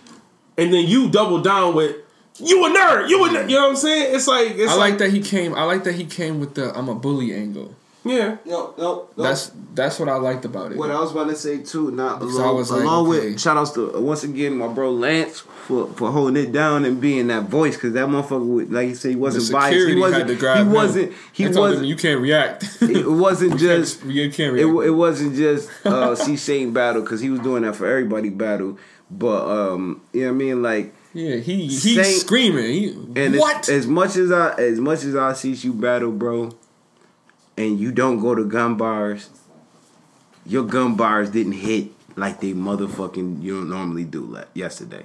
and 0.58 0.72
then 0.72 0.86
you 0.86 1.08
double 1.08 1.40
down 1.40 1.74
with. 1.74 1.96
You 2.38 2.66
a 2.66 2.68
nerd. 2.68 3.08
You 3.08 3.24
a 3.24 3.28
nerd. 3.28 3.48
You 3.48 3.56
know 3.56 3.62
what 3.62 3.70
I'm 3.70 3.76
saying? 3.76 4.14
It's 4.14 4.26
like 4.26 4.50
it's 4.50 4.72
I 4.72 4.76
like, 4.76 4.90
like 4.90 4.98
that 4.98 5.10
he 5.10 5.20
came. 5.20 5.54
I 5.54 5.62
like 5.62 5.84
that 5.84 5.94
he 5.94 6.04
came 6.04 6.40
with 6.40 6.54
the 6.54 6.76
I'm 6.76 6.88
a 6.88 6.94
bully 6.94 7.32
angle. 7.32 7.75
Yeah. 8.08 8.36
No, 8.44 8.74
no, 8.78 9.08
no. 9.16 9.22
That's 9.22 9.50
that's 9.74 9.98
what 10.00 10.08
I 10.08 10.16
liked 10.16 10.44
about 10.44 10.72
it. 10.72 10.78
What 10.78 10.90
I 10.90 10.98
was 11.00 11.12
about 11.12 11.28
to 11.28 11.36
say 11.36 11.58
too, 11.62 11.90
not 11.90 12.20
Because 12.20 12.38
I 12.38 12.42
along, 12.44 12.56
was 12.56 12.70
like, 12.70 12.82
along 12.82 13.08
okay. 13.08 13.30
with 13.30 13.40
shout 13.40 13.56
outs 13.56 13.72
to 13.72 13.94
uh, 13.96 14.00
once 14.00 14.22
again 14.24 14.56
my 14.56 14.68
bro 14.68 14.90
Lance 14.92 15.40
for, 15.40 15.88
for 15.94 16.10
holding 16.10 16.42
it 16.42 16.52
down 16.52 16.84
and 16.84 17.00
being 17.00 17.26
that 17.26 17.44
voice 17.44 17.74
because 17.76 17.92
that 17.94 18.06
motherfucker 18.08 18.46
would, 18.46 18.72
like 18.72 18.88
you 18.88 18.94
said 18.94 19.10
he 19.10 19.16
wasn't 19.16 19.52
biased. 19.52 19.88
He 19.88 19.94
wasn't. 19.96 20.20
had 20.22 20.28
to 20.28 20.36
grab 20.36 20.56
he 20.58 20.62
him. 20.62 20.72
wasn't. 20.72 21.12
He 21.32 21.44
They 21.44 21.52
told 21.52 21.66
him, 21.66 21.70
wasn't. 21.72 21.88
you 21.88 21.96
can't 21.96 22.20
react. 22.20 22.78
It 22.82 23.10
wasn't 23.10 23.52
You 23.58 23.58
just. 23.58 24.00
can't- 24.00 24.12
you 24.12 24.30
can't 24.30 24.56
It, 24.58 24.64
react. 24.66 24.86
it 24.86 24.90
wasn't 24.92 25.34
just 25.36 25.68
uh, 25.86 26.14
C 26.14 26.36
Saint 26.36 26.72
battle 26.72 27.02
because 27.02 27.20
he 27.20 27.28
was 27.30 27.40
doing 27.40 27.62
that 27.64 27.74
for 27.76 27.86
everybody 27.86 28.30
battle, 28.30 28.78
but 29.10 29.46
um, 29.48 30.00
you 30.12 30.22
know 30.22 30.28
what 30.28 30.34
I 30.34 30.38
mean 30.38 30.62
like. 30.62 30.94
yeah, 31.12 31.36
he 31.36 31.62
he's 31.66 31.82
Saint- 31.94 32.06
screaming. 32.20 32.64
He, 32.72 32.88
And 33.20 33.36
what? 33.36 33.68
As, 33.68 33.68
as 33.70 33.86
much 33.86 34.16
as 34.16 34.30
I 34.32 34.54
as 34.54 34.78
much 34.80 35.02
as 35.04 35.14
I 35.16 35.32
see 35.34 35.52
you 35.52 35.72
battle, 35.74 36.12
bro, 36.12 36.50
and 37.56 37.78
you 37.78 37.92
don't 37.92 38.20
go 38.20 38.34
to 38.34 38.44
gun 38.44 38.76
bars, 38.76 39.30
your 40.44 40.64
gun 40.64 40.96
bars 40.96 41.30
didn't 41.30 41.52
hit 41.52 41.90
like 42.16 42.40
they 42.40 42.52
motherfucking 42.52 43.42
you 43.42 43.58
don't 43.58 43.68
normally 43.68 44.04
do 44.04 44.24
like 44.24 44.48
yesterday. 44.54 45.04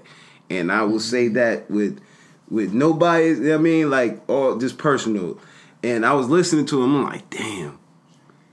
And 0.50 0.72
I 0.72 0.84
will 0.84 1.00
say 1.00 1.28
that 1.30 1.70
with 1.70 2.02
with 2.50 2.74
no 2.74 2.94
bias, 2.94 3.40
you 3.40 3.46
know 3.46 3.50
what 3.52 3.60
I 3.60 3.64
mean, 3.64 3.90
like 3.90 4.30
all 4.30 4.58
just 4.58 4.78
personal. 4.78 5.40
And 5.84 6.06
I 6.06 6.14
was 6.14 6.28
listening 6.28 6.66
to 6.68 6.84
him, 6.84 6.96
I'm 6.96 7.04
like, 7.04 7.30
damn, 7.30 7.80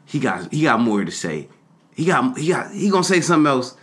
he 0.06 0.18
got 0.18 0.52
he 0.52 0.62
got 0.62 0.80
more 0.80 1.04
to 1.04 1.10
say. 1.10 1.48
He 1.94 2.04
got 2.04 2.38
he 2.38 2.48
got 2.48 2.72
he 2.72 2.90
gonna 2.90 3.04
say 3.04 3.20
something 3.20 3.48
else. 3.48 3.76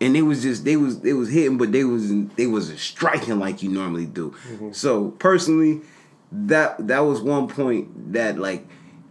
And 0.00 0.14
they 0.14 0.22
was 0.22 0.42
just 0.42 0.64
they 0.64 0.76
was 0.76 1.00
they 1.00 1.12
was 1.12 1.30
hitting, 1.30 1.58
but 1.58 1.72
they 1.72 1.84
was 1.84 2.10
they 2.36 2.46
was 2.46 2.80
striking 2.80 3.38
like 3.38 3.62
you 3.62 3.68
normally 3.68 4.06
do. 4.06 4.30
Mm-hmm. 4.30 4.72
So 4.72 5.10
personally, 5.12 5.80
that 6.32 6.86
that 6.88 7.00
was 7.00 7.20
one 7.20 7.48
point 7.48 8.12
that 8.12 8.38
like 8.38 8.66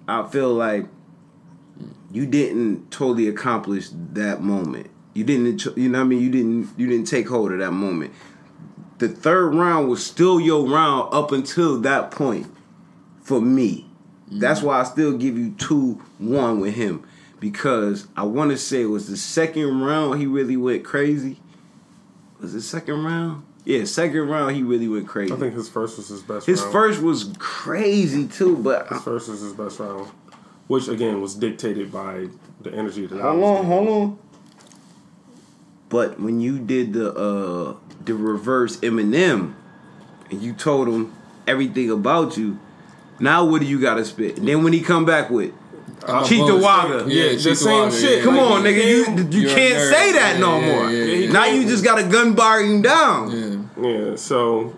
I 0.07 0.27
feel 0.27 0.53
like 0.53 0.87
you 2.11 2.25
didn't 2.25 2.89
totally 2.91 3.27
accomplish 3.27 3.89
that 4.13 4.41
moment. 4.41 4.89
You 5.13 5.23
didn't 5.23 5.65
you 5.77 5.89
know 5.89 5.99
what 5.99 6.05
I 6.05 6.07
mean? 6.07 6.21
You 6.21 6.29
didn't 6.29 6.69
you 6.77 6.87
didn't 6.87 7.07
take 7.07 7.27
hold 7.27 7.51
of 7.51 7.59
that 7.59 7.71
moment. 7.71 8.13
The 8.99 9.09
third 9.09 9.53
round 9.53 9.89
was 9.89 10.05
still 10.05 10.39
your 10.39 10.67
round 10.67 11.13
up 11.13 11.31
until 11.31 11.79
that 11.81 12.11
point 12.11 12.47
for 13.21 13.41
me. 13.41 13.87
Mm-hmm. 14.27 14.39
That's 14.39 14.61
why 14.61 14.79
I 14.79 14.83
still 14.83 15.17
give 15.17 15.37
you 15.37 15.51
two 15.51 16.03
one 16.17 16.59
with 16.59 16.75
him 16.75 17.03
because 17.39 18.07
I 18.15 18.23
want 18.23 18.51
to 18.51 18.57
say 18.57 18.81
it 18.81 18.85
was 18.85 19.07
the 19.07 19.17
second 19.17 19.81
round 19.81 20.19
he 20.19 20.25
really 20.25 20.57
went 20.57 20.83
crazy. 20.83 21.39
Was 22.39 22.55
it 22.55 22.61
second 22.61 23.03
round? 23.03 23.43
Yeah, 23.67 23.83
second 23.83 24.29
round 24.29 24.55
he 24.55 24.63
really 24.63 24.87
went 24.87 25.09
crazy. 25.09 25.33
I 25.33 25.35
think 25.35 25.53
his 25.53 25.67
first 25.67 25.97
was 25.97 26.07
his 26.07 26.21
best. 26.21 26.45
his 26.47 26.61
round. 26.61 26.71
first 26.71 27.01
was 27.01 27.33
crazy 27.37 28.25
too, 28.25 28.55
but 28.55 28.87
His 28.87 29.01
first 29.01 29.27
was 29.27 29.41
his 29.41 29.51
best 29.51 29.77
round, 29.79 30.07
which 30.67 30.87
again 30.87 31.19
was 31.19 31.35
dictated 31.35 31.91
by 31.91 32.27
the 32.61 32.73
energy 32.73 33.07
that 33.07 33.19
I 33.19 33.23
hold 33.23 33.39
was 33.41 33.59
on, 33.59 33.65
hold 33.65 33.87
on. 33.89 34.19
But 35.89 36.17
when 36.17 36.39
you 36.39 36.59
did 36.59 36.93
the 36.93 37.13
uh 37.13 37.75
the 38.05 38.13
reverse 38.15 38.77
Eminem, 38.77 39.53
and 40.31 40.41
you 40.41 40.53
told 40.53 40.87
him 40.87 41.13
everything 41.45 41.89
about 41.91 42.37
you, 42.37 42.57
now 43.19 43.43
what 43.43 43.59
do 43.59 43.67
you 43.67 43.81
got 43.81 43.95
to 43.95 44.05
spit? 44.05 44.37
And 44.37 44.47
then 44.47 44.63
when 44.63 44.71
he 44.71 44.79
come 44.81 45.03
back 45.03 45.29
with 45.29 45.51
I'm 46.07 46.23
a 46.23 46.27
Cheat 46.27 46.45
the 46.45 46.53
boss. 46.53 46.63
Wagga. 46.63 47.05
Yeah, 47.13 47.23
Yeah, 47.23 47.29
the 47.35 47.49
the 47.49 47.55
same 47.55 47.79
Wagga, 47.83 47.95
shit. 47.97 48.17
yeah. 48.19 48.23
Come 48.23 48.37
Like, 48.37 48.51
on, 48.51 48.63
nigga, 48.63 48.85
you 48.85 49.39
you 49.41 49.47
can't 49.49 49.79
say 49.93 50.11
that 50.13 50.35
Yeah, 50.35 50.39
no 50.39 50.59
yeah, 50.59 50.65
more. 50.75 50.89
yeah, 50.89 51.03
yeah. 51.25 51.31
Now 51.33 51.45
you 51.47 51.67
just 51.67 51.83
got 51.83 51.99
a 51.99 52.03
gun 52.03 52.33
bar 52.33 52.61
him 52.61 52.81
down. 52.81 53.56
Yeah. 53.81 53.87
Yeah, 53.89 54.15
so 54.15 54.73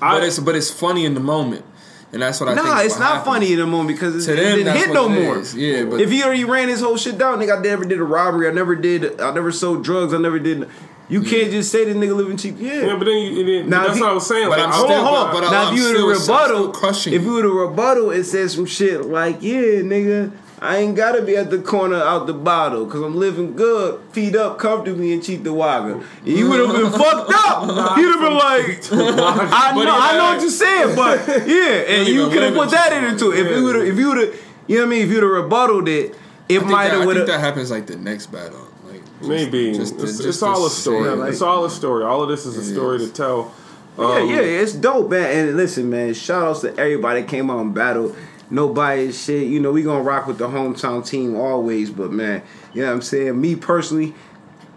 But 0.00 0.22
it's 0.24 0.38
but 0.38 0.54
it's 0.54 0.70
funny 0.70 1.04
in 1.04 1.14
the 1.14 1.20
moment, 1.20 1.64
and 2.12 2.22
that's 2.22 2.40
what 2.40 2.48
I 2.50 2.54
think. 2.54 2.66
Nah, 2.66 2.80
it's 2.80 2.94
what 2.94 3.00
not 3.00 3.08
happens. 3.18 3.24
funny 3.26 3.52
in 3.52 3.58
the 3.58 3.66
moment 3.66 3.88
because 3.98 4.26
it, 4.28 4.32
To 4.34 4.40
it 4.40 4.44
them, 4.44 4.56
didn't 4.56 4.64
that's 4.66 4.78
hit 4.86 4.88
what 4.90 4.94
no 4.94 5.08
more. 5.08 5.38
is. 5.38 5.54
Yeah, 5.54 5.84
but- 5.84 6.00
if 6.00 6.10
he 6.10 6.22
already 6.22 6.44
ran 6.44 6.68
his 6.68 6.80
whole 6.80 6.96
shit 6.96 7.18
down, 7.18 7.38
nigga, 7.38 7.58
I 7.58 7.62
never 7.62 7.84
did 7.84 7.98
a 8.00 8.04
robbery. 8.04 8.48
I 8.48 8.52
never 8.52 8.74
did. 8.76 9.20
I 9.20 9.32
never 9.32 9.50
sold 9.52 9.84
drugs. 9.84 10.14
I 10.14 10.18
never 10.18 10.38
did. 10.38 10.68
You 11.10 11.22
can't 11.22 11.50
just 11.50 11.72
say 11.72 11.84
this 11.86 11.96
nigga 11.96 12.14
living 12.14 12.36
cheap. 12.36 12.56
Yeah. 12.58 12.82
yeah, 12.88 12.96
but 12.96 13.06
then 13.06 13.16
you, 13.16 13.44
then, 13.62 13.70
Now, 13.70 13.84
that's 13.86 13.96
he- 13.96 14.02
what 14.02 14.10
I 14.10 14.14
was 14.14 14.26
saying. 14.26 14.48
but 14.50 14.58
like, 14.58 14.66
I'm 14.68 14.72
I 14.72 14.76
Hold 14.76 14.88
still- 14.90 15.00
on, 15.00 15.06
hold 15.06 15.18
on. 15.28 15.34
but 15.42 15.50
now 15.50 15.68
I'm 15.68 15.74
if 15.74 15.80
you 15.80 15.86
were 15.86 15.92
to 15.94 15.98
I'm 16.10 16.20
still 16.20 16.34
rebuttal, 16.36 16.68
crushing 16.72 17.12
if 17.14 17.22
you. 17.22 17.32
were 17.32 17.42
to 17.42 17.48
rebuttal, 17.48 18.10
it 18.10 18.24
said 18.24 18.50
some 18.50 18.66
shit 18.66 19.06
like, 19.06 19.38
"Yeah, 19.40 19.80
nigga, 19.82 20.32
I 20.60 20.78
ain't 20.78 20.96
gotta 20.96 21.22
be 21.22 21.36
at 21.36 21.50
the 21.50 21.58
corner 21.58 21.96
out 21.96 22.26
the 22.26 22.32
bottle 22.34 22.84
because 22.84 23.02
I'm 23.02 23.16
living 23.16 23.54
good, 23.54 24.00
feet 24.12 24.34
up 24.34 24.58
comfortably, 24.58 25.12
and 25.12 25.22
Cheektowaga." 25.22 25.94
And 26.24 26.26
you 26.26 26.48
would 26.48 26.60
have 26.60 26.72
been 26.76 26.90
fucked 27.00 27.32
up. 27.34 27.96
You'd 27.96 28.12
have 28.12 28.20
been 28.20 28.34
like, 28.34 28.92
"I 28.92 29.72
know, 29.74 29.96
I 29.98 30.16
know 30.16 30.24
what 30.34 30.40
you're 30.40 30.50
saying, 30.50 30.96
but 30.96 31.26
yeah." 31.46 31.94
And 31.94 32.08
you 32.08 32.28
could 32.30 32.42
have 32.42 32.54
put 32.54 32.70
that 32.70 32.90
cheat 32.90 33.00
the 33.02 33.08
into 33.08 33.32
it. 33.32 33.46
If 33.46 33.56
you 33.56 33.64
would 33.64 33.74
have, 33.76 33.84
if 33.86 33.96
you 33.98 34.08
would 34.08 34.18
have, 34.18 34.40
you 34.66 34.76
know 34.78 34.82
what 34.82 34.86
I 34.86 34.90
mean, 34.90 35.02
if 35.02 35.10
you'd 35.10 35.22
have 35.22 35.30
rebutted 35.32 35.88
it, 35.88 36.04
it 36.48 36.56
I 36.56 36.58
think, 36.58 36.70
might 36.70 36.90
have 36.90 37.08
I 37.08 37.14
think 37.14 37.26
that 37.26 37.40
happens 37.40 37.70
like 37.70 37.86
the 37.86 37.96
next 37.96 38.26
battle. 38.26 38.66
Like 38.86 39.02
just- 39.18 39.28
maybe 39.28 39.72
just 39.74 39.94
it's, 39.94 40.02
just 40.16 40.24
it's 40.24 40.42
all 40.42 40.66
a 40.66 40.70
say, 40.70 40.80
story. 40.82 41.10
like- 41.10 41.30
it's 41.32 41.42
all 41.42 41.64
a 41.64 41.70
story. 41.70 42.04
All 42.04 42.22
of 42.22 42.28
this 42.28 42.46
is 42.46 42.56
a 42.56 42.64
story 42.64 42.96
is. 42.96 43.08
to 43.08 43.14
tell. 43.14 43.54
Yeah, 43.98 44.04
Um, 44.04 44.28
yeah, 44.30 44.36
it's 44.40 44.74
dope, 44.74 45.10
man. 45.10 45.48
And 45.48 45.56
listen, 45.56 45.90
man, 45.90 46.14
shout 46.14 46.42
outs 46.44 46.60
to 46.60 46.68
everybody 46.78 47.22
that 47.22 47.28
came 47.28 47.50
out 47.50 47.58
and 47.60 47.74
battled. 47.74 48.14
No 48.50 48.72
bias 48.72 49.24
shit. 49.24 49.46
You 49.46 49.60
know, 49.60 49.72
we 49.72 49.82
gonna 49.82 50.02
rock 50.02 50.26
with 50.26 50.38
the 50.38 50.48
hometown 50.48 51.06
team 51.06 51.36
always, 51.36 51.90
but 51.90 52.10
man, 52.10 52.42
you 52.72 52.82
know 52.82 52.88
what 52.88 52.94
I'm 52.94 53.02
saying? 53.02 53.40
Me 53.40 53.56
personally, 53.56 54.14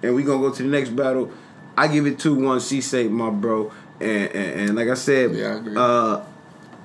and 0.04 0.16
we 0.16 0.24
gonna 0.24 0.42
go 0.42 0.54
to 0.54 0.64
the 0.64 0.70
next 0.70 0.90
battle. 0.90 1.32
I 1.78 1.88
give 1.88 2.06
it 2.06 2.20
two 2.20 2.36
one 2.36 2.60
C 2.60 2.82
say 2.82 3.08
my 3.08 3.30
bro. 3.30 3.72
And, 4.00 4.32
and 4.32 4.60
and 4.62 4.76
like 4.76 4.90
I 4.90 4.96
said, 4.96 5.36
Yeah, 5.36 5.62
I 5.66 5.80
uh 5.80 6.26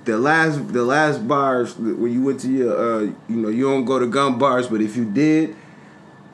the 0.04 0.16
last 0.16 0.72
the 0.72 0.84
last 0.84 1.26
bars 1.26 1.76
when 1.76 2.12
you 2.12 2.22
went 2.22 2.40
to 2.40 2.48
your 2.50 2.76
uh 2.78 3.00
you 3.00 3.36
know, 3.36 3.48
you 3.48 3.64
don't 3.64 3.84
go 3.84 3.98
to 3.98 4.06
gun 4.06 4.38
bars, 4.38 4.68
but 4.68 4.80
if 4.80 4.96
you 4.96 5.04
did, 5.04 5.56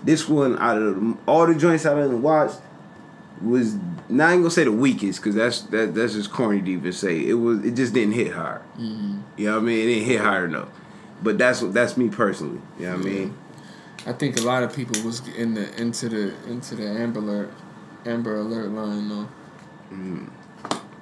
this 0.05 0.29
one 0.29 0.59
out 0.59 0.77
of 0.77 1.17
all 1.27 1.47
the 1.47 1.55
joints 1.55 1.87
I 1.87 1.95
done 1.95 2.21
watched 2.21 2.59
was 3.41 3.77
not 4.13 4.31
even 4.31 4.43
gonna 4.43 4.51
say 4.51 4.65
the 4.65 4.73
weakest 4.73 5.21
because 5.21 5.35
that's 5.35 5.63
that 5.63 5.95
that's 5.95 6.15
just 6.15 6.31
corny 6.31 6.61
to 6.61 6.71
even 6.71 6.93
say. 6.93 7.27
It 7.27 7.35
was 7.35 7.65
it 7.65 7.75
just 7.75 7.95
didn't 7.95 8.15
hit 8.15 8.33
hard. 8.33 8.63
Mm-hmm. 8.79 9.21
You 9.37 9.47
know 9.47 9.55
what 9.55 9.63
I 9.63 9.67
mean? 9.67 9.79
It 9.79 9.95
didn't 9.95 10.09
hit 10.09 10.21
hard 10.21 10.51
enough. 10.51 10.69
But 11.23 11.39
that's 11.39 11.63
what 11.63 11.73
that's 11.73 11.97
me 11.97 12.09
personally. 12.09 12.61
You 12.79 12.87
know 12.87 12.97
what 12.97 13.07
I 13.07 13.09
mean? 13.09 13.37
I 14.07 14.13
think 14.13 14.39
a 14.39 14.43
lot 14.43 14.63
of 14.63 14.75
people 14.75 15.01
was 15.05 15.27
in 15.29 15.55
the 15.55 15.81
into 15.81 16.09
the 16.09 16.35
into 16.49 16.75
the 16.75 16.87
Amber 16.87 17.21
Alert, 17.21 17.51
Amber 18.05 18.37
Alert 18.37 18.71
line 18.71 19.09
though. 19.09 19.29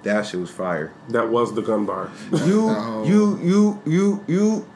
That 0.02 0.26
shit 0.26 0.40
was 0.40 0.50
fire. 0.50 0.92
That 1.08 1.28
was 1.28 1.54
the 1.54 1.62
gun 1.62 1.86
bar. 1.86 2.10
You 2.32 2.68
that 2.68 3.06
you 3.06 3.38
you 3.42 3.82
you 3.86 4.24
you. 4.26 4.66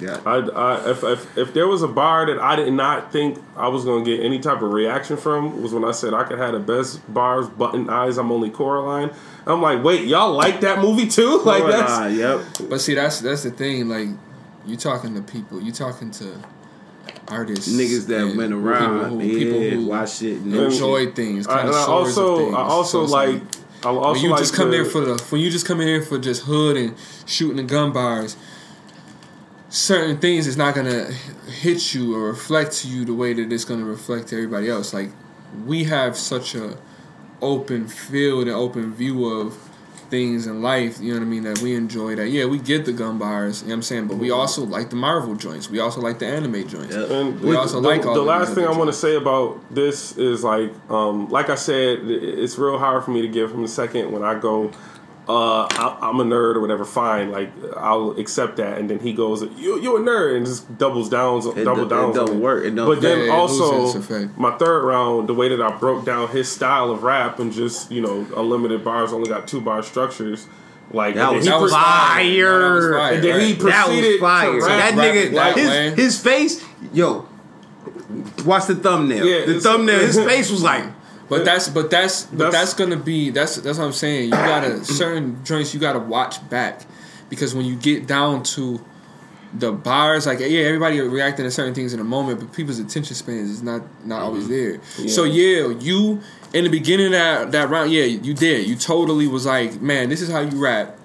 Yeah. 0.00 0.18
I, 0.24 0.36
I 0.36 0.90
if, 0.90 1.04
if 1.04 1.38
if 1.38 1.54
there 1.54 1.68
was 1.68 1.82
a 1.82 1.88
bar 1.88 2.26
that 2.26 2.38
I 2.38 2.56
did 2.56 2.72
not 2.72 3.12
think 3.12 3.38
I 3.56 3.68
was 3.68 3.84
gonna 3.84 4.04
get 4.04 4.20
any 4.20 4.38
type 4.38 4.62
of 4.62 4.72
reaction 4.72 5.16
from 5.16 5.62
was 5.62 5.72
when 5.74 5.84
I 5.84 5.92
said 5.92 6.14
I 6.14 6.24
could 6.24 6.38
have 6.38 6.52
the 6.52 6.58
best 6.60 7.12
bars, 7.12 7.48
button 7.48 7.90
eyes. 7.90 8.16
I'm 8.18 8.32
only 8.32 8.50
Coraline. 8.50 9.10
I'm 9.46 9.60
like, 9.62 9.82
wait, 9.84 10.06
y'all 10.06 10.32
like 10.34 10.60
that 10.62 10.78
movie 10.80 11.06
too? 11.08 11.40
Like 11.44 11.64
that's 11.66 11.92
Ah, 11.92 12.06
yep. 12.06 12.40
But 12.68 12.80
see, 12.80 12.94
that's 12.94 13.20
that's 13.20 13.42
the 13.42 13.50
thing. 13.50 13.88
Like 13.88 14.08
you 14.66 14.76
talking 14.76 15.14
to 15.14 15.22
people, 15.22 15.60
you 15.60 15.72
talking 15.72 16.10
to 16.12 16.34
artists, 17.28 17.68
Niggas 17.72 18.06
that 18.08 18.20
and 18.26 18.36
went 18.36 18.52
around, 18.52 19.00
people 19.00 19.20
who, 19.20 19.26
yeah, 19.26 19.38
people 19.38 19.60
who 19.80 19.86
watch 19.86 20.22
it. 20.22 20.40
And 20.40 20.54
enjoy 20.54 21.12
things. 21.12 21.46
I, 21.46 21.60
and 21.60 21.70
I 21.70 21.72
connoisseurs 21.72 22.16
of 22.16 22.24
also 22.24 22.36
things. 22.38 22.54
I 22.54 22.60
also 22.60 23.06
So 23.06 23.12
like 23.12 23.42
I 23.84 23.88
also 23.88 24.12
when 24.12 24.22
you 24.22 24.30
like 24.30 24.38
just 24.40 24.54
come 24.54 24.66
to- 24.70 24.76
there 24.76 24.84
for 24.84 25.00
the 25.00 25.22
when 25.30 25.40
you 25.40 25.50
just 25.50 25.66
come 25.66 25.80
in 25.80 25.88
here 25.88 26.02
for 26.02 26.18
just 26.18 26.42
hood 26.42 26.76
and 26.76 26.94
shooting 27.26 27.56
the 27.56 27.62
gun 27.62 27.92
bars. 27.92 28.36
Certain 29.70 30.18
things 30.18 30.46
is 30.46 30.56
not 30.56 30.74
gonna 30.74 31.12
hit 31.48 31.94
you 31.94 32.16
or 32.16 32.26
reflect 32.26 32.72
to 32.72 32.88
you 32.88 33.04
the 33.04 33.14
way 33.14 33.32
that 33.32 33.52
it's 33.52 33.64
gonna 33.64 33.84
reflect 33.84 34.28
to 34.28 34.36
everybody 34.36 34.68
else. 34.68 34.92
Like 34.92 35.10
we 35.64 35.84
have 35.84 36.16
such 36.16 36.54
a 36.54 36.76
open 37.40 37.88
field 37.88 38.42
and 38.42 38.50
open 38.50 38.92
view 38.92 39.26
of 39.26 39.56
things 40.10 40.46
in 40.46 40.60
life, 40.60 41.00
you 41.00 41.12
know 41.12 41.20
what 41.20 41.24
I 41.24 41.28
mean, 41.28 41.44
that 41.44 41.60
we 41.60 41.74
enjoy 41.74 42.16
that. 42.16 42.28
Yeah, 42.28 42.46
we 42.46 42.58
get 42.58 42.84
the 42.84 42.92
gun 42.92 43.18
bars, 43.18 43.62
you 43.62 43.68
know 43.68 43.74
what 43.74 43.76
I'm 43.76 43.82
saying, 43.82 44.08
but 44.08 44.18
we 44.18 44.30
also 44.30 44.64
like 44.64 44.90
the 44.90 44.96
Marvel 44.96 45.36
joints. 45.36 45.70
We 45.70 45.78
also 45.78 46.00
like 46.00 46.18
the 46.18 46.26
anime 46.26 46.66
joints. 46.66 46.94
Yep. 46.94 47.10
And 47.10 47.40
We 47.40 47.52
the, 47.52 47.58
also 47.58 47.80
the, 47.80 47.88
like 47.88 48.04
all 48.04 48.14
the 48.14 48.20
of 48.20 48.26
last 48.26 48.54
thing 48.54 48.64
I 48.64 48.68
other 48.68 48.78
want 48.78 48.88
to 48.90 48.96
say 48.96 49.14
about 49.14 49.72
this 49.72 50.18
is 50.18 50.42
like, 50.42 50.72
um, 50.90 51.30
like 51.30 51.48
I 51.48 51.54
said, 51.54 52.00
it's 52.04 52.58
real 52.58 52.78
hard 52.78 53.04
for 53.04 53.12
me 53.12 53.22
to 53.22 53.28
give 53.28 53.52
him 53.52 53.62
a 53.64 53.68
second 53.68 54.10
when 54.10 54.24
I 54.24 54.38
go, 54.38 54.72
uh, 55.30 55.66
I, 55.70 55.98
I'm 56.08 56.18
a 56.20 56.24
nerd 56.24 56.56
or 56.56 56.60
whatever. 56.60 56.84
Fine, 56.84 57.30
like 57.30 57.50
I'll 57.76 58.10
accept 58.18 58.56
that, 58.56 58.78
and 58.78 58.90
then 58.90 58.98
he 58.98 59.12
goes, 59.12 59.42
"You 59.56 59.80
you 59.80 59.96
a 59.96 60.00
nerd," 60.00 60.36
and 60.36 60.44
just 60.46 60.76
doubles 60.78 61.08
down, 61.08 61.38
It 61.56 61.64
double 61.64 61.76
do- 61.76 61.82
it 61.86 61.88
down. 61.88 62.12
don't 62.14 62.40
work. 62.40 62.64
It 62.64 62.74
don't 62.74 62.86
But 62.86 63.00
then 63.00 63.18
Yeah, 63.18 63.24
it 63.24 63.30
also 63.30 63.80
loses 63.82 63.94
its 63.96 64.10
effect. 64.10 64.38
my 64.38 64.50
third 64.58 64.82
round, 64.84 65.28
the 65.28 65.34
way 65.34 65.48
that 65.48 65.60
I 65.60 65.70
broke 65.76 66.04
down 66.04 66.28
his 66.28 66.50
style 66.50 66.90
of 66.90 67.02
rap 67.02 67.38
and 67.38 67.52
just 67.52 67.90
you 67.92 68.00
know 68.00 68.26
unlimited 68.36 68.84
bars, 68.84 69.12
only 69.12 69.28
got 69.28 69.46
two 69.46 69.60
bar 69.60 69.82
structures. 69.82 70.46
Like 70.92 71.14
That 71.14 71.32
was 71.32 71.44
then 71.44 71.54
he 71.56 71.62
was 71.62 71.70
pres- 71.72 71.82
fire. 71.82 72.58
No, 72.58 72.68
that 72.68 72.74
was 72.74 72.90
fire. 72.96 73.14
And 73.14 73.24
then 73.24 73.40
he 73.40 73.52
Right. 73.52 73.58
That 73.62 73.88
was 73.88 74.18
fire. 74.20 74.50
to 74.60 74.66
rap, 74.66 74.94
that 74.94 74.94
nigga, 74.94 75.24
it 75.26 75.32
that 75.34 75.56
his, 75.56 75.94
his 75.96 76.20
face, 76.20 76.64
yo, 76.92 77.28
watch 78.44 78.66
the 78.66 78.74
thumbnail. 78.74 79.24
Yeah, 79.24 79.46
the 79.46 79.60
thumbnail, 79.60 80.00
his 80.00 80.18
face 80.30 80.50
was 80.50 80.62
like, 80.62 80.84
But 81.30 81.44
that's 81.44 81.68
but 81.68 81.90
that's 81.90 82.24
but 82.24 82.38
That's- 82.38 82.52
that's, 82.52 82.74
gonna 82.74 82.96
be 82.96 83.30
that's 83.30 83.54
that's 83.56 83.78
what 83.78 83.84
I'm 83.84 83.92
saying. 83.92 84.24
You 84.24 84.30
gotta 84.32 84.84
certain 84.84 85.42
joints 85.44 85.72
you 85.72 85.78
gotta 85.78 86.00
watch 86.00 86.46
back 86.50 86.82
because 87.28 87.54
when 87.54 87.64
you 87.64 87.76
get 87.76 88.08
down 88.08 88.42
to 88.42 88.84
the 89.54 89.70
bars, 89.72 90.26
like 90.26 90.40
yeah, 90.40 90.62
everybody 90.62 91.00
reacting 91.00 91.44
to 91.44 91.50
certain 91.50 91.72
things 91.72 91.94
in 91.94 92.00
a 92.00 92.04
moment, 92.04 92.40
but 92.40 92.52
people's 92.52 92.80
attention 92.80 93.14
spans 93.14 93.48
is 93.48 93.62
not 93.62 93.82
not 94.04 94.22
always 94.22 94.48
mm-hmm. 94.48 95.02
there. 95.02 95.08
So 95.08 95.22
yeah, 95.22 95.68
you 95.68 96.20
in 96.52 96.64
the 96.64 96.70
beginning 96.70 97.06
of 97.06 97.12
that 97.12 97.52
that 97.52 97.70
round, 97.70 97.92
yeah, 97.92 98.04
you 98.04 98.34
did. 98.34 98.66
You 98.66 98.74
totally 98.74 99.28
was 99.28 99.46
like, 99.46 99.80
man, 99.80 100.08
this 100.08 100.20
is 100.20 100.30
how 100.30 100.40
you 100.40 100.60
rap. 100.60 100.98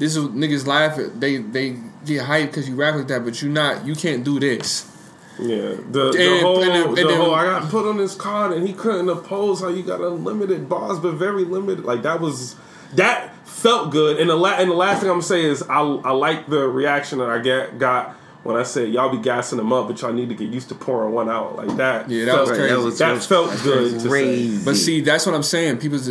This 0.00 0.16
is 0.16 0.24
niggas 0.24 0.66
laugh. 0.66 0.98
at- 0.98 1.20
They 1.20 1.36
they 1.36 1.76
get 2.04 2.26
hyped 2.26 2.46
because 2.46 2.68
you 2.68 2.74
rap 2.74 2.96
like 2.96 3.06
that, 3.08 3.24
but 3.24 3.40
you 3.40 3.48
not. 3.48 3.86
You 3.86 3.94
can't 3.94 4.24
do 4.24 4.40
this. 4.40 4.91
Yeah, 5.38 5.74
the, 5.90 6.10
the 6.12 6.30
And- 6.32 6.40
whole, 6.42 6.62
and 6.62 6.70
then- 6.70 6.88
and 6.88 6.96
the 6.96 7.04
then- 7.04 7.20
whole, 7.20 7.34
I 7.34 7.44
got 7.46 7.70
put 7.70 7.88
on 7.88 7.96
this 7.96 8.14
card 8.14 8.52
and 8.52 8.66
he 8.66 8.74
couldn't 8.74 9.08
oppose 9.08 9.60
how 9.60 9.68
you 9.68 9.82
got 9.82 10.00
unlimited 10.00 10.68
bars, 10.68 10.98
but 10.98 11.12
very 11.14 11.44
limited. 11.44 11.84
Like 11.84 12.02
that 12.02 12.20
was 12.20 12.54
that 12.94 13.34
felt 13.46 13.90
good. 13.90 14.18
And 14.20 14.28
the 14.28 14.36
la- 14.36 14.56
and 14.58 14.70
the 14.70 14.74
last 14.74 15.00
thing 15.00 15.08
I'm 15.08 15.14
gonna 15.16 15.22
say 15.22 15.44
is 15.44 15.62
I 15.62 15.80
I 15.80 16.12
like 16.12 16.48
the 16.48 16.68
reaction 16.68 17.18
that 17.20 17.30
I 17.30 17.38
get 17.38 17.78
got 17.78 18.16
when 18.42 18.56
I 18.56 18.64
said 18.64 18.88
y'all 18.92 19.08
be 19.08 19.18
gassing 19.22 19.56
them 19.56 19.72
up, 19.72 19.86
but 19.88 20.00
y'all 20.02 20.12
need 20.12 20.28
to 20.28 20.34
get 20.34 20.48
used 20.50 20.68
to 20.68 20.74
pouring 20.74 21.14
one 21.14 21.30
out 21.30 21.56
like 21.56 21.76
that. 21.76 22.10
Yeah, 22.10 22.24
that 22.26 22.34
felt, 22.34 22.48
was 22.48 22.58
crazy. 22.58 22.74
That 22.74 22.80
was- 22.82 22.98
That 22.98 23.22
felt 23.22 23.62
good. 23.62 23.92
to 23.92 24.00
say. 24.00 24.08
Crazy. 24.08 24.64
But 24.64 24.76
see, 24.76 25.00
that's 25.00 25.24
what 25.24 25.34
I'm 25.34 25.42
saying. 25.44 25.78
People's 25.78 26.08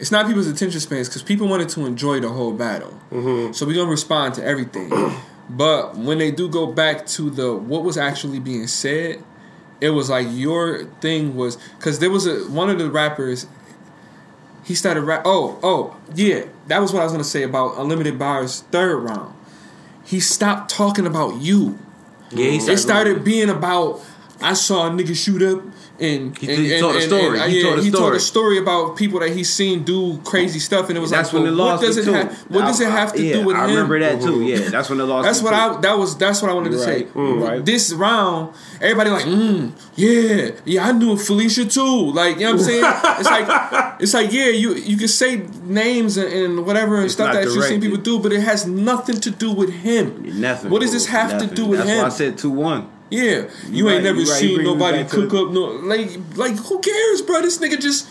it's 0.00 0.10
not 0.10 0.26
people's 0.26 0.48
attention 0.48 0.80
spans 0.80 1.08
because 1.08 1.22
people 1.22 1.46
wanted 1.46 1.68
to 1.70 1.86
enjoy 1.86 2.18
the 2.20 2.30
whole 2.30 2.52
battle. 2.52 2.92
Mm-hmm. 3.12 3.52
So 3.52 3.66
we're 3.66 3.76
gonna 3.76 3.90
respond 3.90 4.34
to 4.34 4.44
everything. 4.44 4.90
But 5.48 5.96
when 5.96 6.18
they 6.18 6.30
do 6.30 6.48
go 6.48 6.66
back 6.66 7.06
to 7.06 7.30
the 7.30 7.54
what 7.54 7.84
was 7.84 7.96
actually 7.98 8.40
being 8.40 8.66
said, 8.66 9.22
it 9.80 9.90
was 9.90 10.10
like 10.10 10.26
your 10.30 10.84
thing 11.00 11.36
was 11.36 11.56
because 11.78 11.98
there 11.98 12.10
was 12.10 12.26
a 12.26 12.50
one 12.50 12.70
of 12.70 12.78
the 12.78 12.90
rappers. 12.90 13.46
He 14.64 14.74
started 14.74 15.02
rap. 15.02 15.22
Oh, 15.26 15.58
oh, 15.62 15.96
yeah. 16.14 16.44
That 16.68 16.80
was 16.80 16.92
what 16.92 17.00
I 17.00 17.04
was 17.04 17.12
gonna 17.12 17.24
say 17.24 17.42
about 17.42 17.76
unlimited 17.78 18.18
bars 18.18 18.62
third 18.70 18.96
round. 18.98 19.34
He 20.04 20.20
stopped 20.20 20.70
talking 20.70 21.06
about 21.06 21.40
you. 21.40 21.78
yeah, 22.30 22.50
he 22.50 22.56
It 22.56 22.78
started 22.78 23.24
being 23.24 23.50
about 23.50 24.00
I 24.42 24.52
saw 24.54 24.88
a 24.88 24.90
nigga 24.90 25.14
shoot 25.16 25.42
up 25.42 25.62
and 26.00 26.36
He- 26.36 26.48
and, 26.50 26.58
he 26.58 26.72
and- 26.72 26.80
told 26.82 26.96
a 26.96 27.00
story. 27.02 27.40
and- 27.40 27.50
He 27.52 27.58
yeah, 27.58 27.62
told 27.68 27.78
a 27.78 27.82
he 27.82 27.90
told 27.90 28.02
story. 28.02 28.16
a 28.16 28.20
story 28.20 28.58
about 28.58 28.96
people 28.96 29.20
that 29.20 29.30
he's 29.30 29.48
seen 29.52 29.84
do 29.84 30.18
crazy 30.24 30.58
stuff, 30.58 30.88
and 30.88 30.98
it 30.98 31.00
was 31.00 31.10
That's 31.10 31.32
like, 31.32 31.42
when 31.42 31.52
the 31.52 31.56
well, 31.56 31.68
lost 31.68 31.82
what 31.82 31.86
does 31.86 31.96
it 31.98 32.04
too. 32.04 32.12
have? 32.12 32.32
What 32.48 32.62
does 32.62 32.80
it 32.80 32.88
have 32.88 33.12
to 33.14 33.22
yeah, 33.22 33.34
do 33.34 33.44
with 33.46 33.54
him? 33.56 33.62
I 33.62 33.64
him? 33.66 33.70
remember 33.70 34.00
that 34.00 34.20
too. 34.20 34.42
Yeah, 34.42 34.68
that's 34.70 34.88
when 34.88 34.98
the 34.98 35.06
lost. 35.06 35.24
That's 35.26 35.40
what 35.42 35.50
too. 35.50 35.56
I. 35.78 35.80
That 35.82 35.98
was. 35.98 36.16
That's 36.18 36.42
what 36.42 36.50
I 36.50 36.54
wanted 36.54 36.70
to 36.70 36.76
You're 36.76 36.84
say. 36.84 37.02
right. 37.04 37.14
Mm, 37.14 37.48
right. 37.48 37.64
This 37.64 37.92
round, 37.92 38.54
everybody 38.80 39.10
like, 39.10 39.24
mm, 39.24 39.70
yeah, 39.94 40.50
yeah. 40.64 40.88
I 40.88 40.92
knew 40.92 41.16
Felicia 41.16 41.64
too. 41.66 42.10
Like, 42.12 42.36
you 42.38 42.42
know 42.42 42.52
what 42.52 42.60
I'm 42.60 42.64
saying? 42.66 42.84
it's 43.20 43.30
like, 43.30 43.96
it's 44.00 44.14
like, 44.14 44.32
yeah. 44.32 44.46
You 44.48 44.74
you 44.74 44.96
can 44.96 45.08
say 45.08 45.42
names 45.62 46.16
and, 46.16 46.32
and 46.32 46.66
whatever 46.66 46.96
and 46.96 47.04
It's 47.04 47.14
stuff 47.14 47.32
not 47.32 47.34
that 47.44 47.44
you've 47.54 47.64
seen 47.64 47.80
people 47.80 47.98
do, 47.98 48.18
but 48.18 48.32
it 48.32 48.40
has 48.40 48.66
nothing 48.66 49.20
to 49.20 49.30
do 49.30 49.52
with 49.52 49.70
him. 49.70 50.40
Nothing. 50.40 50.70
What 50.70 50.80
does 50.82 50.92
this 50.92 51.06
have 51.06 51.30
Nothing. 51.34 51.48
to 51.50 51.54
do 51.54 51.66
with 51.66 51.78
That's 51.78 51.90
him? 51.90 52.04
I 52.04 52.08
said 52.08 52.36
two 52.36 52.50
one. 52.50 52.88
Yeah, 53.10 53.48
you, 53.68 53.86
right, 53.86 53.94
ain't 53.96 54.04
never 54.04 54.20
you 54.20 54.26
seen 54.26 54.58
me 54.58 54.64
nobody 54.64 55.02
back 55.02 55.10
cook 55.10 55.32
up 55.34 55.52
no 55.52 55.64
like 55.64 56.10
like 56.36 56.56
who 56.56 56.80
cares, 56.80 57.22
bro? 57.22 57.42
This 57.42 57.58
nigga 57.58 57.80
just 57.80 58.08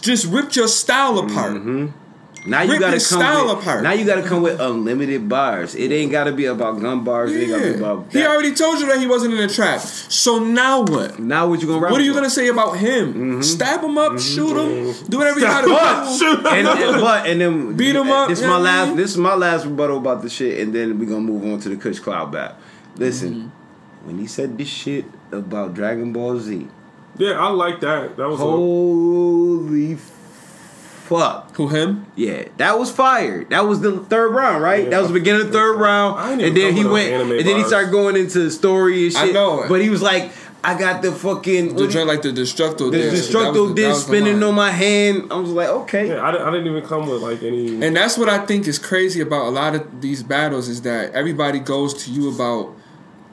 just 0.00 0.26
ripped 0.26 0.56
your 0.56 0.68
style 0.68 1.18
apart. 1.18 1.52
Mm-hmm. 1.52 1.86
Now 2.46 2.62
you 2.62 2.72
Rip 2.72 2.80
gotta 2.80 2.92
come 2.92 3.00
style 3.20 3.48
with, 3.54 3.58
apart. 3.62 3.82
Now 3.82 3.92
you 3.92 4.06
gotta 4.06 4.22
come 4.26 4.40
with 4.42 4.58
unlimited 4.60 5.28
bars. 5.28 5.74
It 5.74 5.92
ain't 5.92 6.10
gotta 6.10 6.32
be 6.32 6.46
about 6.46 6.80
gun 6.80 7.04
bars. 7.04 7.32
It 7.32 7.40
ain't 7.42 7.50
gotta 7.50 7.62
be 7.64 7.68
Yeah, 7.70 7.76
about 7.76 8.12
he 8.12 8.24
already 8.24 8.54
told 8.54 8.80
you 8.80 8.86
that 8.86 8.98
he 8.98 9.06
wasn't 9.06 9.34
in 9.34 9.40
a 9.40 9.48
trap. 9.48 9.80
So 9.80 10.38
now 10.38 10.80
what? 10.82 11.18
Now 11.18 11.46
what 11.48 11.60
you 11.60 11.66
gonna 11.68 11.80
rap 11.80 11.92
What 11.92 12.00
are 12.00 12.04
you 12.04 12.12
about? 12.12 12.20
gonna 12.20 12.30
say 12.30 12.48
about 12.48 12.78
him? 12.78 13.12
Mm-hmm. 13.12 13.42
Stab 13.42 13.84
him 13.84 13.98
up, 13.98 14.18
shoot 14.18 14.56
him, 14.56 15.06
do 15.10 15.18
whatever 15.18 15.38
you 15.38 15.44
gotta 15.46 15.66
him 15.68 16.18
do. 16.42 16.48
and, 16.48 16.66
and 16.66 17.00
but 17.02 17.26
and 17.26 17.40
then 17.42 17.76
Beat 17.76 17.94
'em 17.94 18.10
up, 18.10 18.30
This 18.30 18.40
is 18.40 18.46
my 18.46 18.52
know 18.54 18.58
what 18.60 18.68
I 18.70 18.84
last. 18.86 18.96
This 18.96 19.10
is 19.10 19.16
my 19.18 19.34
last 19.34 19.66
rebuttal 19.66 19.98
about 19.98 20.22
the 20.22 20.30
shit, 20.30 20.60
and 20.60 20.74
then 20.74 20.98
we 20.98 21.04
gonna 21.04 21.20
move 21.20 21.44
on 21.44 21.60
to 21.60 21.68
the 21.68 21.76
Kush 21.76 21.98
Cloud 21.98 22.32
battle. 22.32 22.56
Listen, 22.96 23.34
Mm-hmm. 23.34 23.59
When 24.04 24.18
he 24.18 24.26
said 24.26 24.56
this 24.58 24.68
shit 24.68 25.04
about 25.32 25.74
Dragon 25.74 26.12
Ball 26.12 26.38
Z, 26.38 26.66
Yeah, 27.18 27.32
I 27.38 27.48
like 27.50 27.80
that. 27.80 28.16
That 28.16 28.28
was 28.28 28.40
a, 28.40 28.44
holy 28.44 29.96
fuck. 29.96 31.54
Who 31.56 31.68
him? 31.68 32.06
Yeah, 32.16 32.44
that 32.58 32.78
was 32.78 32.90
fire. 32.90 33.44
That 33.44 33.66
was 33.66 33.80
the 33.80 33.98
third 33.98 34.30
round, 34.30 34.62
right? 34.62 34.84
Yeah. 34.84 34.90
that 34.90 34.98
was 35.00 35.08
the 35.08 35.14
beginning 35.14 35.42
of 35.42 35.46
the 35.48 35.52
third 35.52 35.76
I 35.76 35.80
round, 35.80 36.32
ain't 36.32 36.42
and 36.42 36.56
then 36.56 36.74
come 36.74 36.84
he 36.84 36.88
went, 36.88 37.10
no 37.10 37.16
anime 37.20 37.32
and 37.38 37.46
then 37.46 37.56
he 37.56 37.64
started 37.64 37.90
going 37.90 38.16
into 38.16 38.38
the 38.40 38.50
story 38.50 39.06
and 39.08 39.16
I 39.16 39.24
shit. 39.26 39.34
know 39.34 39.64
but 39.68 39.80
he 39.82 39.90
was 39.90 40.02
like, 40.02 40.30
"I 40.62 40.78
got 40.78 41.02
the 41.02 41.10
fucking 41.12 41.74
The 41.76 41.88
joint 41.88 42.06
like 42.06 42.22
the 42.22 42.28
destructo 42.30 42.90
the 42.90 42.98
disc. 42.98 43.30
Destructo 43.30 43.66
was 43.66 43.74
disc 43.74 44.06
spinning 44.06 44.42
on 44.42 44.54
my 44.54 44.70
hand." 44.70 45.32
I 45.32 45.36
was 45.36 45.50
like, 45.50 45.68
"Okay." 45.68 46.08
yeah, 46.08 46.22
I, 46.24 46.30
didn't- 46.32 46.46
I 46.46 46.50
didn't 46.52 46.66
even 46.68 46.86
come 46.86 47.08
with 47.08 47.20
like 47.22 47.42
any. 47.42 47.84
And 47.84 47.96
that's 47.96 48.16
what 48.16 48.28
I 48.28 48.46
think 48.46 48.66
is 48.68 48.78
crazy 48.78 49.20
about 49.20 49.46
a 49.46 49.50
lot 49.50 49.74
of 49.74 50.00
these 50.00 50.22
battles 50.22 50.68
is 50.68 50.82
that 50.82 51.12
everybody 51.12 51.58
goes 51.58 51.92
to 52.04 52.10
you 52.12 52.32
about 52.32 52.76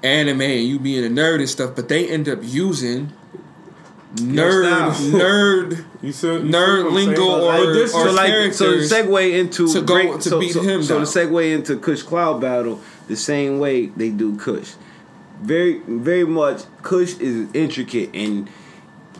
anime 0.03 0.41
and 0.41 0.63
you 0.67 0.79
being 0.79 1.05
a 1.05 1.09
nerd 1.09 1.39
and 1.39 1.49
stuff, 1.49 1.75
but 1.75 1.89
they 1.89 2.07
end 2.09 2.27
up 2.29 2.39
using 2.41 3.11
nerd 4.15 4.91
nerd 5.11 5.83
you 6.01 6.11
said 6.11 6.41
you 6.43 6.49
nerd 6.49 6.77
see 6.77 6.83
what 6.83 6.87
I'm 6.87 6.93
lingo 6.93 7.45
or- 7.45 7.73
this 7.73 7.93
or 7.93 8.07
so 8.07 8.11
like 8.13 8.53
so 8.53 8.77
segue 8.77 9.37
into 9.39 9.67
to 9.71 9.81
go- 9.81 9.93
great- 9.95 10.21
to 10.21 10.29
so, 10.29 10.39
beat 10.39 10.53
so, 10.53 10.61
him 10.61 10.81
so 10.81 10.99
the 10.99 11.05
down. 11.05 11.31
segue 11.31 11.53
into 11.53 11.77
Kush 11.77 12.03
Cloud 12.03 12.39
battle 12.41 12.79
the 13.07 13.15
same 13.15 13.59
way 13.59 13.87
they 13.87 14.09
do 14.09 14.37
Kush. 14.37 14.73
Very 15.41 15.79
very 15.85 16.25
much 16.25 16.63
Kush 16.83 17.17
is 17.19 17.47
intricate 17.53 18.09
and 18.15 18.49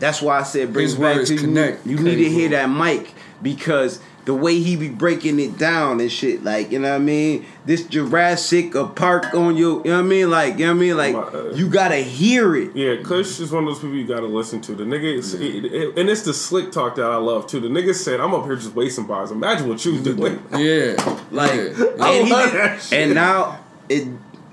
that's 0.00 0.22
why 0.22 0.38
I 0.40 0.42
said 0.44 0.72
brings 0.72 0.92
His 0.92 1.00
back 1.00 1.16
words 1.16 1.28
to 1.30 1.34
you. 1.34 1.40
connect. 1.40 1.86
You 1.86 1.98
need 1.98 2.16
to 2.16 2.28
hear 2.30 2.48
that 2.50 2.66
mic 2.66 3.12
because 3.42 4.00
the 4.28 4.34
way 4.34 4.60
he 4.60 4.76
be 4.76 4.90
breaking 4.90 5.40
it 5.40 5.56
down 5.56 6.00
and 6.00 6.12
shit, 6.12 6.44
like 6.44 6.70
you 6.70 6.78
know 6.78 6.90
what 6.90 6.96
I 6.96 7.04
mean. 7.04 7.46
This 7.64 7.82
Jurassic 7.86 8.74
a 8.74 8.84
park 8.86 9.32
on 9.32 9.56
you, 9.56 9.78
you 9.78 9.90
know 9.90 9.96
what 9.96 10.04
I 10.04 10.08
mean. 10.08 10.30
Like 10.30 10.58
you 10.58 10.66
know 10.66 10.72
what 10.74 10.76
I 10.76 10.80
mean. 10.80 10.96
Like 10.98 11.14
Uh, 11.34 11.50
you 11.54 11.66
gotta 11.70 11.96
hear 11.96 12.54
it. 12.54 12.76
Yeah, 12.76 12.96
Kush 13.02 13.40
is 13.40 13.50
one 13.50 13.64
of 13.64 13.70
those 13.70 13.78
people 13.78 13.96
you 13.96 14.06
gotta 14.06 14.26
listen 14.26 14.60
to. 14.60 14.74
The 14.74 14.84
nigga, 14.84 15.16
is, 15.18 15.32
it- 15.32 15.64
it- 15.64 15.96
and 15.98 16.10
it's 16.10 16.22
the 16.22 16.34
slick 16.34 16.70
talk 16.72 16.96
that 16.96 17.06
I 17.06 17.16
love 17.16 17.46
too. 17.46 17.58
The 17.60 17.68
nigga 17.68 17.94
said, 17.94 18.20
"I'm 18.20 18.34
up 18.34 18.44
here 18.44 18.56
just 18.56 18.74
wasting 18.74 19.06
bars. 19.06 19.30
Imagine 19.30 19.66
what 19.66 19.82
you 19.86 19.92
was 19.94 20.02
doing." 20.14 20.42
Yeah. 20.52 20.94
Like, 21.30 21.52
yeah. 21.54 21.84
And, 22.06 22.26
he 22.26 22.30
love 22.32 22.50
did- 22.52 22.60
that 22.60 22.82
shit. 22.82 22.98
and 23.00 23.14
now 23.14 23.58
it 23.88 24.06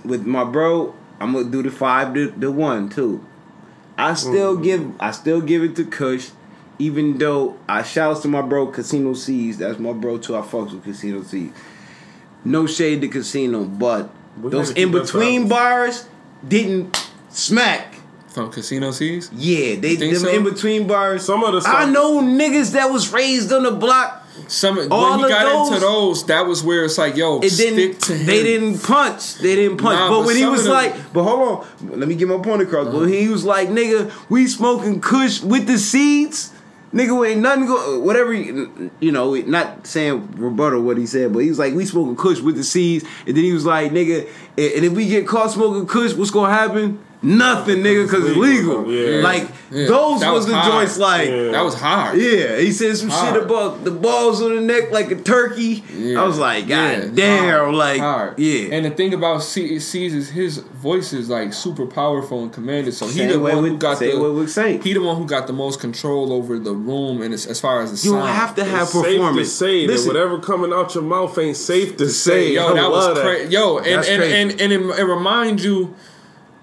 with 0.05 0.25
my 0.25 0.45
bro, 0.45 0.95
I'm 1.19 1.33
gonna 1.33 1.49
do 1.51 1.61
the 1.63 1.71
five 1.71 2.13
to 2.13 2.27
the 2.31 2.49
one 2.49 2.87
too. 2.87 3.25
I 3.97 4.13
still 4.13 4.55
give, 4.57 4.91
I 5.01 5.11
still 5.11 5.41
give 5.41 5.63
it 5.63 5.75
to 5.77 5.83
Kush, 5.85 6.29
even 6.79 7.17
though 7.17 7.57
I 7.67 7.83
shouts 7.83 8.21
to 8.21 8.27
my 8.27 8.41
bro 8.41 8.67
Casino 8.67 9.13
C's. 9.13 9.57
That's 9.57 9.79
my 9.79 9.93
bro 9.93 10.17
too. 10.17 10.35
I 10.35 10.41
fucks 10.41 10.71
with 10.73 10.83
Casino 10.83 11.23
C's. 11.23 11.51
No 12.43 12.67
shade 12.67 13.01
to 13.01 13.07
Casino, 13.07 13.63
but 13.65 14.09
We 14.41 14.51
those 14.51 14.71
in 14.71 14.91
between 14.91 15.47
bars 15.47 16.07
didn't 16.47 17.09
smack. 17.29 17.93
From 18.27 18.51
Casino 18.51 18.91
C's? 18.91 19.31
Yeah, 19.33 19.75
they 19.79 19.95
think 19.95 20.13
them 20.13 20.23
so? 20.23 20.29
in 20.29 20.43
between 20.43 20.87
bars. 20.87 21.25
Some 21.25 21.43
of 21.43 21.53
the 21.53 21.69
I 21.69 21.85
know 21.89 22.21
niggas 22.21 22.73
that 22.73 22.91
was 22.91 23.13
raised 23.13 23.53
on 23.53 23.63
the 23.63 23.71
block. 23.71 24.23
Some 24.49 24.77
All 24.91 25.11
when 25.11 25.19
he 25.19 25.23
of 25.25 25.29
got 25.29 25.43
those- 25.45 25.67
into 25.69 25.79
those, 25.79 26.25
that 26.25 26.45
was 26.45 26.61
where 26.61 26.83
it's 26.83 26.97
like, 26.97 27.15
yo, 27.15 27.39
it 27.39 27.55
didn't. 27.55 28.01
to 28.01 28.13
him. 28.13 28.25
They 28.25 28.43
didn't 28.43 28.79
punch. 28.83 29.35
They 29.35 29.55
didn't 29.55 29.77
punch. 29.77 29.97
Nah, 29.97 30.09
but, 30.09 30.19
but 30.19 30.25
when 30.27 30.35
he 30.35 30.45
was 30.45 30.65
them- 30.65 30.73
like, 30.73 31.13
but 31.13 31.23
hold 31.23 31.65
on, 31.81 31.99
let 31.99 32.09
me 32.09 32.15
get 32.15 32.27
my 32.27 32.37
point 32.37 32.61
across. 32.61 32.87
But 32.87 32.97
uh-huh. 32.97 33.05
he 33.05 33.29
was 33.29 33.45
like, 33.45 33.69
nigga, 33.69 34.11
we 34.29 34.47
smoking 34.47 34.99
Kush 34.99 35.41
with 35.41 35.67
the 35.67 35.77
seeds. 35.79 36.51
Nigga, 36.95 37.29
ain't 37.29 37.41
nothing 37.41 37.65
go. 37.65 37.99
Whatever, 37.99 38.31
you 38.31 38.89
you 39.01 39.11
know, 39.11 39.35
not 39.35 39.85
saying 39.85 40.31
rebuttal 40.37 40.81
what 40.81 40.97
he 40.97 41.05
said, 41.05 41.33
but 41.33 41.39
he 41.39 41.49
was 41.49 41.59
like, 41.59 41.73
we 41.73 41.85
smoking 41.85 42.15
Kush 42.15 42.39
with 42.39 42.55
the 42.55 42.63
seeds, 42.63 43.03
and 43.27 43.35
then 43.35 43.43
he 43.43 43.51
was 43.51 43.65
like, 43.65 43.91
nigga, 43.91 44.21
and 44.57 44.85
if 44.85 44.93
we 44.93 45.05
get 45.05 45.27
caught 45.27 45.51
smoking 45.51 45.87
Kush, 45.87 46.13
what's 46.13 46.31
gonna 46.31 46.53
happen? 46.53 47.05
Nothing, 47.21 47.77
nigga, 47.77 48.05
because 48.05 48.25
it's 48.25 48.37
legal. 48.37 48.91
Yeah. 48.91 49.21
Like 49.23 49.47
Yeah. 49.71 49.87
those 49.87 50.19
That 50.21 50.31
was, 50.31 50.45
was 50.45 50.47
the 50.47 50.55
hard. 50.55 50.71
joints. 50.87 50.97
Like, 50.99 51.27
Yeah. 51.27 51.51
That 51.51 51.63
was 51.65 51.73
hard. 51.73 52.19
yeah, 52.19 52.57
he 52.59 52.71
said 52.71 52.95
some 52.97 53.09
Hard. 53.09 53.33
shit 53.35 53.43
about 53.43 53.83
the 53.83 53.89
balls 53.91 54.41
on 54.43 54.53
the 54.55 54.61
neck 54.61 54.91
like 54.91 55.09
a 55.11 55.15
turkey. 55.15 55.83
Yeah. 55.97 56.21
I 56.21 56.25
was 56.27 56.37
like, 56.37 56.67
God 56.67 56.75
Yeah, 56.75 57.05
damn, 57.13 57.49
hard, 57.49 57.73
like, 57.75 57.99
hard. 57.99 58.37
yeah. 58.39 58.69
And 58.75 58.85
the 58.85 58.91
thing 58.91 59.13
about 59.13 59.41
C- 59.43 59.79
C's 59.79 60.13
is 60.13 60.29
his 60.29 60.57
voice 60.59 61.13
is 61.13 61.27
like 61.29 61.51
super 61.53 61.87
powerful 61.87 62.43
and 62.43 62.53
commanded. 62.53 62.93
So 62.93 63.07
he 63.07 63.13
Same 63.19 63.29
the 63.29 63.39
way 63.39 63.55
one 63.55 63.63
who 63.65 63.77
got 63.77 63.97
same 63.97 64.11
the 64.15 64.21
way 64.21 64.29
with 64.29 64.51
Saint. 64.51 64.83
he 64.83 64.93
the 64.93 65.01
one 65.01 65.15
who 65.17 65.25
got 65.25 65.47
the 65.47 65.53
most 65.53 65.79
control 65.79 66.31
over 66.31 66.59
the 66.59 66.73
room 66.73 67.23
and 67.23 67.33
as, 67.33 67.47
as 67.47 67.59
far 67.59 67.81
as 67.81 67.89
the 67.89 68.07
you 68.07 68.13
sound. 68.13 68.23
don't 68.27 68.35
have 68.35 68.55
to 68.55 68.63
have 68.63 68.83
It's 68.83 68.91
safe 68.93 69.35
to 69.35 69.45
say 69.45 69.87
Listen, 69.87 70.13
that 70.13 70.19
whatever 70.19 70.39
coming 70.39 70.71
out 70.71 70.93
your 70.93 71.03
mouth 71.03 71.35
ain't 71.39 71.57
safe 71.57 71.97
to 71.97 72.07
say. 72.07 72.53
Yo, 72.53 72.67
I 72.67 72.73
that 72.75 72.91
love 72.91 73.15
was 73.15 73.23
crazy. 73.23 73.51
Yo, 73.51 73.77
and 73.77 73.85
That's 73.87 74.07
and, 74.09 74.19
crazy. 74.21 74.35
and 74.35 74.61
and 74.61 74.73
it, 74.73 74.99
it 74.99 75.03
reminds 75.05 75.65
you, 75.65 75.95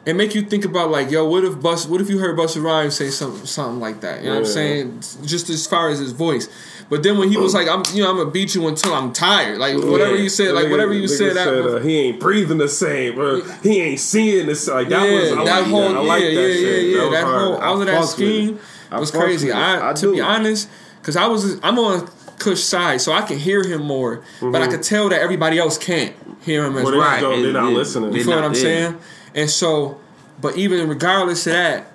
and 0.07 0.19
make 0.19 0.35
you 0.35 0.43
think 0.43 0.65
about 0.65 0.91
like, 0.91 1.11
yo, 1.11 1.25
what 1.29 1.45
if 1.45 1.61
Bus? 1.61 1.87
What 1.87 2.01
if 2.01 2.11
you 2.11 2.19
heard 2.19 2.37
Busta 2.37 2.63
Rhymes 2.63 2.97
say 2.97 3.11
something 3.11 3.47
something 3.47 3.81
like 3.81 4.01
that? 4.01 4.23
You 4.23 4.29
know 4.29 4.35
what 4.35 4.39
I'm 4.41 4.47
saying? 4.47 5.01
Just 5.25 5.49
as 5.51 5.67
far 5.67 5.91
as 5.91 5.99
his 5.99 6.13
voice. 6.13 6.49
But 6.91 7.03
then 7.03 7.17
when 7.17 7.31
he 7.31 7.39
was 7.39 7.55
like, 7.55 7.69
I'm, 7.69 7.83
you 7.95 8.03
know, 8.03 8.11
I'm 8.11 8.17
gonna 8.19 8.31
beat 8.31 8.55
you 8.55 8.67
until 8.69 8.93
I'm 8.93 9.13
tired. 9.13 9.59
Like 9.59 9.77
whatever 9.77 10.15
Yeah. 10.17 10.23
you 10.23 10.29
said, 10.29 10.55
like 10.55 10.71
whatever 10.71 10.93
you 10.93 11.05
nigga 11.05 11.17
said. 11.17 11.37
That, 11.37 11.49
uh, 11.49 11.79
he 11.79 11.99
ain't 12.01 12.21
breathing 12.21 12.59
the 12.59 12.69
same, 12.69 13.19
or 13.19 13.41
he 13.63 13.81
ain't 13.81 14.01
seeing 14.01 14.47
the 14.47 14.55
same. 14.55 14.75
Like 14.75 14.89
that 14.89 15.09
yeah, 15.09 15.21
was 15.21 15.33
I 15.33 15.35
that 15.37 15.45
like 15.61 15.67
whole, 15.67 15.81
that. 15.89 15.97
I 15.97 16.01
like 16.01 16.23
yeah, 16.23 16.29
that 16.29 16.35
yeah, 16.35 16.55
shit. 16.55 16.85
yeah, 16.85 16.97
yeah. 16.97 17.03
was 17.05 17.13
That 17.13 17.25
hard. 17.25 17.41
whole, 17.41 17.57
all 17.57 17.81
of 17.81 17.87
that 17.87 18.03
fucks 18.03 18.07
scheme 18.13 18.59
I 18.91 19.01
was 19.01 19.11
crazy. 19.11 19.51
I, 19.51 19.91
I 19.91 19.93
to 19.95 20.13
be 20.13 20.21
honest, 20.21 20.69
because 21.01 21.17
I 21.17 21.27
was, 21.27 21.59
I'm 21.63 21.79
on 21.79 22.09
Kush 22.39 22.61
side, 22.63 23.01
so 23.01 23.13
I 23.13 23.23
can 23.23 23.39
hear 23.39 23.63
him 23.67 23.83
more. 23.85 24.23
But 24.43 24.61
I 24.61 24.67
could 24.67 24.83
tell 24.83 25.09
that 25.09 25.23
everybody 25.23 25.59
else 25.59 25.79
can't 25.79 26.15
hear 26.45 26.65
him 26.67 26.77
as 26.77 26.85
Well, 26.85 26.99
right. 26.99 27.21
Go, 27.21 27.41
they're 27.41 27.53
not 27.55 27.73
listening. 27.73 28.11
You 28.13 28.17
They're 28.17 28.25
feel 28.25 28.35
what 28.37 28.45
I'm 28.45 28.53
there. 28.53 28.61
saying? 28.91 28.99
And 29.35 29.49
so, 29.51 30.01
but 30.41 30.57
even 30.57 30.89
regardless 30.89 31.47
of 31.47 31.53
that, 31.55 31.87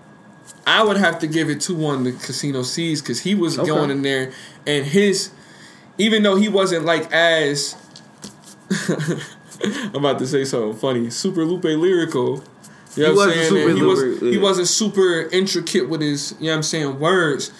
I 0.65 0.83
would 0.83 0.97
have 0.97 1.19
to 1.19 1.27
give 1.27 1.49
it 1.49 1.61
to 1.61 1.75
one 1.75 2.03
the 2.03 2.11
Casino 2.11 2.61
C's 2.63 3.01
because 3.01 3.21
he 3.21 3.35
was 3.35 3.57
Okay. 3.57 3.67
going 3.67 3.89
in 3.89 4.01
there 4.01 4.31
and 4.65 4.85
his, 4.85 5.31
even 5.97 6.23
though 6.23 6.35
he 6.35 6.49
wasn't 6.49 6.85
like 6.85 7.11
as, 7.11 7.75
I'm 9.63 9.95
about 9.95 10.19
to 10.19 10.27
say 10.27 10.43
something 10.45 10.75
funny, 10.77 11.09
super 11.09 11.45
Lupe 11.45 11.63
lyrical. 11.63 12.43
You 12.95 13.03
know 13.03 13.11
He 13.11 13.15
what 13.17 13.29
I'm 13.29 13.35
saying? 13.35 13.77
he 13.77 13.83
was 13.83 14.19
he 14.21 14.37
wasn't 14.37 14.67
super 14.67 15.29
intricate 15.31 15.87
with 15.89 16.01
his, 16.01 16.35
you 16.39 16.45
know 16.47 16.51
what 16.51 16.55
I'm 16.57 16.63
saying, 16.63 16.99
words. 16.99 17.51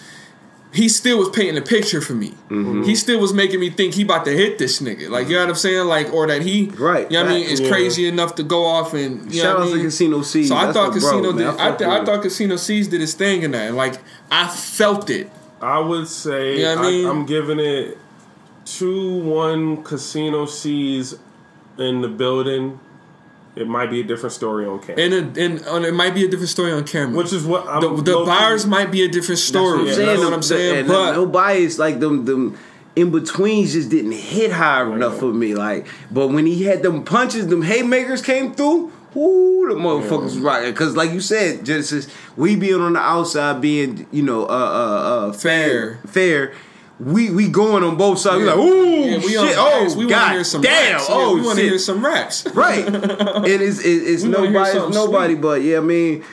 He 0.78 0.88
still 0.90 1.18
was 1.20 1.30
painting 1.30 1.58
a 1.58 1.62
picture 1.62 2.02
for 2.02 2.14
me. 2.14 2.30
Mm-hmm. 2.50 2.84
He 2.84 2.96
still 2.96 3.20
was 3.20 3.34
making 3.34 3.60
me 3.60 3.70
think 3.70 3.96
he 3.96 4.04
about 4.04 4.26
to 4.26 4.32
hit 4.32 4.58
this 4.60 4.80
nigga. 4.80 5.10
Like, 5.10 5.28
you 5.28 5.34
know 5.34 5.42
what 5.42 5.50
I'm 5.50 5.56
saying? 5.56 5.88
Like, 5.88 6.14
or 6.14 6.28
that 6.28 6.42
he, 6.44 6.68
Right. 6.78 7.10
You 7.12 7.18
know 7.18 7.24
what 7.26 7.32
I 7.32 7.36
mean? 7.40 7.48
Is 7.50 7.60
Yeah. 7.60 7.70
crazy 7.70 8.08
enough 8.08 8.36
to 8.36 8.44
go 8.44 8.64
off 8.66 8.94
and, 8.94 9.34
you 9.34 9.42
Shout 9.42 9.58
know 9.58 9.64
out 9.64 9.68
I 9.68 9.72
to 9.72 9.76
mean? 9.78 9.86
Casino 9.86 10.22
C. 10.22 10.46
So 10.46 10.56
I 10.56 10.66
That's 10.66 10.78
thought 10.78 10.94
my 10.94 11.00
bro, 11.00 11.10
Casino 11.10 11.32
man. 11.34 11.38
did. 11.38 11.48
I, 11.48 11.70
fuck 11.70 11.78
th- 11.80 11.90
I 11.90 12.06
thought 12.06 12.22
Casino 12.22 12.56
C's 12.58 12.88
did 12.88 13.02
his 13.02 13.14
thing 13.16 13.42
in 13.44 13.52
that. 13.52 13.74
Like 13.74 13.96
I 14.32 14.48
felt 14.48 15.10
it. 15.10 15.30
I 15.62 15.80
would 15.80 16.08
say 16.08 16.58
You 16.60 16.64
know 16.66 16.76
what 16.76 16.86
I 16.86 16.88
I 16.88 16.92
mean? 16.92 17.08
am 17.08 17.26
giving 17.26 17.60
it 17.60 17.98
two 18.66 19.18
one 19.24 19.84
Casino 19.84 20.46
C's 20.46 21.16
in 21.80 22.02
the 22.02 22.08
building. 22.08 22.80
It 23.58 23.68
might 23.68 23.90
be 23.90 24.02
a 24.02 24.04
different 24.04 24.34
story 24.34 24.66
on 24.66 24.80
camera, 24.80 25.02
And 25.04 25.14
a, 25.38 25.44
and 25.44 25.66
uh, 25.68 25.88
it 25.88 25.94
might 25.94 26.14
be 26.14 26.24
a 26.26 26.28
different 26.28 26.50
story 26.50 26.72
on 26.72 26.84
camera. 26.86 27.16
which 27.18 27.34
is 27.34 27.46
what 27.46 27.68
I'm. 27.68 27.82
the, 27.82 28.02
the 28.04 28.18
low-key- 28.20 28.68
might 28.70 28.92
be 28.92 29.04
a 29.04 29.08
different 29.08 29.40
story. 29.40 29.88
You 29.88 29.94
saying, 29.94 30.20
know 30.20 30.26
what 30.26 30.34
I'm 30.34 30.42
saying? 30.44 30.78
and 30.80 30.88
But 30.88 31.14
no 31.14 31.26
bias, 31.26 31.78
like 31.80 32.00
them, 32.00 32.26
them 32.26 32.58
in 32.96 33.12
betweens 33.12 33.74
just 33.74 33.90
didn't 33.90 34.14
hit 34.14 34.52
hard 34.52 34.92
enough 34.94 35.20
for 35.20 35.32
me. 35.34 35.54
Like, 35.56 35.88
but 36.12 36.28
when 36.30 36.46
he 36.46 36.64
had 36.64 36.82
them 36.84 37.04
punches, 37.04 37.48
them 37.48 37.62
haymakers 37.62 38.22
came 38.22 38.54
through. 38.54 38.92
Ooh, 39.16 39.66
the 39.68 39.74
motherfuckers 39.76 40.24
was 40.24 40.38
rocking. 40.40 40.74
Cause 40.76 40.96
like 40.96 41.12
you 41.12 41.22
said, 41.22 41.66
Genesis, 41.66 42.08
we 42.36 42.56
being 42.56 42.82
on 42.82 42.94
the 42.94 43.00
outside, 43.00 43.62
being 43.62 44.06
you 44.12 44.22
know, 44.22 44.44
uh, 44.44 44.48
uh, 44.48 45.28
uh, 45.30 45.34
Fair. 45.34 45.96
fair. 46.06 46.54
We 47.00 47.30
we 47.30 47.48
going 47.48 47.84
on 47.84 47.96
both 47.96 48.18
sides. 48.20 48.40
We 48.40 48.46
like, 48.46 48.58
ooh, 48.58 48.86
yeah, 49.06 49.18
we 49.18 49.22
shit, 49.30 49.56
bias. 49.56 49.94
oh 49.94 49.98
we 49.98 50.06
want 50.06 50.10
to 50.10 50.16
god, 50.16 50.32
hear 50.34 50.44
some 50.44 50.62
damn, 50.62 50.94
raps. 50.94 51.06
oh 51.10 51.20
yeah, 51.36 51.42
we 51.42 51.46
want 51.46 51.60
to 51.60 51.64
hear 51.64 51.78
some 51.80 52.04
raps. 52.06 52.48
Oh, 52.48 52.52
right. 52.54 52.86
and 52.88 53.46
it's 53.48 53.80
it, 53.80 53.90
it's 53.90 54.24
We 54.24 54.30
no 54.30 54.38
wanna 54.40 54.50
hear 54.50 54.60
bias, 54.60 54.74
something 54.74 54.94
nobody, 54.94 55.34
sweet. 55.34 55.42
but 55.42 55.62
yeah, 55.62 55.78
I 55.78 55.82
mean, 55.82 56.24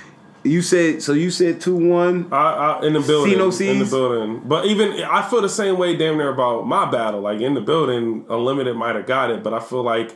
you 0.42 0.62
said 0.62 1.02
so. 1.02 1.12
You 1.12 1.30
said 1.30 1.60
two 1.60 1.76
one. 1.76 2.28
I, 2.32 2.36
I, 2.80 2.86
in 2.86 2.94
the 2.94 3.00
building, 3.00 3.32
See 3.52 3.66
no 3.66 3.72
in 3.72 3.78
the 3.78 3.84
building. 3.84 4.40
But 4.46 4.64
even 4.66 4.92
I 5.02 5.28
feel 5.28 5.42
the 5.42 5.48
same 5.50 5.76
way, 5.78 5.96
damn 5.96 6.16
near 6.16 6.30
about 6.30 6.66
my 6.66 6.90
battle. 6.90 7.20
Like 7.20 7.40
in 7.40 7.52
the 7.54 7.60
building, 7.60 8.24
Unlimited 8.30 8.74
might 8.76 8.96
have 8.96 9.06
got 9.06 9.30
it, 9.30 9.42
but 9.42 9.52
I 9.52 9.60
feel 9.60 9.82
like, 9.82 10.14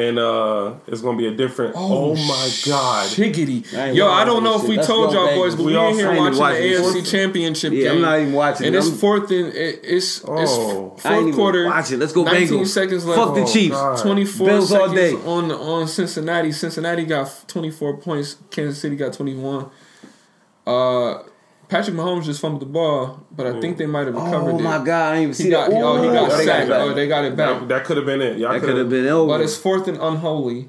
and 0.00 0.18
uh, 0.18 0.74
it's 0.86 1.02
gonna 1.02 1.18
be 1.18 1.26
a 1.26 1.30
different. 1.34 1.74
Oh, 1.76 2.14
my 2.14 2.50
god! 2.66 3.08
Shiggity. 3.08 3.76
I 3.76 3.90
Yo, 3.90 4.08
I 4.08 4.24
don't 4.24 4.42
know 4.42 4.54
if 4.56 4.62
shit. 4.62 4.70
we 4.70 4.76
Let's 4.76 4.88
told 4.88 5.12
y'all 5.12 5.26
baby. 5.26 5.38
boys, 5.40 5.54
but 5.56 5.64
We 5.66 5.72
we, 5.72 5.76
all 5.78 5.88
in 5.90 5.94
here 5.96 6.08
watching 6.16 6.38
watching 6.38 6.62
the 6.62 6.68
this. 6.68 6.96
AFC 6.96 7.10
Championship 7.10 7.72
Yeah, 7.72 7.82
game. 7.82 7.92
I'm 7.96 8.00
not 8.02 8.20
even 8.20 8.32
watching 8.32 8.66
And 8.66 8.74
it. 8.74 8.78
it's 8.78 9.00
fourth 9.00 9.30
and 9.30 9.46
it, 9.54 9.80
it's 9.84 10.24
Oh. 10.26 10.38
it's 10.96 11.04
I 11.06 11.10
fourth 11.14 11.26
ain't 11.26 11.34
quarter. 11.34 11.66
watch 11.66 11.90
it. 11.92 11.98
Let's 11.98 12.12
go 12.12 12.24
19 12.24 12.48
Bengals. 12.60 12.66
seconds 12.68 13.04
left. 13.04 13.20
Fuck 13.20 13.34
the 13.34 13.42
Oh, 13.42 13.46
Chiefs. 13.52 13.74
God. 13.76 13.98
24 14.02 14.46
Bills 14.46 14.72
all 14.72 14.88
day. 14.94 15.14
on 15.14 15.52
on 15.52 15.86
Cincinnati. 15.88 16.52
Cincinnati 16.52 17.04
got 17.04 17.44
24 17.46 17.96
points. 17.98 18.36
Kansas 18.50 18.78
City 18.80 18.96
got 18.96 19.12
21. 19.12 19.66
Uh, 20.66 21.22
Patrick 21.70 21.94
Mahomes 21.96 22.24
just 22.24 22.40
fumbled 22.40 22.62
the 22.62 22.66
ball, 22.66 23.24
but 23.30 23.46
I 23.46 23.60
think 23.60 23.78
they 23.78 23.86
might 23.86 24.06
have 24.06 24.14
recovered 24.16 24.50
it. 24.50 24.54
Oh 24.54 24.58
it. 24.58 24.62
my 24.62 24.84
god, 24.84 25.12
I 25.12 25.14
didn't 25.14 25.22
even 25.22 25.28
He 25.28 25.34
see 25.44 25.50
got, 25.50 25.70
that. 25.70 25.76
he, 25.76 25.82
oh, 25.82 26.02
he 26.02 26.08
Ooh, 26.08 26.12
got 26.12 26.36
they 26.36 26.44
sacked. 26.44 26.66
it 26.66 26.68
back. 26.70 26.80
oh, 26.80 26.94
they 26.94 27.06
got 27.08 27.24
it 27.24 27.36
back. 27.36 27.60
That, 27.60 27.68
that 27.68 27.84
could 27.84 27.96
have 27.96 28.06
been 28.06 28.20
it. 28.20 28.38
Y'all 28.38 28.52
That 28.52 28.60
could 28.62 28.76
have 28.76 28.88
been 28.90 29.06
over. 29.06 29.28
But 29.28 29.40
it's 29.40 29.56
fourth 29.56 29.86
and 29.86 29.96
unholy. 29.96 30.68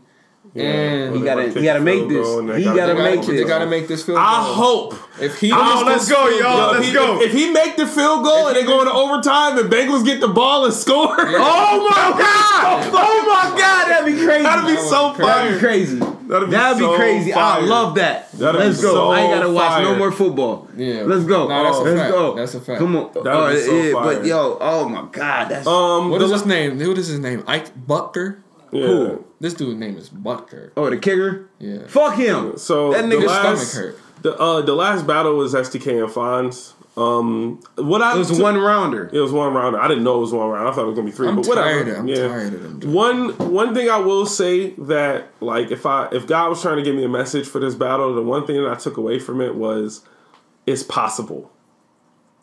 And 0.55 1.15
He 1.15 1.21
gotta- 1.21 1.45
Kick 1.45 1.57
he 1.57 1.63
gotta 1.63 1.79
make 1.79 2.07
this. 2.09 2.27
goal 2.27 2.39
and 2.39 2.49
they 2.49 2.57
He 2.59 2.63
gotta- 2.65 2.77
gotta 2.77 2.93
make 2.95 3.19
this. 3.21 3.27
They 3.39 3.43
got 3.45 3.59
to 3.59 3.65
make 3.67 3.87
this 3.87 4.03
field 4.03 4.17
goal. 4.17 4.25
I 4.25 4.41
hope. 4.53 4.95
If 5.21 5.39
he 5.39 5.51
Oh, 5.53 5.83
let's 5.85 6.09
go, 6.09 6.27
y'all. 6.27 6.41
goal- 6.41 6.71
Let's 6.73 6.79
if 6.79 6.85
he, 6.87 6.93
go. 6.93 7.21
If 7.21 7.31
he 7.31 7.49
make 7.51 7.77
the 7.77 7.85
field 7.87 8.23
goal 8.23 8.47
and 8.47 8.55
they 8.55 8.63
go 8.63 8.79
into 8.81 8.91
overtime 8.93 9.57
and 9.57 9.71
Bengals 9.71 10.03
get 10.03 10.19
the 10.19 10.27
ball 10.27 10.65
and 10.65 10.73
score, 10.73 11.15
Oh 11.19 11.89
my 11.89 12.19
god! 12.19 12.89
Oh 12.93 13.23
my 13.51 13.57
god, 13.59 13.87
that'd 13.89 14.05
be 14.05 14.23
crazy. 14.25 14.43
that'd 14.43 14.65
be 14.65 14.75
so 14.81 15.13
crazy. 15.13 15.27
That'd 15.27 15.53
be 15.53 15.59
crazy. 15.59 15.99
That'd 15.99 16.49
be 16.49 16.55
That'd 16.55 16.77
be 16.79 16.83
so 16.85 16.95
crazy. 16.95 17.33
I 17.33 17.59
love 17.59 17.95
that. 17.95 18.31
That'd 18.33 18.59
Let's 18.59 18.77
be 18.77 18.83
go. 18.83 18.93
so 18.93 19.09
I 19.11 19.19
ain't 19.21 19.33
gotta 19.33 19.51
watch 19.51 19.83
no 19.83 19.95
more 19.95 20.11
football. 20.11 20.67
Yeah. 20.75 21.03
Let's 21.05 21.25
go. 21.25 21.47
Nah, 21.47 21.63
that's 21.63 21.77
a 21.77 21.81
Let's 21.81 21.99
fact. 21.99 22.11
go. 22.11 22.35
That's 22.35 22.55
a 22.55 22.61
fact. 22.61 22.79
Come 22.79 22.95
on. 22.97 23.09
That'd 23.13 23.27
oh, 23.27 23.53
be 23.53 23.59
so 23.59 23.71
yeah, 23.75 23.93
fire. 23.93 24.03
but 24.15 24.25
yo, 24.25 24.57
oh 24.59 24.89
my 24.89 25.03
god, 25.11 25.49
that's 25.49 25.67
Um, 25.67 26.09
What 26.09 26.19
the 26.19 26.25
is 26.25 26.31
la- 26.31 26.37
his 26.37 26.45
name? 26.45 26.79
What 26.79 26.97
is 26.97 27.07
his 27.07 27.19
name? 27.19 27.43
Ike 27.47 27.71
Butker. 27.87 28.37
Yeah. 28.71 28.85
Who? 28.87 29.25
This 29.39 29.53
dude's 29.53 29.79
name 29.79 29.97
is 29.97 30.09
Butker. 30.09 30.71
oh 30.77 30.89
the 30.89 30.97
kicker. 30.97 31.49
Yeah. 31.59 31.87
Fuck 31.87 32.15
him. 32.15 32.57
So 32.57 32.91
that 32.93 33.01
the 33.09 33.15
nigga 33.15 33.21
His 33.21 33.29
last, 33.29 33.71
stomach 33.71 33.95
hurt. 33.95 33.99
The 34.23 34.37
uh, 34.37 34.61
the 34.61 34.73
last 34.75 35.05
battle 35.07 35.35
was 35.35 35.53
SDK 35.53 36.03
and 36.03 36.11
Fonz. 36.13 36.73
Um, 36.97 37.61
what 37.75 38.01
I 38.01 38.15
It 38.15 38.17
was 38.19 38.37
a 38.37 38.43
one 38.43 38.57
rounder. 38.57 39.09
It 39.13 39.19
was 39.19 39.31
one 39.31 39.53
rounder. 39.53 39.79
I 39.79 39.87
didn't 39.87 40.03
know 40.03 40.17
it 40.17 40.21
was 40.21 40.33
one 40.33 40.49
round. 40.49 40.67
I 40.67 40.71
thought 40.73 40.83
it 40.83 40.87
was 40.87 40.95
gonna 40.95 41.05
be 41.09 41.11
3 41.15 41.27
I'm 41.29 41.35
but 41.37 41.47
whatever. 41.47 41.69
tired. 41.69 41.87
Of, 41.87 41.97
I'm 41.99 42.07
yeah. 42.07 42.27
tired 42.27 42.53
of 42.53 42.63
them. 42.63 42.79
dude. 42.79 42.91
One 42.93 43.29
one 43.51 43.73
thing 43.73 43.89
I 43.89 43.97
will 43.97 44.25
say 44.25 44.71
that 44.71 45.29
like 45.39 45.71
if 45.71 45.85
I 45.85 46.09
if 46.11 46.27
God 46.27 46.49
was 46.49 46.61
trying 46.61 46.77
to 46.77 46.83
give 46.83 46.93
me 46.95 47.03
a 47.05 47.09
message 47.09 47.47
for 47.47 47.59
this 47.59 47.75
battle, 47.75 48.13
the 48.13 48.21
one 48.21 48.45
thing 48.45 48.61
that 48.61 48.69
I 48.69 48.75
took 48.75 48.97
away 48.97 49.19
from 49.19 49.39
it 49.41 49.55
was 49.55 50.01
it's 50.67 50.83
possible. 50.83 51.51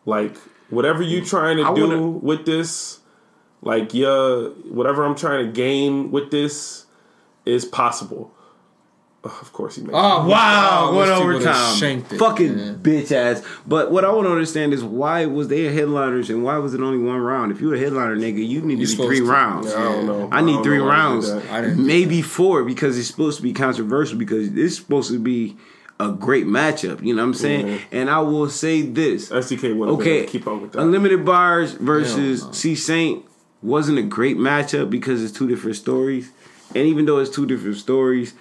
Like 0.07 0.37
whatever 0.71 1.03
you 1.03 1.25
trying 1.25 1.59
to 1.59 1.65
I 1.65 1.75
do 1.75 1.87
wanna- 1.89 2.09
with 2.09 2.47
this, 2.47 2.98
like 3.63 3.95
yeah, 3.95 4.49
whatever 4.71 5.05
I'm 5.05 5.15
trying 5.15 5.47
to 5.47 5.53
gain 5.53 6.11
with 6.11 6.31
this 6.31 6.87
is 7.45 7.65
possible. 7.65 8.33
Ugh, 9.25 9.33
Of 9.43 9.53
course 9.53 9.75
he 9.77 9.83
made. 9.83 9.91
Oh 9.95 10.29
Wow, 10.29 10.91
I 10.93 10.95
one 10.95 10.97
wish 10.97 11.07
he 11.09 11.13
overtime. 11.25 12.05
it. 12.13 12.19
Fucking 12.19 12.59
Yeah. 12.59 12.73
bitch 12.75 13.11
ass. 13.11 13.43
But 13.67 13.91
what 13.91 14.05
I 14.05 14.13
want 14.13 14.27
to 14.27 14.31
understand 14.31 14.73
is 14.73 14.85
why 14.85 15.27
was 15.27 15.49
they 15.49 15.65
headliners 15.65 16.31
and 16.31 16.45
why 16.45 16.59
was 16.59 16.73
it 16.73 16.81
only 16.81 16.99
one 16.99 17.19
round? 17.19 17.51
If 17.51 17.61
you're 17.61 17.75
a 17.75 17.79
headliner, 17.79 18.17
nigga, 18.17 18.47
you 18.47 18.61
need 18.61 18.79
to 18.79 18.87
be 18.97 19.03
three 19.07 19.19
to. 19.19 19.25
rounds. 19.25 19.75
I 19.75 19.83
don't 19.83 20.07
know. 20.07 20.29
I 20.31 20.41
need 20.41 20.53
don't 20.55 20.63
three 20.63 20.79
know 20.79 20.85
why 20.85 20.91
they 20.91 20.97
did 20.97 21.03
rounds, 21.03 21.33
that. 21.33 21.51
I 21.51 21.61
didn't- 21.63 21.85
maybe 21.85 22.23
four 22.23 22.63
because 22.63 22.97
it's 22.97 23.09
supposed 23.09 23.39
to 23.39 23.43
be 23.43 23.53
controversial 23.53 24.17
because 24.19 24.57
it's 24.57 24.77
supposed 24.77 25.11
to 25.11 25.19
be 25.19 25.57
a 25.99 26.13
great 26.13 26.47
matchup. 26.47 27.03
You 27.05 27.13
know 27.17 27.23
what 27.23 27.29
I'm 27.31 27.35
saying? 27.35 27.67
Mm-hmm. 27.67 27.85
And 27.97 28.09
I 28.11 28.21
will 28.21 28.49
say 28.49 28.83
this: 28.83 29.31
SDK 29.33 29.75
would 29.77 29.89
okay, 30.01 30.27
keep 30.27 30.47
up 30.47 30.63
with 30.63 30.73
that. 30.73 30.81
Unlimited 30.81 31.25
Bars 31.25 31.73
versus 31.73 32.41
Hell 32.43 32.49
no. 32.51 32.55
C 32.55 32.75
Saint 32.77 33.25
wasn't 33.63 33.99
a 33.99 34.03
great 34.03 34.37
matchup 34.37 34.91
because 34.91 35.23
it's 35.23 35.33
two 35.37 35.49
different 35.49 35.77
stories, 35.77 36.31
and 36.75 36.87
even 36.87 37.07
though 37.07 37.19
it's 37.19 37.31
two 37.31 37.47
different 37.47 37.77
stories, 37.77 38.35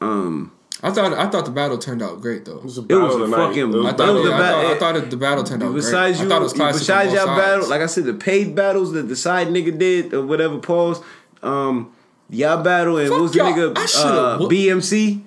um, 0.00 0.52
I 0.82 0.90
thought 0.90 1.12
I 1.12 1.28
thought 1.28 1.44
the 1.44 1.50
battle 1.52 1.78
turned 1.78 2.02
out 2.02 2.20
great 2.20 2.44
though. 2.44 2.56
It 2.58 2.64
was 2.64 2.78
a, 2.78 2.82
It 2.88 2.94
was 2.96 3.14
a 3.14 3.28
fucking- 3.32 3.72
It 3.72 3.76
was 3.76 3.86
I 3.86 3.88
a 3.90 3.92
thought, 3.92 3.98
battle 3.98 4.14
was 4.14 4.24
it, 4.26 4.30
a 4.32 4.34
I, 4.34 4.38
ba- 4.38 4.44
thought, 4.44 4.64
I 4.64 4.78
thought 4.78 4.96
it, 4.96 5.10
the 5.10 5.16
battle 5.16 5.44
turned 5.44 5.62
out 5.62 5.74
besides 5.74 6.18
great. 6.18 6.26
you, 6.28 6.34
I 6.34 6.34
thought 6.34 6.40
it 6.40 6.44
was 6.44 6.52
classic 6.54 6.80
besides 6.80 7.12
y'all 7.12 7.26
sides. 7.26 7.40
battle, 7.40 7.68
like 7.68 7.80
I 7.82 7.86
said, 7.86 8.04
the 8.04 8.14
paid 8.14 8.54
battles 8.56 8.92
that 8.92 9.02
the 9.02 9.16
side 9.16 9.48
nigga 9.48 9.78
did 9.78 10.12
or 10.14 10.24
whatever. 10.26 10.58
Pause. 10.58 11.02
Um, 11.42 11.92
y'all 12.30 12.62
battle 12.62 12.96
and 12.98 13.08
Fuck 13.08 13.16
what 13.16 13.22
was 13.22 13.32
the 13.32 13.38
y'all. 13.38 13.46
I 13.48 13.52
nigga? 13.52 14.04
Uh, 14.04 14.38
BDMC. 14.48 15.22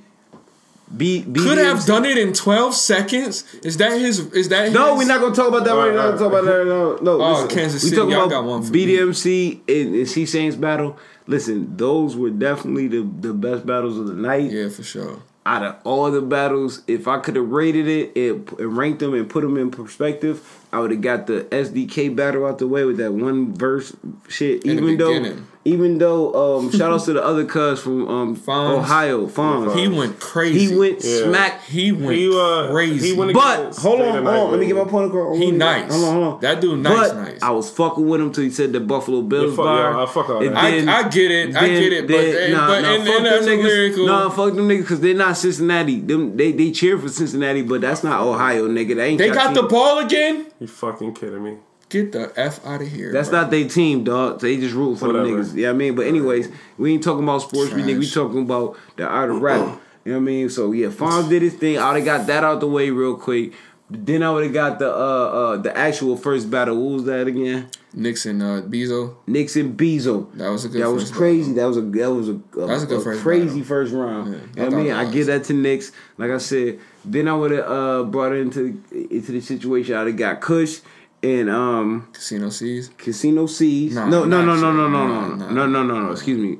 B, 0.95 1.23
BDMC. 1.23 1.36
could 1.43 1.57
have 1.57 1.86
done 1.86 2.05
it 2.05 2.17
in 2.17 2.31
12 2.33 2.73
seconds. 2.75 3.43
Is 3.63 3.77
that 3.77 3.93
his? 3.99 4.19
Is 4.33 4.49
that 4.49 4.71
No, 4.71 4.95
his? 4.95 4.99
we're 5.07 5.13
not 5.13 5.21
gonna 5.21 5.36
talk 5.36 5.47
about 5.47 5.63
that. 5.65 5.71
All 5.71 5.77
We're 5.77 5.88
right, 5.89 5.95
not 5.95 6.17
gonna 6.17 6.17
talk 6.19 6.27
about 6.27 6.45
that. 6.45 6.65
No, 6.65 6.95
no. 7.01 7.21
Oh, 7.23 7.31
listen. 7.43 7.47
Kansas 7.57 7.83
we 7.83 7.89
City, 7.89 7.99
talking 8.01 8.11
y'all 8.11 8.25
about 8.25 8.29
got 8.29 8.43
one 8.45 8.61
for 8.63 8.71
me. 8.71 8.86
BDMC 8.86 9.61
and, 9.67 9.95
and 9.95 10.07
C 10.07 10.25
Saints 10.25 10.55
battle. 10.55 10.97
Listen, 11.27 11.75
those 11.75 12.15
were 12.15 12.29
definitely 12.29 12.88
the, 12.88 13.01
the 13.19 13.33
best 13.33 13.65
battles 13.65 13.97
of 13.97 14.05
the 14.05 14.13
night. 14.13 14.51
Yeah, 14.51 14.69
for 14.69 14.83
sure. 14.83 15.21
out 15.47 15.63
of 15.63 15.75
all 15.83 16.11
the 16.11 16.21
battles, 16.21 16.83
if 16.88 17.07
I 17.07 17.17
could 17.17 17.36
have 17.36 17.49
rated 17.49 17.88
it 17.88 18.15
and, 18.15 18.47
and 18.59 18.77
ranked 18.77 18.99
them 18.99 19.15
and 19.15 19.27
put 19.27 19.41
them 19.41 19.57
in 19.57 19.71
perspective, 19.71 20.63
I 20.71 20.79
would 20.79 20.91
have 20.91 21.01
got 21.01 21.25
the 21.25 21.45
SDK 21.45 22.15
battle 22.15 22.45
out 22.45 22.59
the 22.59 22.67
way 22.67 22.83
with 22.86 22.97
that 22.97 23.11
one 23.13 23.55
verse 23.55 23.95
shit. 24.29 24.63
In 24.65 24.75
the 24.77 24.83
even 24.83 24.97
though, 24.99 25.07
beginning. 25.19 25.47
Even 25.66 25.97
though, 25.97 26.57
um, 26.59 26.72
shout 26.78 26.91
outs 26.93 27.05
to 27.05 27.13
the 27.13 27.24
other 27.26 27.43
cuz 27.43 27.82
from 27.82 28.07
um, 28.07 28.36
Fonz. 28.38 28.78
Ohio, 28.78 29.26
Fonz. 29.28 29.76
He 29.76 29.88
went 29.88 30.20
crazy. 30.20 30.68
He 30.68 30.78
went 30.78 31.03
Yeah. 31.03 31.24
smack. 31.24 31.63
He 31.66 31.91
went 31.91 32.18
He, 32.18 32.30
uh, 32.32 32.70
crazy. 32.72 33.09
he 33.09 33.13
went 33.18 33.34
But 33.34 33.76
hold 33.76 33.99
on, 34.01 34.24
to 34.24 34.32
hold 34.32 34.45
on. 34.45 34.51
Let 34.51 34.59
me 34.59 34.68
get 34.68 34.76
my 34.76 34.84
point 34.86 35.07
across. 35.07 35.38
He 35.38 35.51
nice. 35.51 35.91
Hold 35.91 36.05
on, 36.05 36.13
hold 36.22 36.34
on. 36.36 36.39
That 36.41 36.61
dude 36.61 36.80
nice, 36.80 37.09
but 37.11 37.22
nice. 37.22 37.41
I 37.41 37.49
was 37.49 37.70
fucking 37.72 38.07
with 38.07 38.22
him 38.22 38.32
till 38.32 38.43
he 38.43 38.51
said 38.51 38.72
the 38.74 38.80
Buffalo 38.80 39.22
Bills 39.24 39.55
fuck- 39.55 39.66
bar. 39.66 39.91
yeah, 39.91 40.03
I 40.03 40.05
fuck 40.05 40.30
all 40.30 40.39
that. 40.39 40.53
then- 40.53 40.88
I, 40.89 40.99
I 40.99 41.09
get 41.09 41.32
it. 41.32 41.55
I 41.55 41.68
then- 41.68 41.82
get 41.82 41.93
it. 41.93 42.07
But, 42.07 42.13
then- 42.13 42.51
nah, 42.51 42.68
but 42.68 42.82
nah, 42.82 42.93
and, 42.93 43.03
fuck 43.07 43.16
and 43.18 43.26
them 43.26 43.43
niggas. 43.43 43.63
lyrical. 43.63 44.05
Nah, 44.05 44.30
fuck 44.30 44.53
them 44.53 44.68
niggas 44.70 44.82
because 44.82 44.99
they're 44.99 45.16
not 45.16 45.36
Cincinnati. 45.36 45.99
Them 45.99 46.38
they 46.38 46.51
they 46.51 46.72
cheer 46.72 46.97
for 46.99 47.09
Cincinnati, 47.09 47.63
but 47.63 47.82
that's 47.82 48.03
not 48.03 48.22
Ohio, 48.22 48.68
nigga. 48.68 48.95
That 48.95 49.03
ain't 49.05 49.18
they 49.18 49.26
y'all 49.28 49.34
got 49.36 49.53
the 49.55 49.63
ball 49.63 49.99
again. 49.99 50.45
You 50.59 50.68
fucking 50.68 51.13
kidding 51.16 51.43
me? 51.43 51.57
Get 51.89 52.11
the 52.13 52.33
f 52.36 52.65
out 52.65 52.81
of 52.81 52.88
here. 52.88 53.11
That's 53.11 53.29
bro. 53.29 53.41
not 53.41 53.51
their 53.51 53.67
team, 53.67 54.03
dog. 54.03 54.39
They 54.41 54.57
just 54.57 54.73
root 54.73 54.97
for 54.97 55.07
Whatever. 55.07 55.27
them 55.27 55.43
niggas. 55.43 55.55
Yeah, 55.55 55.69
I 55.69 55.73
mean, 55.73 55.95
but 55.95 56.07
anyways, 56.07 56.49
we 56.77 56.93
ain't 56.93 57.03
talking 57.03 57.23
about 57.23 57.43
sports. 57.43 57.71
We 57.73 57.83
nigga, 57.83 57.99
we 57.99 58.09
talking 58.09 58.41
about 58.41 58.77
the 58.97 59.05
art 59.07 59.29
of 59.29 59.41
rap. 59.41 59.59
You 60.03 60.13
know 60.13 60.17
what 60.19 60.23
I 60.23 60.25
mean? 60.25 60.49
So 60.49 60.71
yeah, 60.71 60.88
Fonz 60.88 61.29
did 61.29 61.41
his 61.43 61.53
thing. 61.53 61.77
I 61.77 61.81
already 61.83 62.05
got 62.05 62.25
that 62.27 62.43
out 62.43 62.59
the 62.59 62.67
way 62.67 62.89
real 62.89 63.15
quick. 63.15 63.53
Then 63.89 64.23
I 64.23 64.31
would 64.31 64.43
have 64.45 64.53
got 64.53 64.79
the 64.79 64.89
uh 64.91 64.97
uh 64.97 65.57
the 65.57 65.75
actual 65.77 66.17
first 66.17 66.49
battle. 66.49 66.75
What 66.75 66.93
was 66.95 67.03
that 67.05 67.27
again? 67.27 67.69
Nixon, 67.93 68.41
uh, 68.41 68.61
Bezo. 68.67 69.15
Nixon 69.27 69.77
Bezo. 69.77 70.33
That 70.33 70.49
was 70.49 70.65
a 70.65 70.69
good. 70.69 70.81
That 70.81 70.89
was 70.91 71.03
first 71.03 71.13
crazy. 71.13 71.53
That 71.53 71.65
was 71.65 71.77
a 71.77 71.81
that 71.81 72.11
was 72.11 72.29
a, 72.29 72.31
a, 72.33 72.65
was 72.67 72.83
a 72.83 72.88
good 72.88 72.99
a 72.99 73.03
first 73.03 73.21
crazy 73.21 73.45
battle. 73.47 73.63
first 73.63 73.93
round. 73.93 74.33
Yeah, 74.33 74.39
You 74.39 74.41
I 74.41 74.55
know 74.57 74.63
what 74.65 74.73
I 74.73 74.83
mean, 74.83 74.91
I 74.91 75.03
was. 75.05 75.13
give 75.13 75.27
that 75.27 75.43
to 75.45 75.53
Knicks. 75.53 75.91
Like 76.17 76.31
I 76.31 76.39
said, 76.39 76.79
then 77.05 77.27
I 77.27 77.36
would 77.36 77.51
have 77.51 77.65
uh 77.71 78.03
brought 78.05 78.31
it 78.33 78.39
into 78.41 78.81
into 78.91 79.31
the 79.31 79.39
situation. 79.41 79.95
I'd 79.95 80.07
have 80.07 80.17
got 80.17 80.41
Kush 80.41 80.79
and 81.26 81.49
um 81.49 82.07
Casino 82.13 82.49
C's. 82.49 82.89
Casino 82.97 83.45
C's. 83.47 83.95
Nah, 83.95 84.07
no, 84.07 84.26
no, 84.26 84.43
no, 84.45 84.55
no, 84.55 84.71
no, 84.71 84.88
no, 84.88 85.07
no, 85.07 85.36
no, 85.49 85.65
no, 85.67 85.84
no, 85.84 85.99
no. 86.01 86.11
Excuse 86.11 86.38
me. 86.39 86.59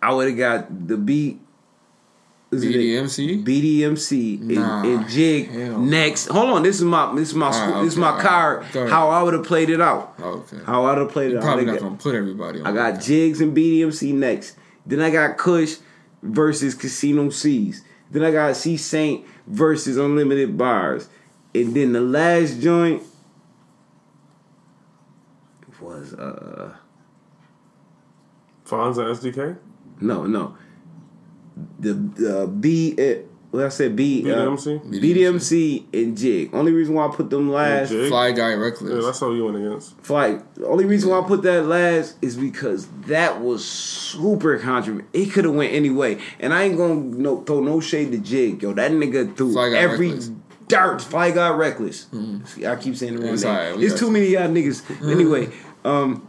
I 0.00 0.12
would 0.14 0.28
have 0.28 0.38
got 0.38 0.88
the 0.88 0.96
beat. 0.96 1.40
BDMC? 2.52 3.44
BDMC 3.44 4.38
and- 4.40 4.48
Nah, 4.54 4.82
and, 4.84 5.08
Jig 5.08 5.50
hell 5.50 5.80
next. 5.80 6.28
Hold 6.28 6.50
on, 6.50 6.62
this 6.62 6.76
is 6.76 6.84
my 6.84 7.12
this 7.14 7.30
is 7.30 7.34
my 7.34 7.48
Alright, 7.50 7.84
this 7.84 7.94
is 7.94 7.98
my 7.98 8.20
card. 8.22 8.62
How 8.88 9.10
I 9.10 9.22
would 9.22 9.34
have 9.34 9.44
played 9.44 9.68
it 9.68 9.80
out. 9.80 10.14
Okay. 10.20 10.58
How 10.64 10.84
I 10.84 10.90
would 10.90 10.98
have 10.98 11.10
played 11.10 11.28
it 11.28 11.30
You're 11.32 11.40
out. 11.40 11.44
probably 11.44 11.64
not 11.64 11.80
gonna 11.80 11.96
put 11.96 12.14
everybody 12.14 12.60
on. 12.60 12.66
I 12.66 12.72
got 12.72 12.94
that. 12.94 13.02
Jigs 13.02 13.40
and 13.40 13.54
BDMC 13.54 14.12
next. 14.14 14.56
Then 14.86 15.00
I 15.00 15.10
got 15.10 15.36
Kush 15.36 15.76
versus 16.22 16.74
Casino 16.76 17.30
C's. 17.30 17.82
Then 18.12 18.22
I 18.22 18.30
got 18.30 18.54
C 18.56 18.76
Saint 18.76 19.26
versus 19.48 19.96
Unlimited 19.96 20.56
Bars. 20.56 21.08
And 21.52 21.74
then 21.74 21.92
the 21.92 22.00
last 22.00 22.60
joint 22.60 23.02
was 25.98 26.14
uh 26.14 26.74
Fonz 28.66 28.98
and 28.98 29.16
SDK. 29.16 29.56
no 30.00 30.24
no 30.26 30.56
the 31.78 32.42
uh, 32.42 32.46
B 32.46 32.94
uh, 32.98 33.22
what 33.50 33.64
I 33.64 33.68
said 33.70 33.96
B 33.96 34.22
uh, 34.30 34.34
BDMC? 34.34 35.00
BDMC 35.00 35.84
and 35.94 36.16
Jig. 36.18 36.50
Only 36.54 36.72
reason 36.72 36.94
why 36.94 37.06
I 37.06 37.14
put 37.14 37.30
them 37.30 37.50
last 37.50 37.90
Fly 37.90 38.32
Guy 38.32 38.52
Reckless. 38.54 38.92
Yeah, 38.92 39.00
that's 39.00 39.22
all 39.22 39.34
you 39.34 39.44
went 39.46 39.56
against. 39.56 39.98
Fly. 40.02 40.40
the 40.54 40.66
only 40.66 40.84
reason 40.84 41.08
why 41.10 41.20
I 41.20 41.26
put 41.26 41.40
that 41.42 41.62
last 41.64 42.16
is 42.20 42.36
because 42.36 42.88
that 43.06 43.40
was 43.40 43.64
super 43.64 44.58
controversial. 44.58 45.08
It 45.14 45.26
could 45.32 45.44
have 45.46 45.54
went 45.54 45.72
any 45.72 45.88
way, 45.88 46.18
and 46.40 46.52
I 46.52 46.64
ain't 46.64 46.76
gonna 46.76 46.96
no, 46.96 47.40
throw 47.42 47.60
no 47.60 47.80
shade 47.80 48.12
to 48.12 48.18
Jig, 48.18 48.62
yo. 48.62 48.74
That 48.74 48.90
nigga 48.90 49.34
threw 49.34 49.52
Fly 49.52 49.70
Guy 49.70 49.76
every 49.78 50.08
Reckless. 50.08 50.30
dart. 50.68 51.00
Fly 51.00 51.30
guy 51.30 51.48
reckless. 51.50 52.06
See, 52.46 52.66
I 52.66 52.76
keep 52.76 52.96
saying 52.96 53.14
the 53.16 53.22
wrong 53.22 53.34
It's 53.34 53.44
name. 53.44 53.54
alright, 53.56 53.78
we 53.78 53.88
too 53.88 54.06
you. 54.06 54.10
many 54.12 54.26
y'all 54.26 54.48
niggas. 54.48 55.10
Anyway, 55.10 55.48
um, 55.86 56.28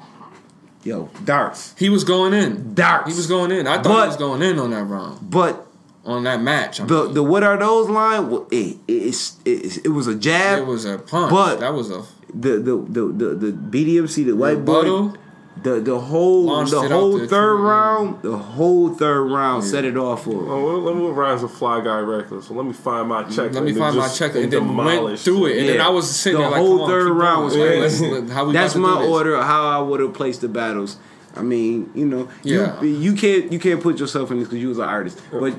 yo, 0.84 1.10
darts, 1.26 1.74
he 1.78 1.89
was 1.89 2.03
going 2.03 2.34
in. 2.34 2.74
darts. 2.74 3.10
He 3.12 3.16
was 3.18 3.28
going 3.28 3.51
in. 3.51 3.68
I 3.68 3.76
thought 3.76 3.84
But- 3.84 4.01
he 4.03 4.08
was 4.08 4.18
going 4.18 4.41
in 4.41 4.60
on 4.60 4.72
that 4.72 4.84
round. 4.84 5.30
but 5.30 5.66
On 6.05 6.24
that 6.24 6.41
match. 6.41 6.80
I 6.80 6.86
the 6.86 7.03
mean. 7.05 7.14
the 7.16 7.24
what 7.24 7.43
are 7.43 7.58
those 7.58 7.89
line? 7.89 8.30
well, 8.30 8.47
It 8.51 8.78
it's 8.88 9.36
it, 9.43 9.86
it 9.86 9.89
was 9.89 10.08
a 10.08 10.16
jab. 10.16 10.60
it 10.60 10.66
was 10.66 10.86
a 10.86 10.97
punch. 10.99 11.32
but- 11.32 11.60
that 11.60 11.74
was 11.74 11.91
a 11.91 12.03
the 12.34 12.51
the 12.60 12.76
the 12.95 13.03
the, 13.22 13.28
the 13.36 13.51
BDMC 13.51 14.26
the 14.26 14.34
white 14.34 14.64
boy. 14.64 15.12
Rebuttal. 15.58 15.76
The 15.76 15.91
the 15.91 15.99
whole 15.99 16.43
Launched 16.45 16.72
the 16.72 16.88
whole 16.88 17.20
third 17.20 17.30
too, 17.58 17.64
round, 17.64 18.22
the 18.22 18.38
whole 18.38 18.93
third 18.93 19.24
round 19.24 19.64
set 19.64 19.86
it 19.86 19.97
off 19.97 20.24
for. 20.24 20.32
him. 20.32 20.49
Oh, 20.49 20.66
well, 20.66 20.80
let 20.82 20.95
me 20.95 21.01
move 21.01 21.18
rhymes 21.18 21.41
with 21.41 21.51
Fly 21.51 21.84
Guy 21.84 21.99
Reckless. 21.99 22.47
So 22.47 22.53
let 22.53 22.66
me 22.66 22.74
find 22.74 23.10
my 23.10 23.24
check. 23.24 23.53
Let 23.53 23.64
me 23.64 23.74
find 23.74 23.97
my 23.97 24.08
check 24.10 24.36
and 24.36 24.51
then 24.51 24.76
went 24.76 25.20
through 25.20 25.47
it. 25.47 25.58
And 25.60 25.70
then 25.70 25.82
I 25.82 25.89
was 25.89 26.10
sitting 26.10 26.38
The 26.39 26.43
there 26.43 26.51
like, 26.51 26.60
whole 26.62 26.78
come 26.78 26.82
on, 26.82 26.89
third 26.89 27.12
round 27.12 27.45
was 27.45 27.55
Like, 27.55 27.70
let's- 27.80 28.32
how 28.32 28.45
we 28.45 28.53
That's 28.53 28.76
about 28.76 28.99
to 28.99 29.03
do 29.03 29.10
my 29.10 29.16
order 29.18 29.36
of 29.36 29.43
how 29.45 29.68
I 29.68 29.80
would 29.82 29.99
have 29.99 30.14
placed 30.14 30.41
the 30.41 30.47
battles. 30.49 30.97
I 31.36 31.41
mean, 31.41 31.91
you 31.93 32.05
know, 32.05 32.30
Yeah. 32.43 32.82
you, 32.82 32.88
you 32.89 33.14
can't 33.14 33.51
you 33.51 33.60
can't 33.60 33.82
put 33.82 33.99
yourself 33.99 34.32
in 34.32 34.39
this 34.39 34.47
because 34.47 34.60
you 34.62 34.70
was 34.70 34.80
an 34.80 34.86
artist. 34.86 35.22
But 35.32 35.53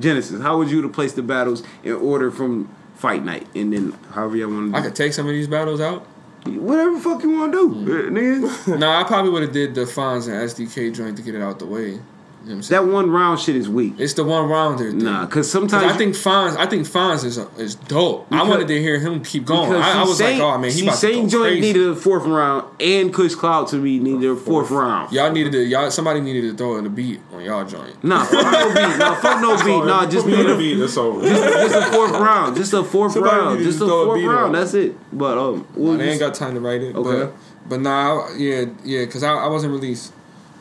Genesis, 0.00 0.40
how 0.40 0.58
would 0.58 0.70
you 0.70 0.82
to 0.82 0.88
place 0.88 1.12
the 1.12 1.22
battles 1.22 1.62
in 1.82 1.92
order 1.92 2.30
from 2.30 2.68
fight 2.96 3.24
night 3.24 3.46
and 3.54 3.72
then 3.72 3.94
however 4.12 4.36
you 4.36 4.48
want 4.48 4.72
to? 4.72 4.78
I 4.78 4.82
could 4.82 4.94
take 4.94 5.12
some 5.12 5.26
of 5.26 5.32
these 5.32 5.48
battles 5.48 5.80
out. 5.80 6.06
Do 6.44 6.60
whatever 6.60 6.94
the 6.94 7.00
fuck 7.00 7.22
you 7.22 7.30
want 7.30 7.52
to 7.52 7.84
do, 7.84 7.92
uh, 7.92 8.10
nigga. 8.10 8.78
no, 8.78 8.90
I 8.90 9.04
probably 9.04 9.30
would 9.30 9.42
have 9.42 9.52
did 9.52 9.74
the 9.74 9.82
Fonz 9.82 10.28
and 10.28 10.36
SDK 10.48 10.94
joint 10.94 11.16
to 11.16 11.22
get 11.22 11.34
it 11.34 11.42
out 11.42 11.58
the 11.58 11.66
way. 11.66 12.00
You 12.44 12.50
know 12.50 12.56
what 12.56 12.56
I'm 12.56 12.62
saying? 12.64 12.86
That 12.86 12.92
one 12.92 13.10
round 13.10 13.40
shit 13.40 13.56
is 13.56 13.70
weak. 13.70 13.94
It's 13.98 14.12
the 14.12 14.22
one 14.24 14.50
rounder. 14.50 14.90
Thing. 14.90 14.98
Nah, 14.98 15.24
because 15.24 15.50
sometimes 15.50 15.90
I 15.90 15.96
think 15.96 16.14
Fonz, 16.14 16.56
I 16.58 16.66
think 16.66 16.86
Fonz 16.86 17.24
is 17.24 17.38
is 17.58 17.74
dope. 17.74 18.26
I 18.30 18.42
wanted 18.42 18.68
to 18.68 18.78
hear 18.82 18.98
him 19.00 19.24
keep 19.24 19.46
going. 19.46 19.72
I, 19.72 20.00
I 20.00 20.02
was 20.02 20.18
C-Saint- 20.18 20.40
like, 20.40 20.54
oh 20.54 20.58
man, 20.58 20.70
he 20.70 20.82
about 20.82 20.92
to 20.92 20.96
C-Saint 20.98 21.22
go 21.24 21.38
joint 21.38 21.44
crazy. 21.52 21.60
needed 21.62 21.88
a 21.88 21.96
fourth 21.96 22.26
round, 22.26 22.66
and 22.80 23.14
Kush 23.14 23.34
Cloud 23.34 23.68
to 23.68 23.76
me 23.76 23.98
needed 23.98 24.28
a 24.30 24.36
fourth 24.36 24.70
round. 24.70 25.10
Y'all 25.10 25.32
needed 25.32 25.52
to 25.52 25.64
y'all 25.64 25.90
somebody 25.90 26.20
needed 26.20 26.42
to 26.50 26.54
throw 26.54 26.76
in 26.76 26.84
a 26.84 26.90
beat 26.90 27.20
on 27.32 27.42
y'all 27.42 27.64
joint. 27.64 28.04
Nah, 28.04 28.24
fuck 28.24 28.52
no 28.52 28.68
beat. 28.74 28.98
Nah, 28.98 29.14
fuck 29.22 29.40
no 29.40 29.56
beat. 29.64 29.86
Nah, 29.86 30.06
just 30.10 30.26
me 30.26 30.32
need 30.32 30.40
on 30.40 30.46
the 30.48 30.54
a, 30.54 30.58
beat. 30.58 30.80
It's 30.80 30.96
over. 30.98 31.26
just 31.26 31.74
a 31.88 31.92
fourth 31.92 32.10
round. 32.20 32.56
Just 32.56 32.72
a 32.74 32.84
fourth 32.84 33.12
Somebody 33.12 33.36
round. 33.38 33.58
Just 33.64 33.78
to 33.78 33.84
a 33.84 33.88
throw 33.88 34.00
a 34.02 34.04
fourth 34.04 34.20
beat 34.20 34.26
round. 34.26 34.44
on. 34.44 34.52
That's 34.52 34.74
it. 34.74 34.94
But 35.18 35.38
um, 35.38 35.66
we'll 35.74 35.96
they 35.96 36.10
ain't 36.10 36.20
got 36.20 36.34
time 36.34 36.52
to 36.54 36.60
write 36.60 36.82
it. 36.82 36.94
Okay. 36.94 37.24
But, 37.24 37.34
but 37.66 37.80
nah, 37.80 38.28
yeah, 38.36 38.66
yeah, 38.84 39.06
because 39.06 39.22
I, 39.22 39.32
I 39.32 39.46
wasn't 39.48 39.72
really 39.72 39.94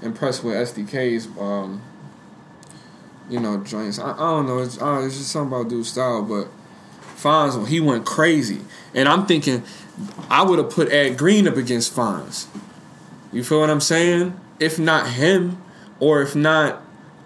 impressed 0.04 0.44
with 0.44 0.56
SDK's, 0.56 1.28
um, 1.40 1.82
you 3.30 3.40
know, 3.40 3.58
joints. 3.64 4.00
I, 4.00 4.12
I 4.14 4.18
don't 4.18 4.48
know. 4.48 4.60
It's, 4.60 4.82
uh, 4.82 5.02
it's 5.06 5.18
just 5.18 5.32
something 5.32 5.54
about 5.58 5.70
dude's 5.70 5.90
style. 5.90 6.22
But 6.24 6.48
Fonz, 7.18 7.68
he 7.68 7.80
went 7.80 8.06
crazy. 8.06 8.62
And 8.94 9.08
I'm 9.08 9.26
thinking, 9.26 9.64
I 10.30 10.44
would 10.44 10.60
have 10.60 10.70
put 10.70 10.92
Ed 10.92 11.18
Green 11.18 11.48
up 11.48 11.56
against 11.58 11.96
Fonz. 11.96 12.48
You 13.32 13.44
feel 13.44 13.60
what 13.62 13.70
I'm 13.70 13.82
saying? 13.82 14.40
If 14.60 14.78
not 14.78 15.08
him, 15.12 15.62
or 16.00 16.22
if 16.22 16.36
not 16.36 16.82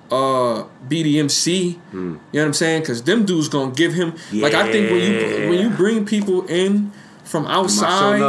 uh 0.09 0.63
BDMC, 0.87 1.75
Hmm. 1.91 1.97
you 1.97 2.07
know 2.07 2.19
what 2.31 2.45
I'm 2.45 2.53
saying? 2.53 2.81
Because 2.81 3.03
them 3.03 3.25
dudes 3.25 3.49
gonna 3.49 3.73
give 3.73 3.93
him 3.93 4.13
like 4.31 4.53
I 4.53 4.71
think 4.71 4.89
when 4.89 5.01
you 5.01 5.49
when 5.49 5.59
you 5.59 5.69
bring 5.75 6.05
people 6.05 6.45
in 6.47 6.91
from 7.25 7.45
outside 7.47 8.21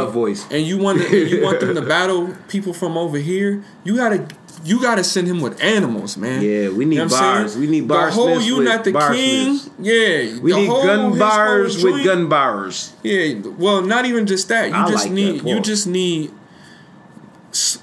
and 0.51 0.65
you 0.65 0.77
want 0.77 0.99
to, 0.99 1.21
and 1.21 1.29
you 1.31 1.41
want 1.41 1.61
them 1.61 1.75
to 1.75 1.81
battle 1.95 2.35
people 2.49 2.73
from 2.73 2.97
over 2.97 3.17
here, 3.17 3.63
you 3.85 3.95
gotta 3.95 4.27
you 4.65 4.81
gotta 4.81 5.03
send 5.03 5.27
him 5.27 5.39
with 5.41 5.61
animals, 5.63 6.17
man. 6.17 6.41
Yeah, 6.41 6.69
we 6.69 6.85
need 6.85 6.95
You 6.97 7.03
know 7.03 7.09
bars. 7.09 7.57
We 7.57 7.67
need 7.67 7.87
bar 7.87 8.07
The 8.07 8.11
whole 8.13 8.41
you 8.41 8.63
not 8.63 8.83
the 8.83 8.91
king. 8.91 9.57
smiths. 9.57 9.69
Yeah, 9.81 10.39
We 10.41 10.53
need 10.53 10.67
whole- 10.67 10.83
gun 10.83 11.17
bars 11.17 11.83
with 11.83 12.03
gun 12.03 12.27
bars. 12.27 12.91
yeah, 13.03 13.35
well, 13.57 13.81
not 13.81 14.05
even 14.05 14.25
just 14.25 14.47
that. 14.49 14.69
You 14.69 14.75
I 14.75 14.89
just 14.89 15.05
like 15.05 15.13
need 15.13 15.43
you 15.45 15.59
just 15.59 15.87
need 15.87 16.31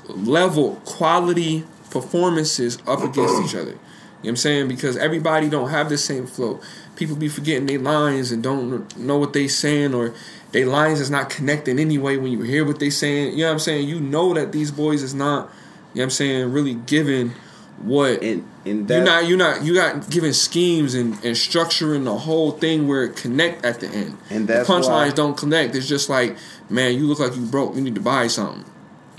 level 0.09 0.81
quality 0.85 1.65
performances 1.91 2.79
up 2.87 3.03
against 3.03 3.43
each 3.43 3.55
other. 3.55 3.71
You 3.71 3.77
know 3.77 3.79
what 4.23 4.29
I'm 4.31 4.37
saying? 4.37 4.69
Because 4.69 4.97
everybody 4.97 5.49
don't 5.49 5.71
have 5.71 5.89
the 5.89 5.99
same 5.99 6.27
flow. 6.27 6.61
People 6.97 7.17
be 7.17 7.29
forgetting 7.29 7.67
their 7.67 7.79
lines 7.79 8.33
and 8.33 8.43
don't 8.43 8.97
know 8.99 9.19
what 9.19 9.33
they 9.33 9.49
saying 9.49 9.95
or 9.95 10.15
their 10.53 10.67
lines 10.67 11.01
is 11.01 11.11
not 11.11 11.29
connecting 11.31 11.79
anyway 11.79 12.17
when 12.17 12.33
you 12.33 12.41
hear 12.43 12.65
what 12.65 12.79
they 12.81 12.91
saying. 12.91 13.33
You 13.33 13.41
know 13.41 13.47
what 13.47 13.53
I'm 13.55 13.59
saying? 13.59 13.89
You 13.89 14.01
know 14.01 14.33
that 14.35 14.53
these 14.53 14.71
boys 14.71 15.03
is 15.03 15.15
not, 15.15 15.51
know 15.97 16.01
what 16.01 16.05
I'm 16.05 16.11
saying, 16.11 16.53
really 16.53 16.75
giving 16.75 17.33
what 17.79 18.23
And 18.23 18.49
and 18.65 18.89
that 18.89 18.95
you're 18.95 19.05
not 19.05 19.27
you're 19.27 19.39
not 19.39 19.65
you 19.65 19.75
got 19.75 20.11
giving 20.11 20.33
schemes 20.33 20.95
and, 20.95 21.13
and 21.17 21.37
structuring 21.37 22.05
the 22.05 22.17
whole 22.17 22.53
thing 22.53 22.89
where 22.89 23.05
it 23.05 23.17
connect 23.17 23.65
at 23.65 23.81
the 23.81 23.89
end. 23.89 24.17
And 24.31 24.49
that's 24.49 24.67
the 24.67 24.73
punchlines 24.73 25.15
don't 25.15 25.37
connect. 25.37 25.75
It's 25.75 25.87
just 25.87 26.09
like, 26.09 26.37
man, 26.71 26.95
you 26.95 27.07
look 27.07 27.19
like 27.19 27.37
you 27.37 27.45
broke. 27.45 27.75
You 27.75 27.83
need 27.83 27.95
to 27.95 28.01
buy 28.01 28.27
something. 28.29 28.65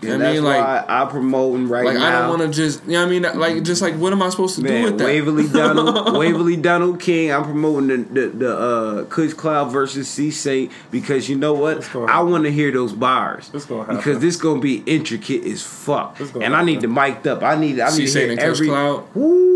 You 0.01 0.09
know 0.09 0.13
and 0.15 0.23
what 0.23 0.29
I 0.29 0.31
that's 0.33 0.41
mean? 0.41 0.43
Like, 0.45 0.87
why 0.87 0.95
I'm 1.01 1.07
promoting 1.09 1.67
right 1.67 1.85
like 1.85 1.95
now. 1.95 2.07
I 2.07 2.11
don't 2.27 2.39
want 2.39 2.41
to 2.53 2.55
just, 2.55 2.83
you 2.85 2.91
know 2.91 2.99
what 2.99 3.07
I 3.07 3.19
mean? 3.19 3.39
Like, 3.39 3.63
just 3.63 3.81
like, 3.81 3.95
what 3.95 4.13
am 4.13 4.21
I 4.21 4.29
supposed 4.29 4.55
to 4.57 4.61
do 4.61 4.83
with 4.83 4.97
that? 4.99 5.05
Waverly 5.05 5.47
Donald, 5.47 6.17
Waverly 6.17 6.55
Donald 6.55 6.99
King. 6.99 7.31
I'm 7.31 7.43
promoting 7.43 7.87
the 7.87 8.21
the, 8.21 8.27
the 8.29 8.57
uh, 8.57 9.05
Kush 9.05 9.33
Cloud 9.33 9.71
versus 9.71 10.07
C 10.07 10.29
Saint 10.31 10.71
because 10.91 11.29
you 11.29 11.35
know 11.35 11.53
what? 11.53 11.95
I 11.95 12.21
want 12.21 12.43
to 12.43 12.51
hear 12.51 12.71
those 12.71 12.93
bars 12.93 13.49
It's 13.53 13.65
gonna 13.65 13.95
because 13.95 14.19
this 14.19 14.35
gonna 14.35 14.59
be 14.61 14.83
intricate 14.85 15.43
as 15.45 15.63
fuck, 15.63 16.19
and 16.19 16.31
gonna 16.33 16.55
I 16.55 16.63
need 16.63 16.75
happen. 16.75 16.93
the 16.93 17.01
mic'd 17.01 17.27
up. 17.27 17.41
I 17.43 17.55
need 17.55 17.79
I 17.79 17.85
need 17.89 17.89
to 17.89 18.07
C-Saint 18.07 18.23
hear 18.23 18.31
and 18.31 18.39
Kush 18.39 18.57
every. 18.57 18.67
Cloud. 18.67 19.15
Woo, 19.15 19.46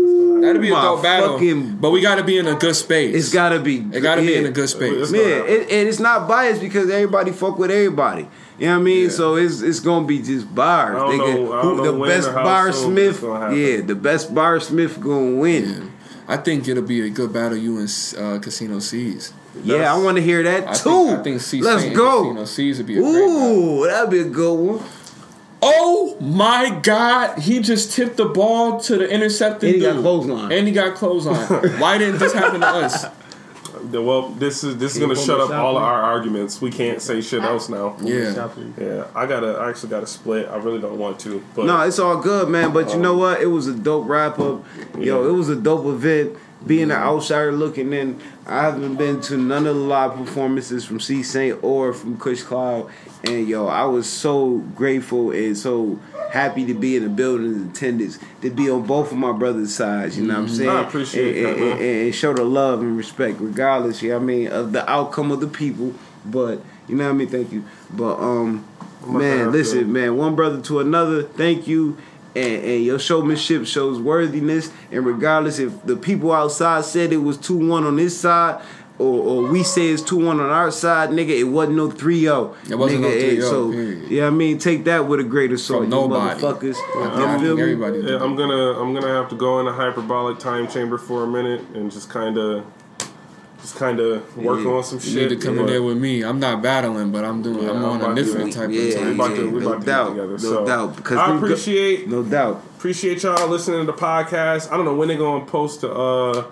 That'd 0.42 0.60
be 0.62 0.68
a 0.68 0.72
my 0.72 0.82
dope 0.82 1.02
battle. 1.02 1.32
fucking- 1.34 1.76
But 1.80 1.90
we 1.90 2.00
got 2.00 2.16
to 2.16 2.24
be 2.24 2.36
in 2.38 2.46
a 2.46 2.54
good 2.54 2.76
space. 2.76 3.14
It's 3.14 3.32
gotta 3.32 3.58
be. 3.60 3.78
It 3.92 4.00
got 4.00 4.16
to 4.16 4.22
be 4.22 4.34
in 4.34 4.46
a 4.46 4.50
good 4.50 4.68
space. 4.68 4.92
It's 4.94 5.12
Yeah, 5.12 5.20
it, 5.44 5.62
and 5.70 5.88
it's 5.88 6.00
not 6.00 6.28
biased 6.28 6.60
because 6.60 6.90
everybody 6.90 7.32
fuck 7.32 7.58
with 7.58 7.70
everybody. 7.70 8.28
You 8.58 8.66
know 8.66 8.74
what 8.74 8.80
I 8.80 8.82
mean? 8.84 9.04
Yeah. 9.04 9.10
So 9.10 9.36
it's 9.36 9.60
it's 9.62 9.80
gonna 9.80 10.06
be 10.06 10.20
just 10.20 10.52
bars. 10.54 10.94
I 10.94 10.98
don't 10.98 11.10
They 11.10 11.18
know- 11.18 11.26
get- 11.26 11.34
I 11.52 11.62
don't 11.62 11.76
who- 11.78 11.84
know 11.84 11.98
the 12.00 12.06
best 12.06 12.34
bar 12.34 12.72
Smith. 12.72 13.10
it's 13.10 13.20
gonna 13.20 13.40
happen. 13.40 13.58
Yeah, 13.58 13.80
the 13.80 13.94
best 13.94 14.34
bar 14.34 14.60
Smith 14.60 15.00
gonna 15.00 15.36
win. 15.38 15.64
Yeah. 15.64 15.78
I 16.28 16.36
think 16.36 16.68
it'll 16.68 16.82
be 16.84 17.00
a 17.04 17.10
good 17.10 17.32
battle. 17.32 17.58
You 17.58 17.78
and 17.78 18.14
uh, 18.18 18.38
Casino 18.38 18.78
C's. 18.78 19.32
Yeah, 19.64 19.92
I 19.92 19.98
want 19.98 20.16
to 20.16 20.22
hear 20.22 20.42
that 20.44 20.68
I 20.68 20.72
too. 20.72 20.90
think, 21.06 21.18
I 21.18 21.22
think 21.22 21.40
C 21.40 21.60
Let's 21.60 21.84
go. 21.96 22.22
Casino 22.22 22.44
C's 22.44 22.78
would 22.78 22.86
be 22.86 22.98
a 22.98 23.02
great. 23.02 23.12
Ooh, 23.14 23.86
that'd 23.86 24.10
be 24.10 24.20
a 24.20 24.24
good 24.24 24.54
one. 24.54 24.80
Oh 25.64 26.16
my 26.20 26.78
God! 26.82 27.38
He 27.38 27.60
just 27.60 27.92
tipped 27.92 28.16
the 28.16 28.24
ball 28.24 28.80
to 28.80 28.98
the 28.98 29.08
intercepting 29.08 29.68
And 29.68 29.76
he 29.76 29.82
got 29.82 30.00
clothesline. 30.02 30.52
And 30.52 30.66
he 30.66 30.72
got 30.72 30.96
clothesline. 30.96 31.78
Why 31.80 31.98
didn't 31.98 32.18
this 32.18 32.32
happen 32.32 32.60
to 32.60 32.66
us? 32.66 33.06
Well, 33.90 34.30
this 34.30 34.64
is 34.64 34.76
this 34.78 34.94
is 34.94 35.00
gonna 35.00 35.16
shut 35.16 35.40
up 35.40 35.50
all 35.50 35.76
of 35.76 35.82
our 35.82 36.02
arguments. 36.02 36.60
We 36.60 36.70
can't 36.70 37.00
say 37.00 37.20
shit 37.20 37.42
else 37.42 37.68
now. 37.68 37.96
Yeah. 38.00 38.48
Yeah, 38.78 39.06
I 39.14 39.26
gotta. 39.26 39.58
I 39.58 39.70
actually 39.70 39.90
gotta 39.90 40.06
split. 40.06 40.48
I 40.48 40.56
really 40.56 40.80
don't 40.80 40.98
want 40.98 41.18
to, 41.20 41.44
but 41.54 41.66
No, 41.66 41.80
it's 41.80 41.98
all 41.98 42.16
good, 42.16 42.48
man. 42.48 42.72
But 42.72 42.92
you 42.92 42.98
know 42.98 43.12
um, 43.14 43.18
what? 43.18 43.40
It 43.40 43.46
was 43.46 43.66
a 43.66 43.74
dope 43.74 44.08
wrap 44.08 44.38
up. 44.38 44.64
Yo, 44.98 45.28
it 45.28 45.32
was 45.32 45.48
a 45.48 45.56
dope 45.56 45.86
event. 45.86 46.36
being 46.66 46.84
an 46.84 46.92
outsider 46.92 47.50
looking 47.50 47.92
in, 47.92 48.20
I 48.46 48.62
haven't 48.62 48.96
been 48.96 49.20
to 49.22 49.36
none 49.36 49.66
of 49.66 49.74
the 49.74 49.82
live 49.82 50.14
performances 50.14 50.84
from 50.84 51.00
C 51.00 51.22
Saint 51.22 51.62
or 51.62 51.92
from 51.92 52.18
Kush 52.18 52.42
Cloud, 52.42 52.90
and 53.24 53.46
yo, 53.46 53.66
I 53.66 53.84
was 53.84 54.08
so 54.08 54.58
grateful 54.74 55.30
and 55.30 55.56
so 55.56 55.98
happy 56.30 56.64
to 56.66 56.74
be 56.74 56.96
in 56.96 57.02
the 57.02 57.08
building 57.08 57.54
in 57.54 57.70
attendance, 57.70 58.18
to 58.40 58.50
be 58.50 58.70
on 58.70 58.86
both 58.86 59.12
of 59.12 59.18
my 59.18 59.32
brothers' 59.32 59.74
sides. 59.74 60.16
You 60.18 60.26
know 60.26 60.34
what 60.34 60.40
I'm 60.40 60.48
saying? 60.48 60.70
I 60.70 60.82
appreciate 60.82 61.36
and, 61.36 61.46
that, 61.46 61.62
and, 61.62 61.80
and, 61.80 62.06
and 62.06 62.14
show 62.14 62.32
the 62.32 62.44
love 62.44 62.80
and 62.80 62.96
respect, 62.96 63.38
regardless. 63.40 64.02
You 64.02 64.10
know 64.10 64.16
what 64.16 64.22
I 64.22 64.26
mean 64.26 64.48
of 64.48 64.72
the 64.72 64.90
outcome 64.90 65.30
of 65.30 65.40
the 65.40 65.48
people, 65.48 65.94
but 66.24 66.60
you 66.88 66.96
know 66.96 67.04
what 67.04 67.10
I 67.10 67.14
mean. 67.14 67.28
Thank 67.28 67.52
you, 67.52 67.64
but 67.90 68.18
um, 68.18 68.66
to 69.02 69.12
man, 69.12 69.38
have 69.38 69.52
listen, 69.52 69.92
man, 69.92 70.16
one 70.16 70.34
brother 70.34 70.60
to 70.62 70.80
another. 70.80 71.22
Thank 71.22 71.66
you. 71.66 71.98
And, 72.34 72.64
and 72.64 72.82
your 72.82 72.98
showmanship 72.98 73.66
shows 73.66 74.00
worthiness. 74.00 74.72
And 74.90 75.04
regardless 75.04 75.58
if 75.58 75.84
the 75.84 75.96
people 75.96 76.32
outside 76.32 76.86
said 76.86 77.12
it 77.12 77.18
was 77.18 77.36
2 77.36 77.68
1 77.68 77.84
on 77.84 77.96
this 77.96 78.18
side, 78.18 78.62
or, 78.98 79.20
or 79.44 79.48
we 79.50 79.62
say 79.62 79.88
it's 79.88 80.02
2 80.02 80.16
1 80.24 80.38
on 80.40 80.50
our 80.50 80.70
side, 80.70 81.10
nigga, 81.10 81.30
it 81.30 81.44
wasn't 81.44 81.76
no 81.76 81.90
3 81.90 82.20
0. 82.20 82.54
It 82.70 82.74
wasn't 82.76 83.00
no 83.02 83.08
nigga, 83.08 83.38
3-0, 83.38 83.42
So, 83.42 83.70
period. 83.72 84.10
yeah, 84.10 84.26
I 84.26 84.30
mean, 84.30 84.58
take 84.58 84.84
that 84.84 85.08
with 85.08 85.20
a 85.20 85.24
grain 85.24 85.52
of 85.52 85.60
salt, 85.60 85.82
From 85.84 85.84
you 85.86 85.90
nobody. 85.90 86.40
motherfuckers. 86.40 86.76
Yeah, 86.94 87.18
you 87.18 87.24
I 87.26 87.38
feel 87.40 87.56
me? 87.56 88.10
Yeah, 88.10 88.22
I'm 88.22 88.36
gonna 88.36 88.80
I'm 88.80 88.94
gonna 88.94 89.08
have 89.08 89.28
to 89.30 89.34
go 89.36 89.60
in 89.60 89.66
a 89.66 89.72
hyperbolic 89.72 90.38
time 90.38 90.68
chamber 90.68 90.98
for 90.98 91.24
a 91.24 91.26
minute 91.26 91.62
and 91.74 91.90
just 91.90 92.10
kind 92.10 92.36
of 92.38 92.64
just 93.60 93.76
kind 93.76 94.00
of 94.00 94.36
work 94.36 94.58
Yeah. 94.64 94.70
on 94.72 94.82
some 94.84 94.98
You 94.98 95.04
shit. 95.04 95.30
need 95.30 95.40
to 95.40 95.46
come 95.46 95.56
in 95.60 95.66
there 95.66 95.82
with 95.82 95.96
me. 95.96 96.22
I'm 96.22 96.40
not 96.40 96.62
battling, 96.62 97.12
but 97.12 97.24
I'm 97.24 97.42
doing. 97.42 97.62
Yeah, 97.62 97.70
I'm 97.70 97.76
I'm 97.76 97.84
on 97.84 97.96
about 98.00 98.10
a 98.12 98.14
to- 98.16 98.22
different 98.24 98.52
type 98.52 98.70
yeah, 98.70 98.80
of 98.82 98.86
we 98.88 98.94
time. 98.94 99.14
about 99.20 99.36
to 99.36 99.44
yeah, 99.46 99.50
we 99.52 99.60
no 99.60 99.72
about 99.72 99.86
doubt, 99.86 100.04
get 100.06 100.10
together. 100.14 100.32
no 100.32 100.36
so 100.38 100.66
doubt, 100.66 100.96
because 100.96 101.16
I 101.18 101.28
them 101.28 101.38
go- 101.40 101.46
appreciate 101.46 102.08
No 102.08 102.22
doubt. 102.24 102.62
appreciate 102.76 103.22
y'all 103.22 103.48
listening 103.48 103.80
to 103.80 103.86
the 103.86 103.92
podcast. 103.96 104.70
I 104.72 104.76
don't 104.76 104.84
know 104.84 104.94
when 104.96 105.08
they're 105.08 105.16
gonna 105.16 105.44
post 105.46 105.80
the 105.82 105.92
uh, 105.92 106.44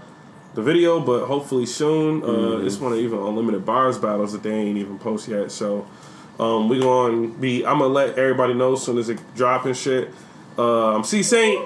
the 0.54 0.62
video, 0.62 1.00
but 1.00 1.26
hopefully 1.26 1.66
soon. 1.66 2.22
Uh, 2.22 2.26
Mm-hmm. 2.26 2.66
It's 2.66 2.76
one 2.78 2.92
of 2.92 2.98
even 2.98 3.18
unlimited 3.18 3.64
bars 3.64 3.98
battles 3.98 4.32
that 4.32 4.42
they 4.42 4.52
ain't 4.52 4.78
even 4.78 4.98
post 4.98 5.28
yet. 5.28 5.50
So 5.50 5.86
um, 6.38 6.68
we 6.68 6.80
gonna 6.80 7.28
be. 7.28 7.64
I'm 7.64 7.78
gonna 7.78 7.92
let 7.92 8.18
everybody 8.18 8.54
know 8.54 8.72
as 8.72 8.82
soon 8.82 8.98
as 8.98 9.08
it 9.08 9.18
drop 9.34 9.66
and 9.66 9.76
shit. 9.76 10.10
Um, 10.58 11.04
C 11.04 11.22
Saint. 11.22 11.62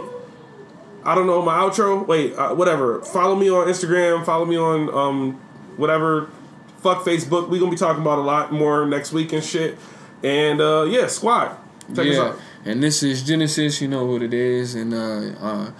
I 1.04 1.14
don't 1.14 1.26
know 1.26 1.42
my 1.42 1.58
outro. 1.58 2.06
Wait, 2.06 2.34
uh, 2.34 2.54
whatever. 2.54 3.02
Follow 3.02 3.36
me 3.36 3.50
on 3.50 3.66
Instagram. 3.68 4.24
Follow 4.24 4.46
me 4.46 4.56
on 4.56 4.92
um, 4.94 5.32
whatever. 5.76 6.30
Fuck 6.78 7.04
Facebook. 7.04 7.48
We 7.48 7.58
gonna 7.58 7.70
be 7.70 7.76
talking 7.76 8.02
about 8.02 8.18
a 8.18 8.22
lot 8.22 8.52
more 8.52 8.86
next 8.86 9.12
week 9.12 9.32
and 9.32 9.44
shit. 9.44 9.78
And 10.22 10.60
uh, 10.60 10.86
yeah, 10.88 11.06
squad. 11.06 11.56
Us 11.90 11.98
yeah, 11.98 12.20
out. 12.20 12.40
and 12.64 12.82
this 12.82 13.02
is 13.02 13.22
Genesis. 13.22 13.80
You 13.82 13.88
know 13.88 14.06
what 14.06 14.22
it 14.22 14.32
is, 14.32 14.74
and 14.74 14.94
uh, 14.94 15.38
uh, 15.38 15.70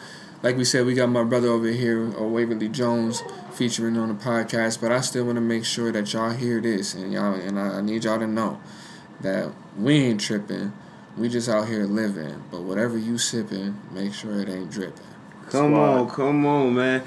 like 0.45 0.59
we 0.59 0.65
said, 0.65 0.85
we 0.85 0.93
got 0.93 1.09
my 1.09 1.25
brother 1.25 1.49
over 1.49 1.69
here, 1.69 2.15
uh, 2.21 2.23
Waverly 2.23 2.69
Jones, 2.69 3.23
featuring 3.55 3.97
on 3.97 4.09
the 4.09 4.15
podcast. 4.15 4.79
But 4.79 4.93
I 4.93 5.01
still 5.01 5.25
want 5.25 5.37
to 5.37 5.41
make 5.41 5.65
sure 5.65 5.91
that 5.91 6.13
y'all 6.13 6.33
hear 6.33 6.61
this, 6.61 6.93
and 6.93 7.11
y'all, 7.11 7.33
and 7.33 7.59
I, 7.59 7.79
I 7.79 7.81
need 7.81 8.05
y'all 8.05 8.19
to 8.19 8.27
know 8.27 8.61
that 9.23 9.51
we 9.79 9.95
ain't 9.95 10.21
tripping. 10.21 10.75
We 11.17 11.31
just 11.31 11.49
out 11.49 11.67
here 11.67 11.87
living. 11.87 12.45
But 12.51 12.61
whatever 12.61 12.99
you 12.99 13.17
sipping, 13.17 13.81
make 13.91 14.13
sure 14.13 14.39
it 14.39 14.51
ain't 14.51 14.71
dripping. 14.71 15.03
Come 15.49 15.73
Squad. 15.73 15.99
on, 15.99 16.11
come 16.11 16.47
on, 16.47 16.75
man. 16.75 17.03